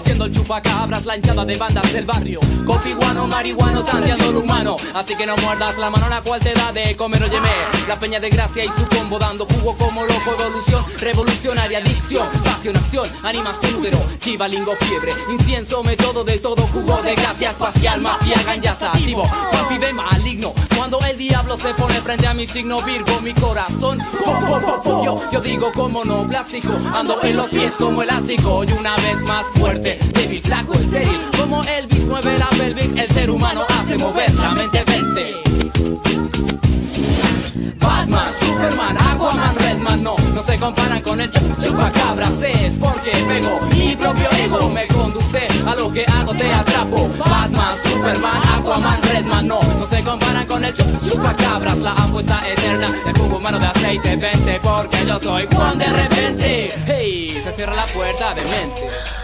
[0.04, 2.40] Siendo el chupacabras la hinchada de bandas del barrio.
[2.66, 4.76] Copiguano, marihuano, tanteando lo humano.
[4.94, 7.50] Así que no muerdas la mano la cual te da de comer Óyeme,
[7.88, 12.76] la peña de gracia y su combo Dando jugo como loco, evolución Revolucionaria, adicción, pasión,
[12.78, 18.82] acción Animación, útero, chivalingo, fiebre Incienso, método de todo Jugo de gracia espacial, mafia, ganjas
[18.84, 19.24] activo.
[19.24, 23.98] Juan pibe maligno Cuando el diablo se pone frente a mi signo Virgo, mi corazón
[24.24, 28.96] po, po, yo digo como no plástico Ando en los pies como elástico Y una
[28.98, 30.74] vez más fuerte, débil, flaco,
[31.38, 35.34] Como Elvis mueve la pelvis El ser humano hace mover la mente vente
[37.80, 42.42] Batman, Superman, Aquaman, Redman No, no se comparan con el chup chupacabras.
[42.42, 47.10] Es porque pego mi propio ego Me conduce a lo que hago, te atrapo.
[47.18, 51.80] Batman, Superman, Aquaman, Redman No, no se comparan con el chup chupacabras.
[51.80, 56.74] La apuesta eterna, el jugo humano de aceite Vente porque yo soy Juan de repente.
[56.86, 59.23] Hey, se cierra la puerta de mente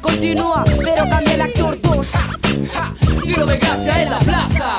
[0.00, 2.06] continúa, pero cambia el actor 2.
[2.72, 4.78] Ja, Tiro de gracia en la plaza.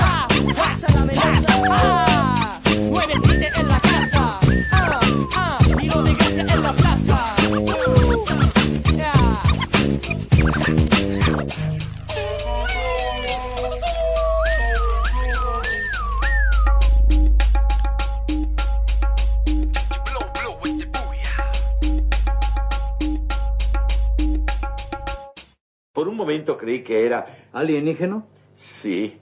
[0.00, 1.49] ah, tiro de gracia en la plaza.
[26.20, 28.26] Momento creí que era alienígeno.
[28.82, 29.18] Sí.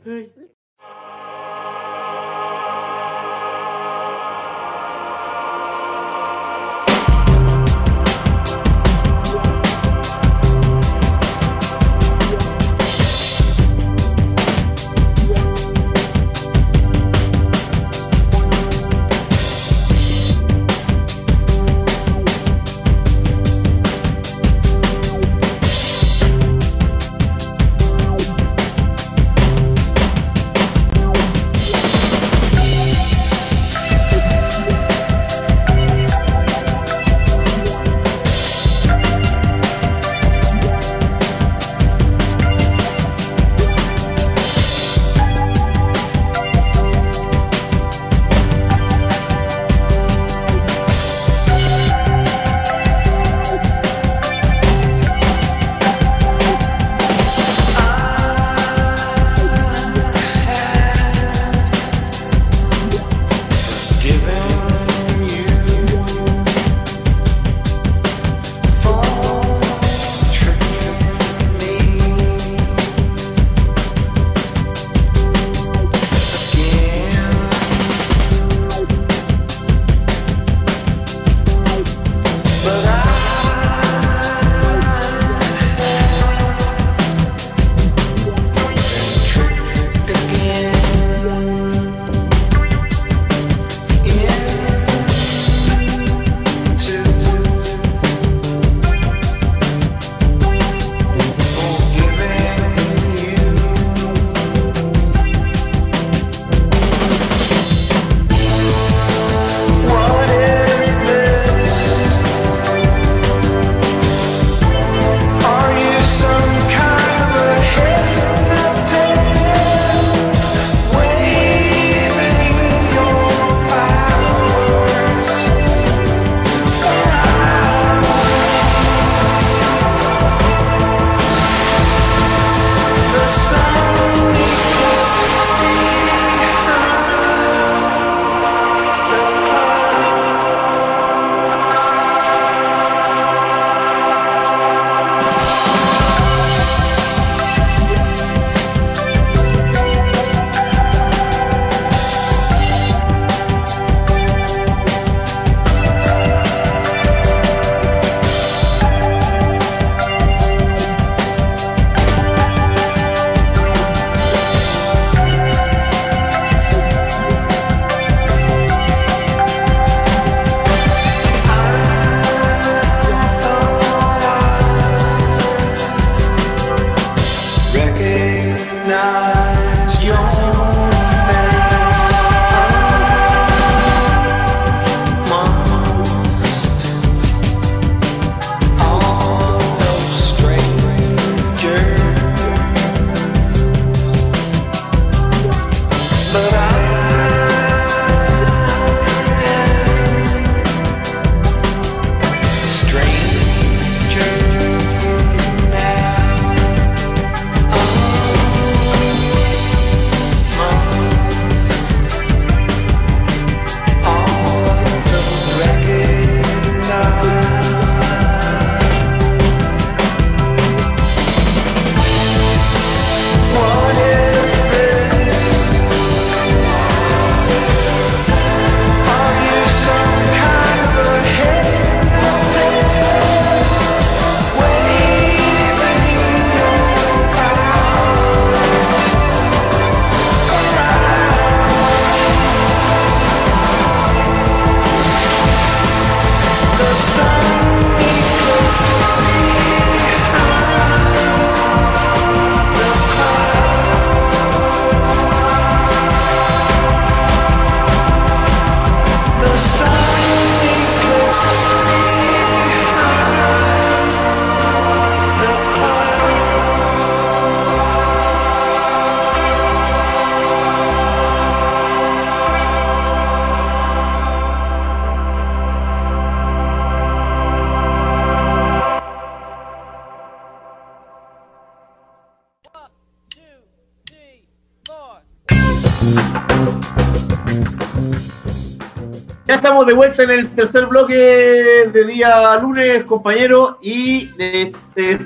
[289.89, 295.19] De vuelta en el tercer bloque de día lunes, compañero, y este,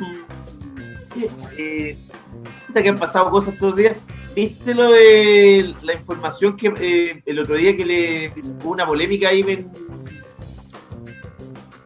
[1.58, 1.96] Eh,
[2.66, 3.94] puta que han pasado cosas estos días.
[4.34, 8.32] ¿Viste lo de la información que eh, el otro día que le
[8.62, 9.70] hubo una polémica ahí en,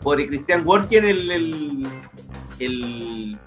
[0.01, 1.87] por el Christian Worken, el, el,
[2.61, 3.39] el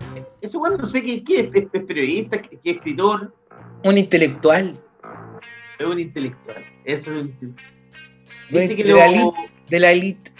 [0.41, 3.33] ese bueno no sé qué, qué es, periodista, qué, qué es escritor,
[3.85, 4.77] Un intelectual.
[5.79, 6.65] es un intelectual.
[6.83, 7.78] Eso es un inte-
[8.49, 10.31] De, Viste que de lo- la elite, de la elite.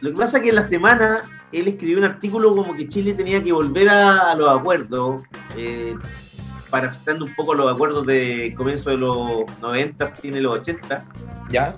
[0.00, 1.22] Lo que pasa es que en la semana
[1.52, 5.22] él escribió un artículo como que Chile tenía que volver a, a los acuerdos,
[5.56, 5.94] eh,
[6.70, 11.04] parafraseando un poco los acuerdos de comienzo de los 90, fin de los 80.
[11.50, 11.76] ¿Ya?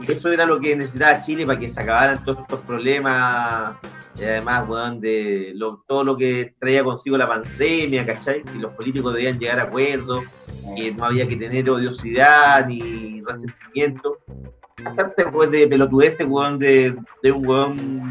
[0.00, 3.74] Y eso era lo que necesitaba Chile para que se acabaran todos estos problemas.
[4.18, 8.42] Y además, weón, de lo- todo lo que traía consigo la pandemia, ¿cachai?
[8.54, 10.24] Y los políticos debían llegar a acuerdos,
[10.76, 14.18] que no había que tener odiosidad ni resentimiento.
[14.84, 18.10] Hacerte pues, de pelotudeces, weón, de, de un weón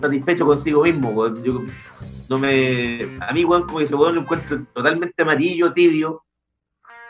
[0.00, 1.42] satisfecho consigo mismo, weón.
[1.44, 1.62] Yo,
[2.28, 6.22] no me, a mí, weón, como ese weón lo encuentro totalmente amarillo, tibio.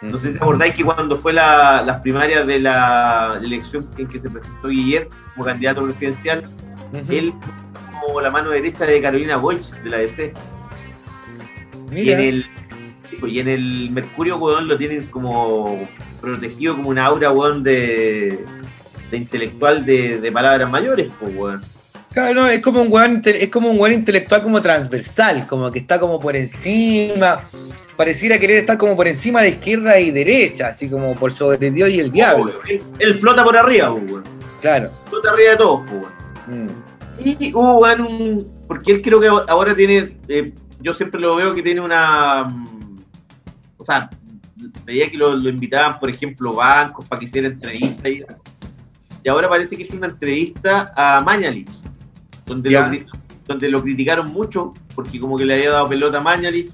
[0.02, 4.18] No sé si acordáis que cuando fue la- las primarias de la elección en que
[4.18, 6.42] se presentó Guillermo como candidato presidencial,
[7.10, 10.32] él fue como la mano derecha de Carolina Boych de la DC.
[11.92, 12.46] Y en el
[13.26, 15.86] y en el Mercurio, weón, lo tienen como
[16.20, 18.44] protegido como una aura, weón, de,
[19.10, 21.62] de intelectual de, de palabras mayores, pues, weón.
[22.12, 25.78] Claro, no, es como un weón, es como un weón intelectual como transversal, como que
[25.78, 27.48] está como por encima,
[27.96, 31.88] pareciera querer estar como por encima de izquierda y derecha, así como por sobre Dios
[31.90, 32.52] y el diablo.
[32.68, 34.24] Él, él flota por arriba, pues, weón.
[34.60, 34.90] Claro.
[35.08, 36.66] Flota arriba de todos, pues, weón.
[36.66, 36.70] Mm.
[37.22, 38.60] Y hubo weón, un.
[38.66, 40.16] Porque él creo que ahora tiene.
[40.28, 42.44] eh, yo siempre lo veo que tiene una.
[42.44, 42.98] mm,
[43.76, 44.08] O sea,
[44.84, 48.10] veía que lo, lo invitaban, por ejemplo, bancos para que hiciera entrevistas.
[48.10, 48.24] Y,
[49.24, 51.70] y ahora parece que hizo una entrevista a Mañalich,
[52.46, 52.80] donde, lo,
[53.46, 56.72] donde lo criticaron mucho, porque como que le había dado pelota a Mañalich.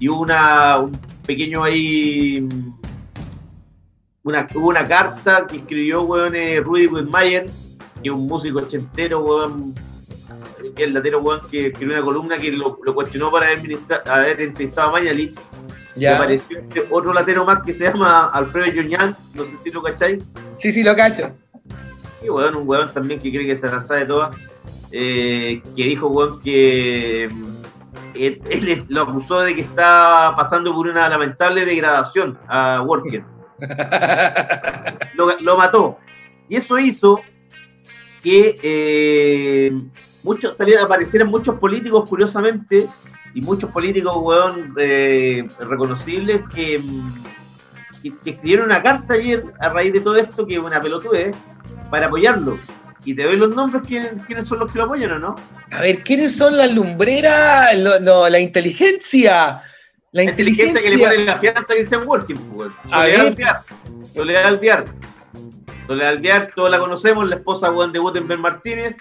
[0.00, 2.40] Y hubo una, un pequeño ahí.
[2.40, 2.74] mm,
[4.24, 7.50] Una, hubo una carta que escribió weón, eh, Rudy Whitmayer,
[8.02, 9.74] que es un músico ochentero, weón,
[10.74, 14.88] bien latero, weón, que escribió una columna que lo, lo cuestionó para haber, haber entrevistado
[14.88, 15.38] a Mañalich.
[15.96, 19.82] Y apareció este otro latero más que se llama Alfredo Yoñán, no sé si lo
[19.82, 20.22] cacháis.
[20.54, 21.30] Sí, sí, lo cacho.
[22.22, 24.30] Y weón, un weón también que cree que se la sabe toda,
[24.90, 27.54] eh, que dijo, weón, que mm,
[28.14, 33.24] él, él lo acusó de que está pasando por una lamentable degradación a Worker.
[35.14, 35.98] lo, lo mató.
[36.48, 37.20] Y eso hizo
[38.22, 39.72] que eh,
[40.22, 42.88] muchos salieran, aparecieran muchos políticos, curiosamente,
[43.34, 46.80] y muchos políticos, weón, eh, reconocibles, que,
[48.02, 51.34] que, que escribieron una carta ayer a raíz de todo esto, que es una pelotudez,
[51.90, 52.58] para apoyarlo.
[53.04, 55.36] Y te doy los nombres, ¿quiénes, quiénes son los que lo apoyan o no?
[55.72, 57.76] A ver, ¿quiénes son las lumbreras?
[57.78, 59.62] Lo- no, la inteligencia.
[60.12, 62.72] La La inteligencia que le pone la fianza a Christian Working, weón.
[62.88, 63.26] Soledad.
[63.26, 63.62] Alvear.
[64.14, 64.84] Soledad Alvear.
[65.86, 68.96] Soledad Alvear, todos la conocemos, la esposa weón, de Gutenberg Martínez,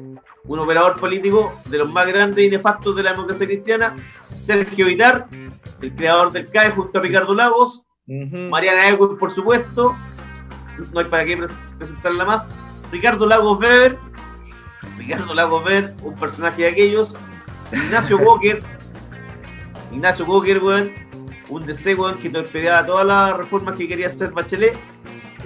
[0.00, 3.96] un operador político de los más grandes y nefastos de la democracia cristiana.
[4.40, 5.26] Sergio Vitar,
[5.80, 7.86] el creador del CAE, junto a Ricardo Lagos.
[8.06, 9.96] Mariana Ewing, por supuesto.
[10.92, 12.44] No hay para qué pres- presentarla más.
[12.92, 13.96] Ricardo Lagos Weber.
[14.98, 17.16] Ricardo Lagos Weber, un personaje de aquellos.
[17.72, 18.62] Ignacio Walker.
[19.92, 20.92] Ignacio Walker, weón.
[21.48, 24.76] Un DC, weón, que torpedeaba todas las reformas que quería hacer Bachelet.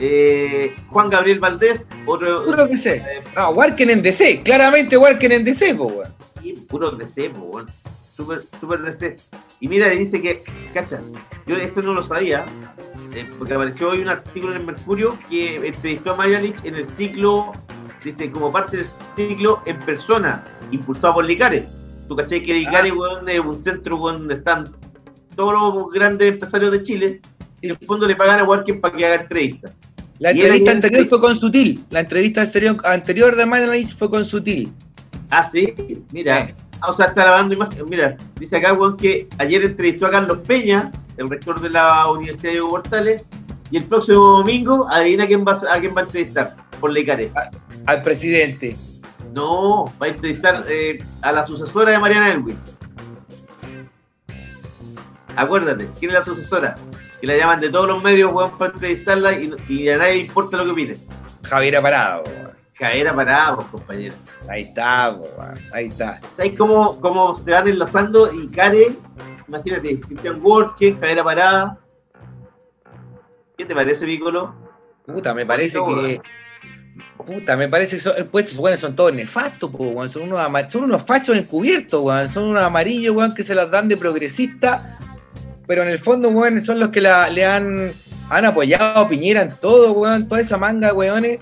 [0.02, 2.43] Eh, Juan Gabriel Valdés, otro.
[2.43, 3.02] Puro DC.
[3.36, 4.43] Ah, Warken en DC.
[4.43, 6.09] Claramente Warken en DC, po, weón.
[6.40, 7.66] Sí, puro DC, po, weón.
[8.16, 9.16] Súper, súper DC.
[9.60, 11.01] Y mira, dice que, cacha,
[11.47, 12.47] yo esto no lo sabía,
[13.14, 16.85] eh, porque apareció hoy un artículo en el Mercurio que entrevistó a Mayalich en el
[16.85, 17.52] ciclo,
[18.02, 18.86] dice, como parte del
[19.16, 21.68] ciclo en persona, impulsado por Licare.
[22.09, 24.74] Tú cachai que Licare, weón, es un centro donde están
[25.36, 27.20] todos los grandes empresarios de Chile,
[27.60, 29.72] y en el fondo le pagan a Walker para que haga entrevistas.
[30.21, 31.83] La entrevista anterior fue con Sutil.
[31.89, 34.71] La entrevista anterior, anterior de Manelich fue con Sutil.
[35.31, 35.75] Ah, sí,
[36.13, 36.55] mira.
[36.83, 37.87] Ah, o sea, está grabando imagen.
[37.89, 42.53] Mira, dice acá, weón, que ayer entrevistó a Carlos Peña, el rector de la Universidad
[42.53, 43.23] de Portales,
[43.71, 47.31] y el próximo domingo, adivina quién va a, quién va a entrevistar, por Leicare.
[47.87, 48.77] Al presidente.
[49.33, 52.59] No, va a entrevistar eh, a la sucesora de Mariana Elwin.
[55.35, 56.77] Acuérdate, ¿quién es la sucesora?
[57.21, 60.19] Que la llaman de todos los medios, weón, para entrevistarla y, y a nadie le
[60.21, 60.97] importa lo que opine.
[61.43, 62.51] Javier Parado, weón.
[63.15, 64.15] Parada, pues, compañero.
[64.49, 65.59] Ahí está, weón.
[65.73, 66.21] Ahí está.
[66.37, 68.33] ¿Sabes cómo, cómo se van enlazando?
[68.33, 68.97] Y Care,
[69.47, 71.79] imagínate, Christian Worken, Caera Parada.
[73.59, 74.55] ¿Qué te parece, Piccolo?
[75.05, 77.25] Puta, me parece Bonito, que.
[77.27, 80.11] puta, me parece que son, pues estos weones son todos nefastos, po, weón.
[80.11, 82.33] Son, unos, son unos fachos encubiertos, weón.
[82.33, 84.99] Son unos amarillos, weón, que se las dan de progresista,
[85.71, 87.93] pero en el fondo, weón, son los que la- le han,
[88.29, 90.27] han apoyado a Piñera en todo, weón.
[90.27, 91.39] Toda esa manga, weones,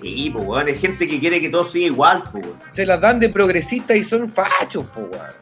[0.00, 2.56] Sí, pues, weón, hay gente que quiere que todo siga igual, pues, weón.
[2.74, 5.32] se las dan de progresista y son fachos, po, weón.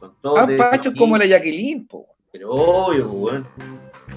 [0.00, 2.06] Son todos Tan de- fachos como la Jacqueline, po.
[2.32, 3.46] Pero obvio, pues, weón.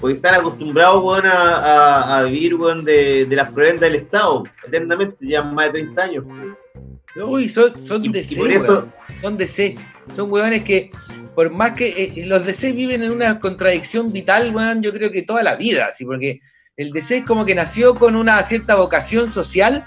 [0.00, 4.44] Porque están acostumbrados, weón, a, a- a vivir, weón, de, de las prebendas del Estado,
[4.66, 6.24] eternamente, ya más de 30 años.
[6.26, 7.26] pues.
[7.26, 8.92] Uy, son, son Y- DC, y por eso- weón.
[9.20, 9.76] Son DC.
[10.14, 10.90] Son weones que,
[11.34, 15.22] por más que eh, los DC viven en una contradicción vital, weón, yo creo que
[15.22, 16.40] toda la vida, así, porque
[16.76, 19.84] el DC es como que nació con una cierta vocación social,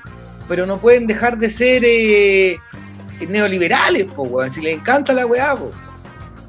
[0.48, 2.58] pero no pueden dejar de ser eh,
[3.28, 4.52] neoliberales, po, weón.
[4.52, 5.56] Si les encanta la weá.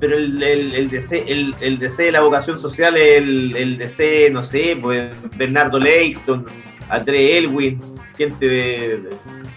[0.00, 4.30] Pero el, el, el DC, el, el DC de la vocación social el, el DC,
[4.30, 6.46] no sé, pues Bernardo Leighton,
[6.88, 7.78] André Elwin,
[8.16, 9.10] gente de, de,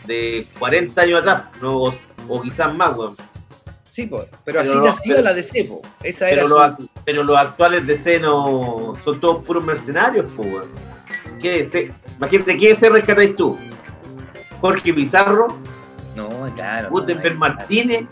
[0.05, 1.77] de 40 años atrás, ¿no?
[1.77, 1.95] o,
[2.27, 3.15] o quizás más, weón.
[3.93, 4.25] Sí, po.
[4.43, 5.81] Pero, así Pero- nació pero- la DC, po.
[6.01, 10.25] Esa era Pero, su- los, act- pero los actuales DC no son todos puros mercenarios,
[10.35, 10.65] pues, weón.
[12.17, 13.55] Imagínate, ¿qué DC rescatáis tú?
[14.61, 15.55] Jorge Pizarro,
[16.15, 16.87] No, claro.
[16.89, 18.05] no Gutenberg hay- Martínez,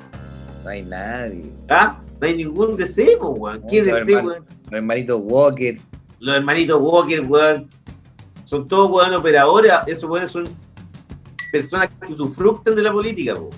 [0.63, 1.51] No hay nadie.
[1.69, 1.99] ¿ah?
[2.19, 3.63] No hay ningún DC, pues, weón.
[3.67, 4.45] ¿Qué No, DC, weón?
[4.65, 5.79] Los hermanitos Walker.
[6.19, 7.67] los hermanitos Walker, weón,
[8.43, 10.43] son todos weón operadores, esos weones son
[11.51, 13.49] personas que usufructan de la política, po.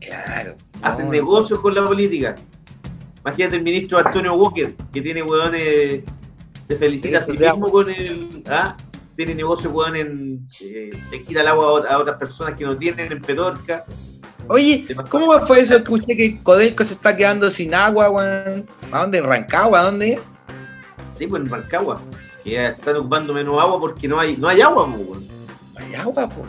[0.00, 0.54] Claro.
[0.82, 2.34] Hacen no, negocios con la política.
[3.20, 6.02] Imagínate el ministro Antonio Walker, que tiene weones,
[6.68, 8.42] se felicita a sí mismo con el.
[8.48, 8.76] ¿ah?
[9.16, 10.48] Tiene negocios, weón, en.
[10.60, 13.84] Eh, le quita el agua a ot- a otras personas que no tienen en Petorca.
[14.48, 15.74] Oye, ¿cómo fue eso?
[15.74, 18.66] Escuché que Codelco se está quedando sin agua, weón.
[18.92, 19.18] ¿A dónde?
[19.18, 19.80] ¿En Rancagua?
[19.80, 20.20] ¿A dónde?
[21.14, 22.00] Sí, pues en Marcagua.
[22.44, 25.26] Que ya están ocupando menos agua porque no hay, no hay agua, weón.
[25.74, 26.44] No hay agua, po.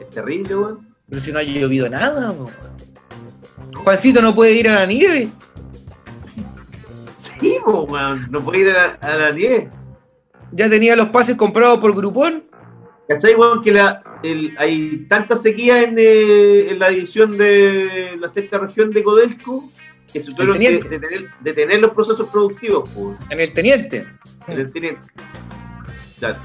[0.00, 0.88] Es terrible, weón.
[1.08, 2.50] Pero si no ha llovido nada, po.
[3.84, 5.28] Juancito no puede ir a la nieve.
[7.18, 8.26] Sí, po, weón.
[8.30, 9.70] No puede ir a la, a la nieve.
[10.52, 12.44] Ya tenía los pases comprados por Grupón.
[13.08, 13.62] ¿Cachai, weón?
[13.62, 18.90] Que la, el- hay tanta sequía en, eh, en la división de la sexta región
[18.90, 19.68] de Codelco
[20.12, 24.06] que se tuvieron que detener, detener los procesos productivos, po, En el teniente.
[24.48, 25.00] en el teniente.
[26.18, 26.36] Claro.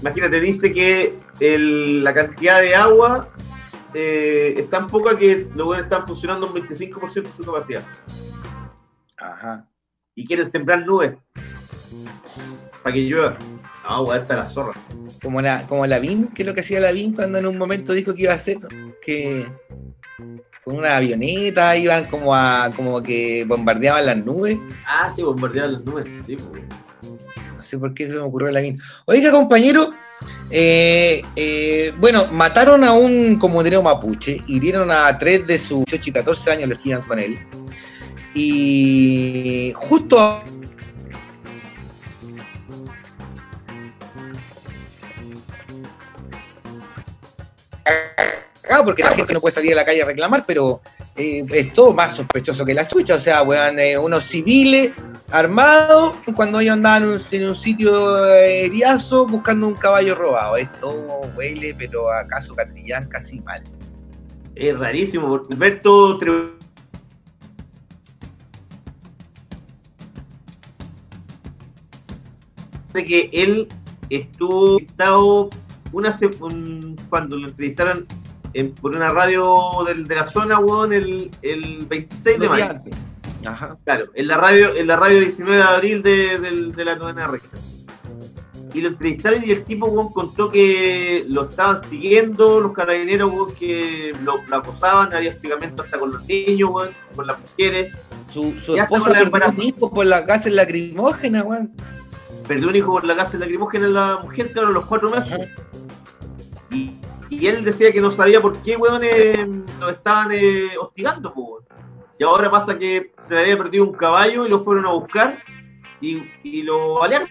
[0.00, 3.28] Imagínate, dice que el- la cantidad de agua
[3.98, 7.82] eh, es tan poca que los weones están funcionando un 25% de su capacidad
[9.16, 9.66] Ajá.
[10.14, 11.16] y quieren sembrar nubes
[12.82, 13.38] para que llueva.
[13.88, 14.78] No, weón, está la zorra.
[15.22, 17.56] Como la, como la BIM, que es lo que hacía la BIM cuando en un
[17.56, 18.58] momento dijo que iba a hacer,
[19.00, 19.46] que
[20.62, 24.58] con una avioneta iban como a, como que bombardeaban las nubes.
[24.86, 26.62] Ah, sí, bombardear las nubes, sí, pues.
[27.66, 28.78] Sé por qué se me ocurrió la BIM.
[29.06, 29.92] Oiga, compañero,
[30.50, 36.12] eh, eh, bueno, mataron a un comunero mapuche, hirieron a tres de sus 18 y
[36.12, 37.38] 14 años, los iban con él.
[38.34, 40.42] Y justo
[48.68, 50.82] Ah, porque la gente no puede salir a la calle a reclamar, pero
[51.16, 53.14] eh, es todo más sospechoso que la chucha.
[53.14, 54.92] O sea, weón, eh, unos civiles
[55.30, 60.56] armados cuando ellos andaban en un, sitio aeriazo buscando un caballo robado.
[60.56, 63.62] Esto huele, pero acaso Catrillán casi mal.
[64.54, 65.28] Es rarísimo.
[65.28, 66.18] porque Alberto
[73.04, 73.68] que él
[74.08, 74.78] estuvo
[75.92, 76.10] una
[77.08, 78.06] cuando lo entrevistaron
[78.58, 82.64] en- por una radio del- de la zona, weón, el, el 26 de mayo.
[83.44, 83.76] Ajá.
[83.84, 87.26] Claro, en la radio, en la radio 19 de abril de, del- de la novena
[87.28, 87.60] región.
[88.74, 93.54] Y lo entrevistaron y el tipo weón, contó que lo estaban siguiendo los carabineros weón,
[93.54, 97.94] que lo, lo acosaban, había hostigamiento hasta con los niños, weón, con las mujeres.
[98.30, 101.72] Su, su esposa perdió un hijo por la gases lacrimógena, weón.
[102.48, 105.48] Perdió un hijo por la casa lacrimógena la mujer, claro, los cuatro meses.
[107.28, 109.46] Y él decía que no sabía por qué, weón, eh,
[109.80, 111.64] lo estaban eh, hostigando, pues.
[112.18, 115.38] Y ahora pasa que se le había perdido un caballo y lo fueron a buscar
[116.00, 117.28] y, y lo balearon.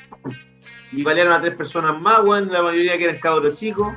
[0.92, 3.94] Y balearon a tres personas más, weón, la mayoría que eran cabros chicos.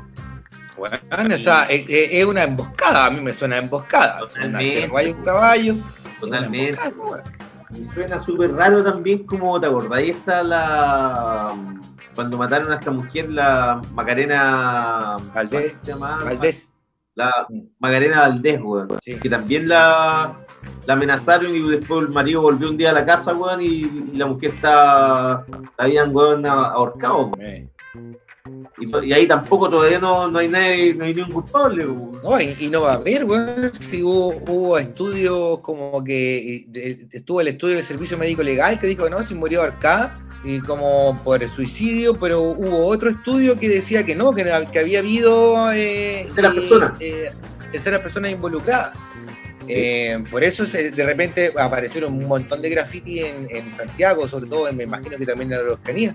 [0.76, 0.96] Bueno,
[1.34, 4.20] o sea, es, una emboscada, a mí me suena a emboscada.
[4.22, 4.86] Una Totalmente.
[4.86, 5.74] roba un caballo.
[6.20, 6.80] Totalmente.
[7.74, 11.54] Y suena súper raro también, como te acordás, ahí está la.
[12.14, 15.16] Cuando mataron a esta mujer, la Macarena.
[15.34, 15.74] Valdés.
[15.84, 16.24] ¿cómo se?
[16.24, 16.72] Valdés.
[17.14, 17.46] La
[17.78, 18.88] Macarena Valdés, weón.
[19.04, 20.36] Que también la,
[20.86, 24.16] la amenazaron y después el marido volvió un día a la casa, weón, y, y
[24.16, 25.44] la mujer está.
[25.48, 27.32] La habían, weón, ahorcado.
[27.36, 27.70] weón.
[28.80, 31.84] Y, ahí tampoco todavía no, no hay nadie, no hay ningún culpable.
[31.84, 33.72] No, y, y no va a haber, weón.
[33.74, 36.66] Si hubo, hubo estudios como que
[37.12, 40.60] estuvo el estudio del servicio médico legal que dijo que no, si murió ahorcada y
[40.60, 45.72] como por suicidio, pero hubo otro estudio que decía que no, que, que había habido
[45.72, 47.00] eh, Terceras eh, personas.
[47.00, 47.32] eh,
[47.72, 48.94] terceras personas involucradas.
[49.70, 54.46] Eh, por eso se- de repente aparecieron un montón de graffiti en, en Santiago, sobre
[54.46, 56.14] todo, me imagino que también en la Araucanía,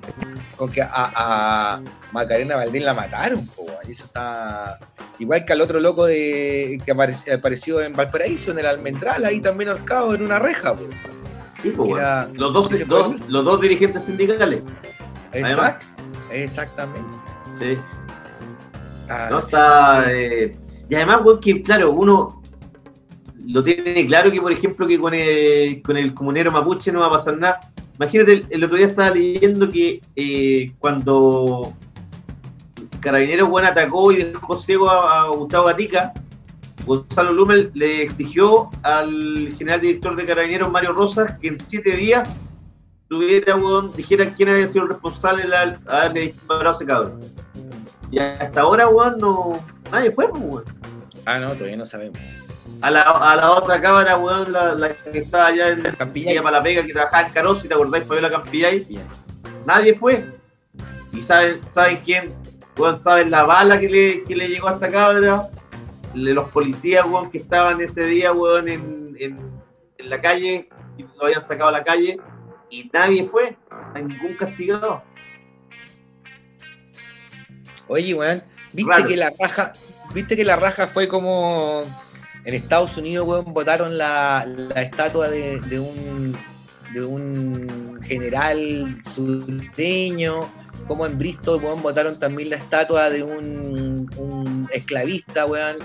[0.56, 1.82] con que a, a
[2.12, 4.80] Macarena Valdés la mataron, po, y eso está
[5.20, 9.40] igual que al otro loco de, que aparec- apareció en Valparaíso, en el Almendral, ahí
[9.42, 10.82] también ahorcado en una reja, po.
[11.62, 12.72] Sí, era- Los dos,
[13.30, 14.62] los dirigentes sindicales.
[15.32, 15.82] Exact-
[16.32, 17.10] exactamente.
[17.58, 17.78] Sí.
[19.10, 19.46] Ah, No sí.
[19.46, 20.06] está.
[20.12, 20.56] eh,
[20.90, 22.43] y además, weón, que claro, uno
[23.48, 27.08] lo tiene claro que, por ejemplo, que con el, con el comunero mapuche no va
[27.08, 27.60] a pasar nada.
[27.96, 31.74] Imagínate, el, otro día estaba leyendo que eh, cuando
[33.00, 36.14] Carabineros bueno, atacó y dejó ciego a, Gustavo Gatica,
[36.86, 42.36] Gonzalo Lumel le exigió al general director de Carabineros, Mario Rosas, que en siete días
[43.10, 43.58] tuviera,
[43.96, 45.56] dijera quién había sido el responsable de
[45.88, 47.20] haberle disparado a ese cabrón.
[48.12, 49.60] Y hasta ahora, weón, no.
[49.92, 50.64] Nadie fue, pues, weón.
[51.26, 52.20] Ah, no, todavía no sabemos.
[52.82, 56.38] A la, a la otra cámara, weón, la, la que estaba allá en Campillay.
[56.40, 58.80] para la pega, que trabajaba en Caros, si te acordáis, Fabiola Campillay.
[58.82, 59.08] Bien.
[59.66, 60.26] Nadie fue.
[61.14, 62.34] Y saben, ¿saben quién?
[62.78, 65.48] Weón, saben la bala que le, que le llegó a esta cabra.
[66.14, 69.40] De los policías, weón, que estaban ese día, weón, en, en,
[69.98, 72.20] en la calle, y lo habían sacado a la calle,
[72.70, 73.58] y nadie fue.
[73.94, 75.02] Hay ningún castigado.
[77.88, 79.08] Oye, weón, ¿viste Raro.
[79.08, 79.74] que la raja,
[80.14, 81.84] viste que la raja fue como
[82.46, 86.36] en Estados Unidos, weón, votaron la, la estatua de, de un
[86.94, 90.48] de un general sureño,
[90.88, 95.78] como en Bristol, weón, votaron también la estatua de un, un esclavista, weón,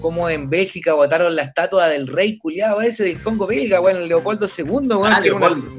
[0.00, 4.48] como en Bélgica votaron la estatua del rey culiado ese del Congo belga, weón, Leopoldo
[4.58, 5.70] II, weón, Ah, que era una- Leopoldo.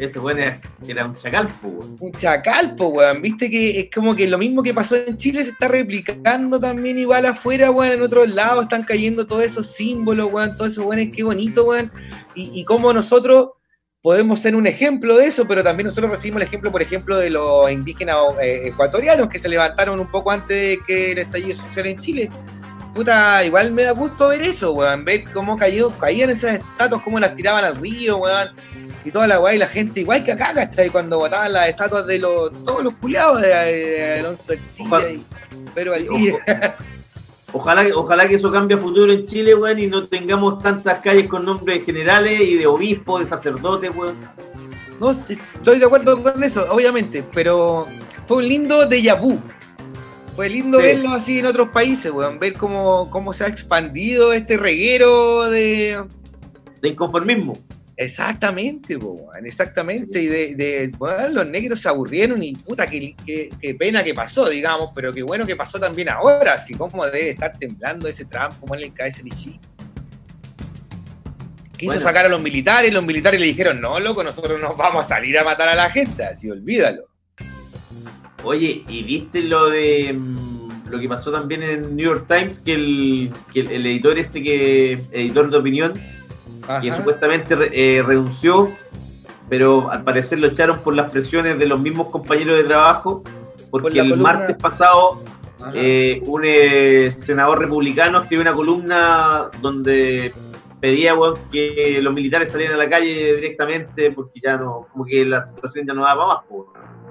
[0.00, 1.96] Ese weón era, un chacal, pues, weón.
[2.00, 3.20] un chacal, po, weón.
[3.20, 6.96] Viste que es como que lo mismo que pasó en Chile se está replicando también
[6.98, 7.92] igual afuera, weón.
[7.92, 10.56] En otros lados están cayendo todos esos símbolos, weón.
[10.56, 11.92] Todos esos weones, qué bonito, weón.
[12.34, 13.50] Y, y cómo nosotros
[14.00, 17.28] podemos ser un ejemplo de eso, pero también nosotros recibimos el ejemplo, por ejemplo, de
[17.28, 21.86] los indígenas eh, ecuatorianos que se levantaron un poco antes de que el estallido social
[21.86, 22.30] en Chile.
[22.94, 25.04] Puta, igual me da gusto ver eso, weón.
[25.04, 28.48] Ver cómo cayó, caían esas estatuas, cómo las tiraban al río, weón
[29.04, 30.90] y toda la weá y la gente, igual que acá, ¿cachai?
[30.90, 35.24] Cuando botaban las estatuas de los, todos los culiados de, de, Alonso Arcilla y
[35.74, 36.76] Pedro Valdivia.
[37.52, 41.26] Ojalá, ojalá que eso cambie a futuro en Chile, weón, y no tengamos tantas calles
[41.26, 44.16] con nombres de generales y de obispos, de sacerdotes, weón.
[45.00, 47.88] No, estoy de acuerdo con eso, obviamente, pero
[48.28, 49.40] fue un lindo déjà vu.
[50.36, 50.84] Fue lindo Sí.
[50.84, 56.04] verlo así en otros países, weón, ver cómo, cómo se ha expandido este reguero de...
[56.80, 57.54] De inconformismo.
[58.02, 60.22] Exactamente, weón, exactamente.
[60.22, 64.14] Y de, de bueno, los negros se aburrieron y puta, qué, qué- qué pena que
[64.14, 66.54] pasó, digamos, pero qué bueno que pasó también ahora.
[66.54, 69.60] Así como debe estar temblando ese Trump, como en el KSNC.
[71.76, 72.00] Quiso Bueno.
[72.00, 75.38] sacar a los militares, los militares le dijeron, no, loco, nosotros nos vamos a salir
[75.38, 77.04] a matar a la gente, así olvídalo.
[78.44, 82.60] Oye, ¿y viste lo de mm, lo que pasó también en New York Times?
[82.60, 85.92] Que el, que el, el editor este que, editor de opinión,
[86.80, 86.96] que Ajá.
[86.96, 88.70] supuestamente re- eh, renunció,
[89.48, 93.22] pero al parecer lo echaron por las presiones de los mismos compañeros de trabajo,
[93.70, 95.22] porque el columna- martes pasado
[95.74, 100.32] eh, un eh, senador republicano escribió una columna donde
[100.80, 101.14] pedía
[101.52, 105.86] que los militares salieran a la calle directamente porque ya no, como que la situación
[105.86, 106.38] ya no daba más.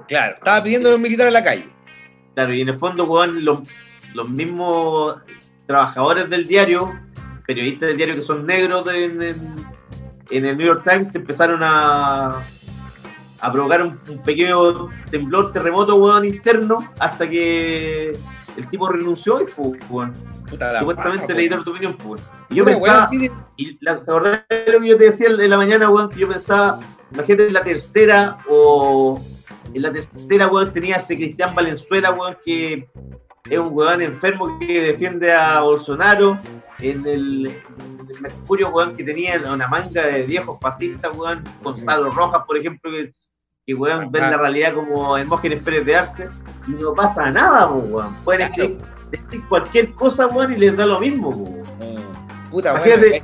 [0.08, 1.68] Claro, estaba pidiendo a los militares en la calle.
[2.34, 3.60] Claro, y en el fondo, weón, los,
[4.14, 5.16] los mismos
[5.66, 6.92] trabajadores del diario,
[7.50, 9.34] periodistas del diario que son negros de-
[10.30, 12.40] en, el New York Times, empezaron a,
[13.40, 18.16] a provocar un, un pequeño temblor, terremoto, weón, interno, hasta que
[18.56, 20.14] el tipo renunció y, pues, weón,
[20.48, 21.32] supuestamente paja, po.
[21.40, 22.22] editor de opinión, pues.
[22.50, 23.10] Y yo pensaba,
[23.56, 26.08] y la, ¿te acordás de lo que yo te decía en la mañana, weón?
[26.10, 26.78] Que yo pensaba,
[27.12, 29.20] imagínate en la tercera o
[29.74, 32.88] en la tercera, weón, tenía ese Cristian Valenzuela, weón, que
[33.48, 36.38] es un weón enfermo que defiende a Bolsonaro.
[36.80, 41.44] En el, en el Mercurio, weón, que tenía una manga de viejos fascistas, weón.
[41.62, 43.12] Gonzalo Rojas, por ejemplo, que,
[43.66, 46.28] que weón, ven la realidad como Hermógenes Pérez de Arce.
[46.66, 48.14] Y no pasa nada, weón.
[48.24, 48.78] Pueden escribir,
[49.48, 51.62] cualquier cosa, weón, y les da lo mismo, weón.
[52.50, 53.22] Puta, Imagínate,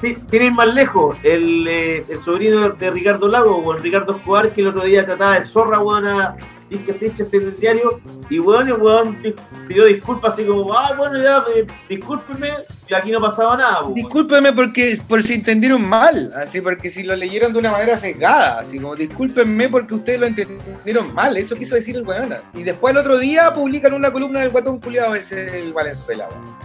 [0.00, 4.62] Sí, ir más lejos, el, eh, el sobrino de Ricardo Lago, weón, Ricardo Escobar, que
[4.62, 6.36] el otro día trataba de zorra, weón, a,
[6.78, 9.34] se echa en el diario, y weón, el weón di-
[9.68, 12.50] pidió disculpas así como, ah, bueno, ya, eh, discúlpeme,
[12.88, 13.94] y aquí no pasaba nada, po, weón.
[13.94, 18.60] Discúlpenme porque por si entendieron mal, así porque si lo leyeron de una manera sesgada,
[18.60, 22.34] así como discúlpenme porque ustedes lo entendieron mal, eso quiso decir el weón.
[22.54, 26.60] Y después el otro día publican una columna del guatón culiado ese el Valenzuela, weón.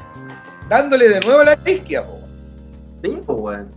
[0.70, 2.20] Dándole de nuevo la isquia, po.
[3.04, 3.72] Sí, weón.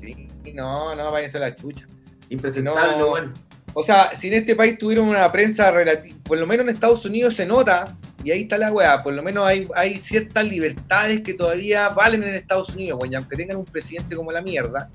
[0.00, 1.86] Sí, no, no, váyanse a la chucha.
[2.30, 3.12] Impresentable, No.
[3.12, 3.34] weón.
[3.74, 7.04] O sea, si en este país tuvieron una prensa relativa, por lo menos en Estados
[7.04, 11.20] Unidos se nota, y ahí está la weá, por lo menos hay, hay ciertas libertades
[11.22, 14.88] que todavía valen en Estados Unidos, y aunque tengan un presidente como la mierda,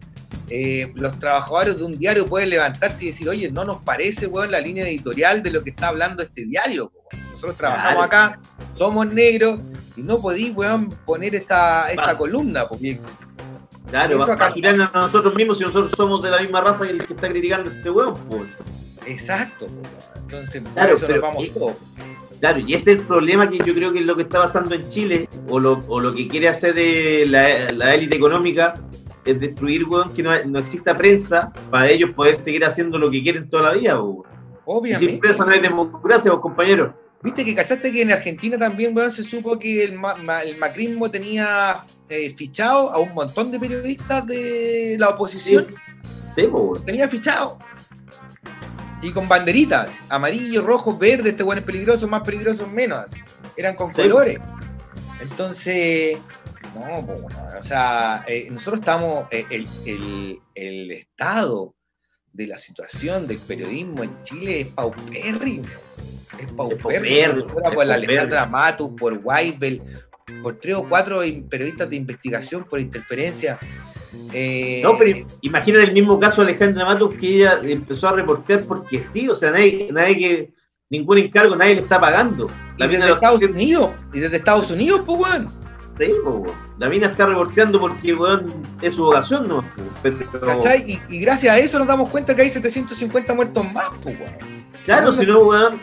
[0.49, 4.49] eh, los trabajadores de un diario pueden levantarse y decir, oye, no nos parece, weón,
[4.49, 7.23] la línea editorial de lo que está hablando este diario, weón.
[7.31, 8.27] Nosotros trabajamos Claro.
[8.30, 8.39] acá,
[8.76, 9.60] somos negros,
[9.95, 12.18] y no podí, weón, poner esta, esta Va.
[12.18, 12.99] columna, porque
[13.90, 17.06] Claro, acá- a a nosotros mismos si nosotros somos de la misma raza que el
[17.06, 18.16] que está criticando este weón.
[19.06, 19.68] exacto,
[20.22, 21.74] entonces por Claro, eso pero- nos vamos y- todos.
[22.40, 24.74] Claro, y ese es el problema que yo creo que es lo que está pasando
[24.74, 28.76] en Chile, o lo, o lo que quiere hacer eh, la, la élite económica,
[29.26, 33.22] es destruir, weón, que no, no exista prensa para ellos poder seguir haciendo lo que
[33.22, 34.24] quieren toda la vida, weón.
[34.26, 35.11] Y Obviamente.
[35.11, 36.94] sin prensa no hay democracia, vos, compañeros.
[37.21, 40.57] Viste que cachaste que en Argentina también, weón, se supo que el, ma- ma- el
[40.57, 45.67] macrismo tenía eh, fichado a un montón de periodistas de la oposición.
[46.35, 46.85] Sí, po, weón.
[46.85, 47.59] Tenía fichado.
[49.01, 53.05] Y con banderitas, amarillo, rojo, verde, este weón es peligroso, más peligroso, menos.
[53.57, 54.01] Eran con Sí.
[54.03, 54.39] colores.
[55.21, 56.17] Entonces,
[56.73, 57.25] no, weón,
[57.59, 61.75] o sea, eh, nosotros estamos, eh, el, el- el estado
[62.40, 65.66] de la situación del periodismo en Chile es paupérrimo.
[66.40, 67.45] Es paupérrimo.
[67.66, 67.95] es por la.
[67.95, 69.82] Alejandra Matus, por Weibel,
[70.41, 73.60] por tres o cuatro periodistas de investigación por interferencia.
[74.34, 78.64] Eh, No, pero imagina el mismo caso de Alejandra Matos que ella empezó a reportear
[78.64, 80.53] porque sí, o sea, nadie, nadie que,
[80.90, 82.49] ningún encargo, nadie le está pagando.
[82.78, 85.68] y La mina, desde Estados Unidos, y desde Estados Unidos, pues, weón.
[86.77, 88.45] La mina está reporteando porque, weón,
[88.81, 89.63] es su vocación, ¿no?
[90.01, 90.91] Pero, ¿Cachai?
[91.09, 94.34] Y, y gracias a eso nos damos cuenta que hay 750 muertos más, pues, weón.
[94.85, 95.80] claro, si no, weón,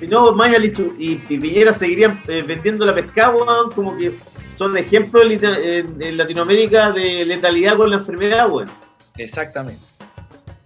[0.00, 4.12] si no, Mañalich y, y Piñera seguirían eh, vendiendo la pescada, weón, como que
[4.56, 8.68] son ejemplos en, lita- en- en Latinoamérica de letalidad con la enfermedad, weón.
[9.16, 9.80] Exactamente.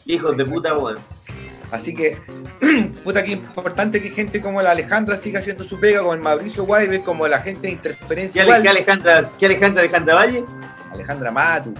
[0.07, 0.99] Hijos de puta, weón.
[1.75, 2.17] Así que,
[3.05, 6.65] puta, que importante que gente como la Alejandra siga haciendo su pega, como el Mauricio
[6.65, 8.43] Guaybe, como la gente de ¿Qué, interferencia.
[8.45, 10.45] Ale- qué Alejandra, qué Alejandra Alejandra Valle?
[10.93, 11.75] Alejandra Matu.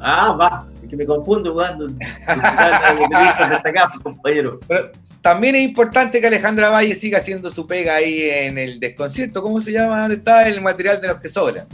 [0.00, 1.86] Ah, va, es que me confundo jugando.
[1.88, 4.58] destacadas, compañero.
[4.66, 9.42] Pero también es importante que Alejandra Valle siga haciendo su pega ahí en el desconcierto.
[9.42, 10.00] ¿Cómo se llama?
[10.00, 11.66] ¿Dónde está el material de los que sobran?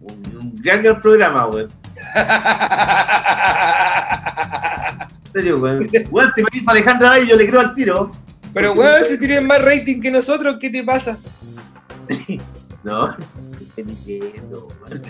[0.00, 1.72] Un, un gran, gran programa, weón.
[5.34, 5.86] Serio, weón.
[6.10, 8.10] Weón, si me dice Alejandra Valle, yo le creo al tiro.
[8.52, 11.18] Pero, weón, si tienen más rating que nosotros, ¿qué te pasa?
[12.84, 13.16] No,
[13.62, 15.02] estoy diciendo, weón.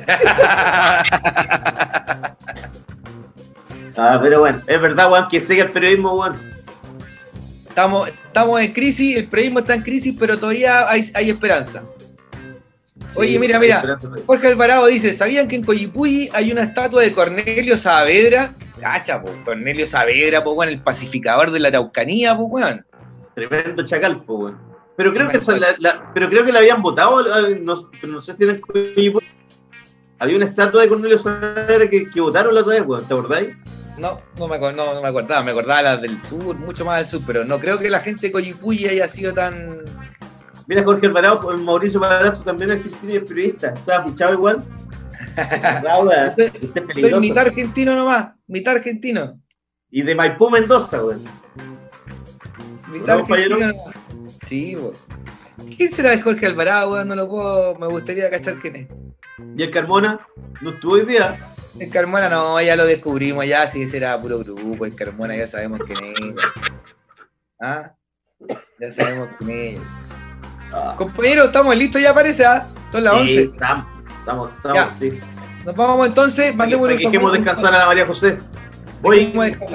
[3.96, 6.36] Ah, pero bueno, es verdad, weón, que sigue el periodismo, weón.
[7.68, 11.82] Estamos, estamos en crisis, el periodismo está en crisis, pero todavía hay, hay esperanza.
[13.16, 13.96] Oye, mira, mira.
[14.24, 18.52] Jorge Alvarado dice, ¿sabían que en Coyipulli hay una estatua de Cornelio Saavedra?
[18.80, 22.84] Cacha, po, Cornelio Saavedra, po, weón, el pacificador de la Araucanía, po, weón.
[23.34, 24.59] Tremendo chacal, po, weón.
[24.96, 27.22] Pero creo que la, la- pero creo que la habían votado,
[27.60, 29.26] no, pero no sé si era en Coyipulli.
[30.20, 33.56] Había una estatua de Cornelio Saavedra que, que votaron la otra vez, weón, ¿te acordáis?
[33.98, 37.06] No, no me, no, no me acordaba, me acordaba las del sur, mucho más del
[37.06, 39.82] sur, pero no creo que la gente de Coyipulli haya sido tan...
[40.66, 43.68] Mira, Jorge Alvarado, el Mauricio Palazzo también es argentino y es periodista.
[43.68, 44.62] Estaba fichado igual.
[45.82, 47.20] Weón, Usted es peligroso.
[47.20, 49.40] mitad argentino nomás, mitad argentino.
[49.90, 51.22] Y de Maipú, Mendoza, weón.
[52.88, 53.72] Mitad argentino.
[54.46, 54.94] Sí, weón.
[55.76, 57.08] ¿Quién será de Jorge Alvarado, weón?
[57.08, 58.88] No lo puedo, me gustaría cachar quién es.
[59.56, 60.20] Y el Carmona
[60.60, 61.36] no estuvo hoy día.
[61.78, 65.46] En Carmona no, ya lo descubrimos, ya sí, ese era puro grupo, en Carmona ya
[65.48, 66.44] sabemos quién es.
[67.60, 67.92] ¿Ah?
[68.78, 69.80] Ya sabemos quién es.
[70.96, 72.66] Compañero, estamos listos ya parece, ¿ah?
[72.92, 73.42] Son las Sí, 11.
[73.42, 73.86] estamos,
[74.20, 74.94] estamos, estamos, Ya.
[74.98, 75.20] sí.
[75.65, 78.39] Nos vamos entonces, mandemos que dejemos descansar a la María José.
[79.03, 79.32] Oye,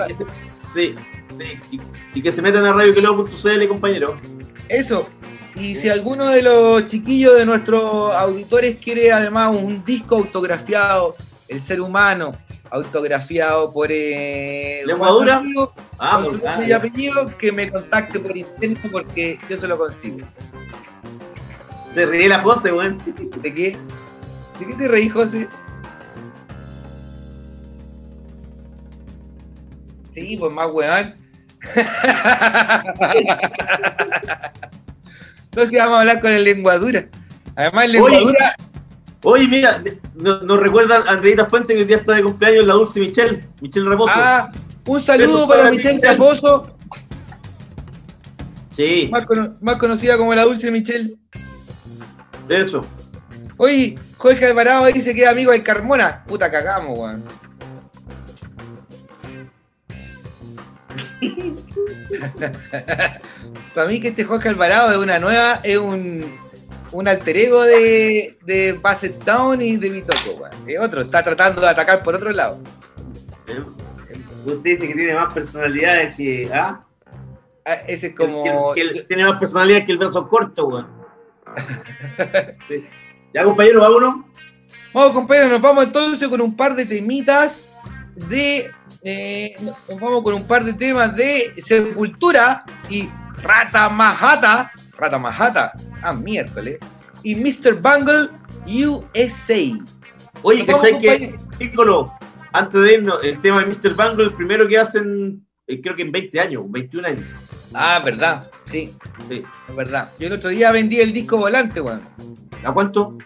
[0.07, 0.25] que se-
[0.73, 0.95] sí,
[1.35, 1.59] sí.
[1.71, 1.81] Y,
[2.15, 4.19] y que se metan a radioqueleo.cl, compañero.
[4.67, 5.07] Eso.
[5.55, 11.15] Y si alguno de los chiquillos de nuestros auditores quiere además un disco autografiado,
[11.47, 12.33] El ser humano,
[12.69, 15.07] autografiado por eh, ¿Lengua
[15.97, 20.19] Ah, nombre y apellido, que me contacte por interno porque yo se lo consigo.
[21.95, 22.99] Te reí la José, weón.
[23.41, 23.75] ¿De qué?
[24.59, 25.47] ¿De qué te reí, José?
[30.19, 31.15] Sí, pues más weón.
[35.55, 37.07] no si vamos a hablar con el lenguadura.
[37.55, 38.55] Además, el Oye, lenguadura.
[39.23, 39.81] Oye, mira,
[40.15, 43.45] no- nos recuerdan a Andreita Fuente que hoy día está de cumpleaños la Dulce Michelle,
[43.61, 44.13] Michelle Reposo.
[44.15, 44.49] Ah,
[44.85, 46.13] un saludo para para Michelle Michelle.
[46.13, 46.77] Raposo,
[48.71, 51.17] sí, más, cono- más conocida como la Dulce Michelle.
[52.47, 52.85] eso.
[53.57, 56.23] Oye, Jorge Alvarado dice que es amigo del Carmona.
[56.25, 57.23] Puta, cagamos, weón.
[63.75, 66.37] Para mí que este Jorge Alvarado es una nueva, es un,
[66.91, 70.47] un alter ego de, de Basset Town y de Bitoco.
[70.67, 72.59] Es otro, está tratando de atacar por otro lado.
[74.45, 76.49] Usted dice que tiene más personalidades que.
[76.53, 76.81] ¿Ah?
[77.65, 78.73] Ah, Ese es Que- como...
[78.73, 80.87] que- que tiene más personalidad que el brazo corto, weón.
[82.67, 82.85] Sí.
[83.33, 84.25] Ya, compañero, vámonos.
[84.93, 87.69] Vamos, compañeros, nos vamos entonces con un par de temitas
[88.15, 88.71] de.
[89.01, 93.07] Eh, nos vamos con un par de temas de Sepultura y
[93.41, 94.71] Rata Majata.
[94.97, 95.73] Rata Majata.
[96.01, 96.77] Ah, miércoles.
[97.23, 97.75] Y Mr.
[97.81, 98.29] Bungle
[98.65, 99.77] USA.
[100.41, 101.35] Oye, ¿cachai que.
[101.57, 102.13] Piccolo,
[102.53, 103.93] antes de irnos, el tema de Mr.
[103.95, 107.25] Bangle, el primero que hacen, eh, creo que en 20 años, 21 años.
[107.73, 108.49] Ah, verdad.
[108.65, 108.93] Sí,
[109.27, 109.43] Sí.
[109.69, 110.09] es verdad.
[110.17, 112.01] Yo el otro día vendí el disco volante, weón.
[112.63, 113.17] ¿A cuánto?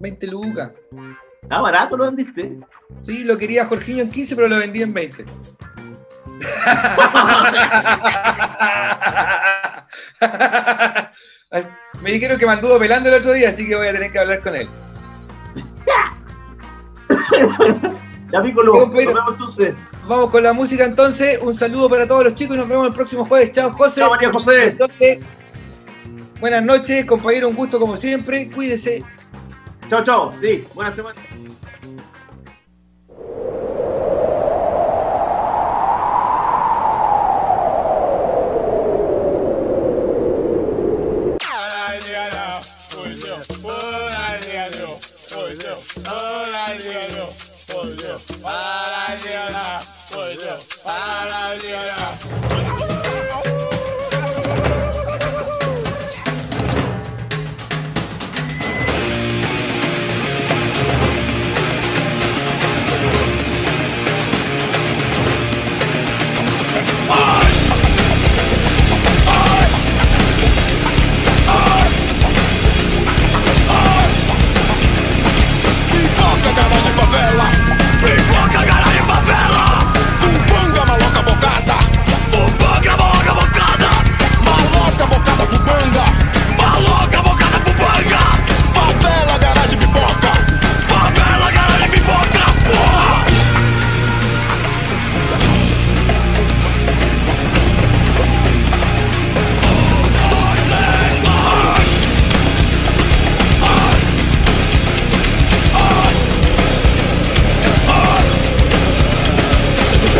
[0.00, 0.72] 20 lucas.
[1.48, 2.58] Ah, barato lo vendiste.
[3.02, 5.24] Sí, lo quería Jorginho en 15, pero lo vendí en 20.
[12.00, 14.18] Me dijeron que me anduvo pelando el otro día, así que voy a tener que
[14.18, 14.68] hablar con él.
[18.30, 19.74] Ya, Piccolo, nos vemos entonces.
[20.08, 21.38] Vamos con la música entonces.
[21.42, 23.52] Un saludo para todos los chicos y nos vemos el próximo jueves.
[23.52, 24.00] Chao, José.
[24.00, 25.20] Chao, María José.
[26.40, 27.48] Buenas noches, compañero.
[27.48, 28.50] Un gusto como siempre.
[28.50, 29.04] Cuídese.
[29.90, 30.32] Chao, chao.
[30.40, 31.20] Sí, buena semana.
[48.42, 51.41] Para de orar, pois eu para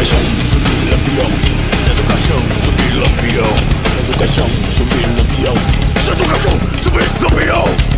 [0.03, 1.31] caixão, subi lampião.
[1.87, 3.55] Sai do caixão, subi lampião.
[3.95, 5.55] Sai do caixão, subi lampião.
[6.01, 7.91] Sai do caixão, subi lampião.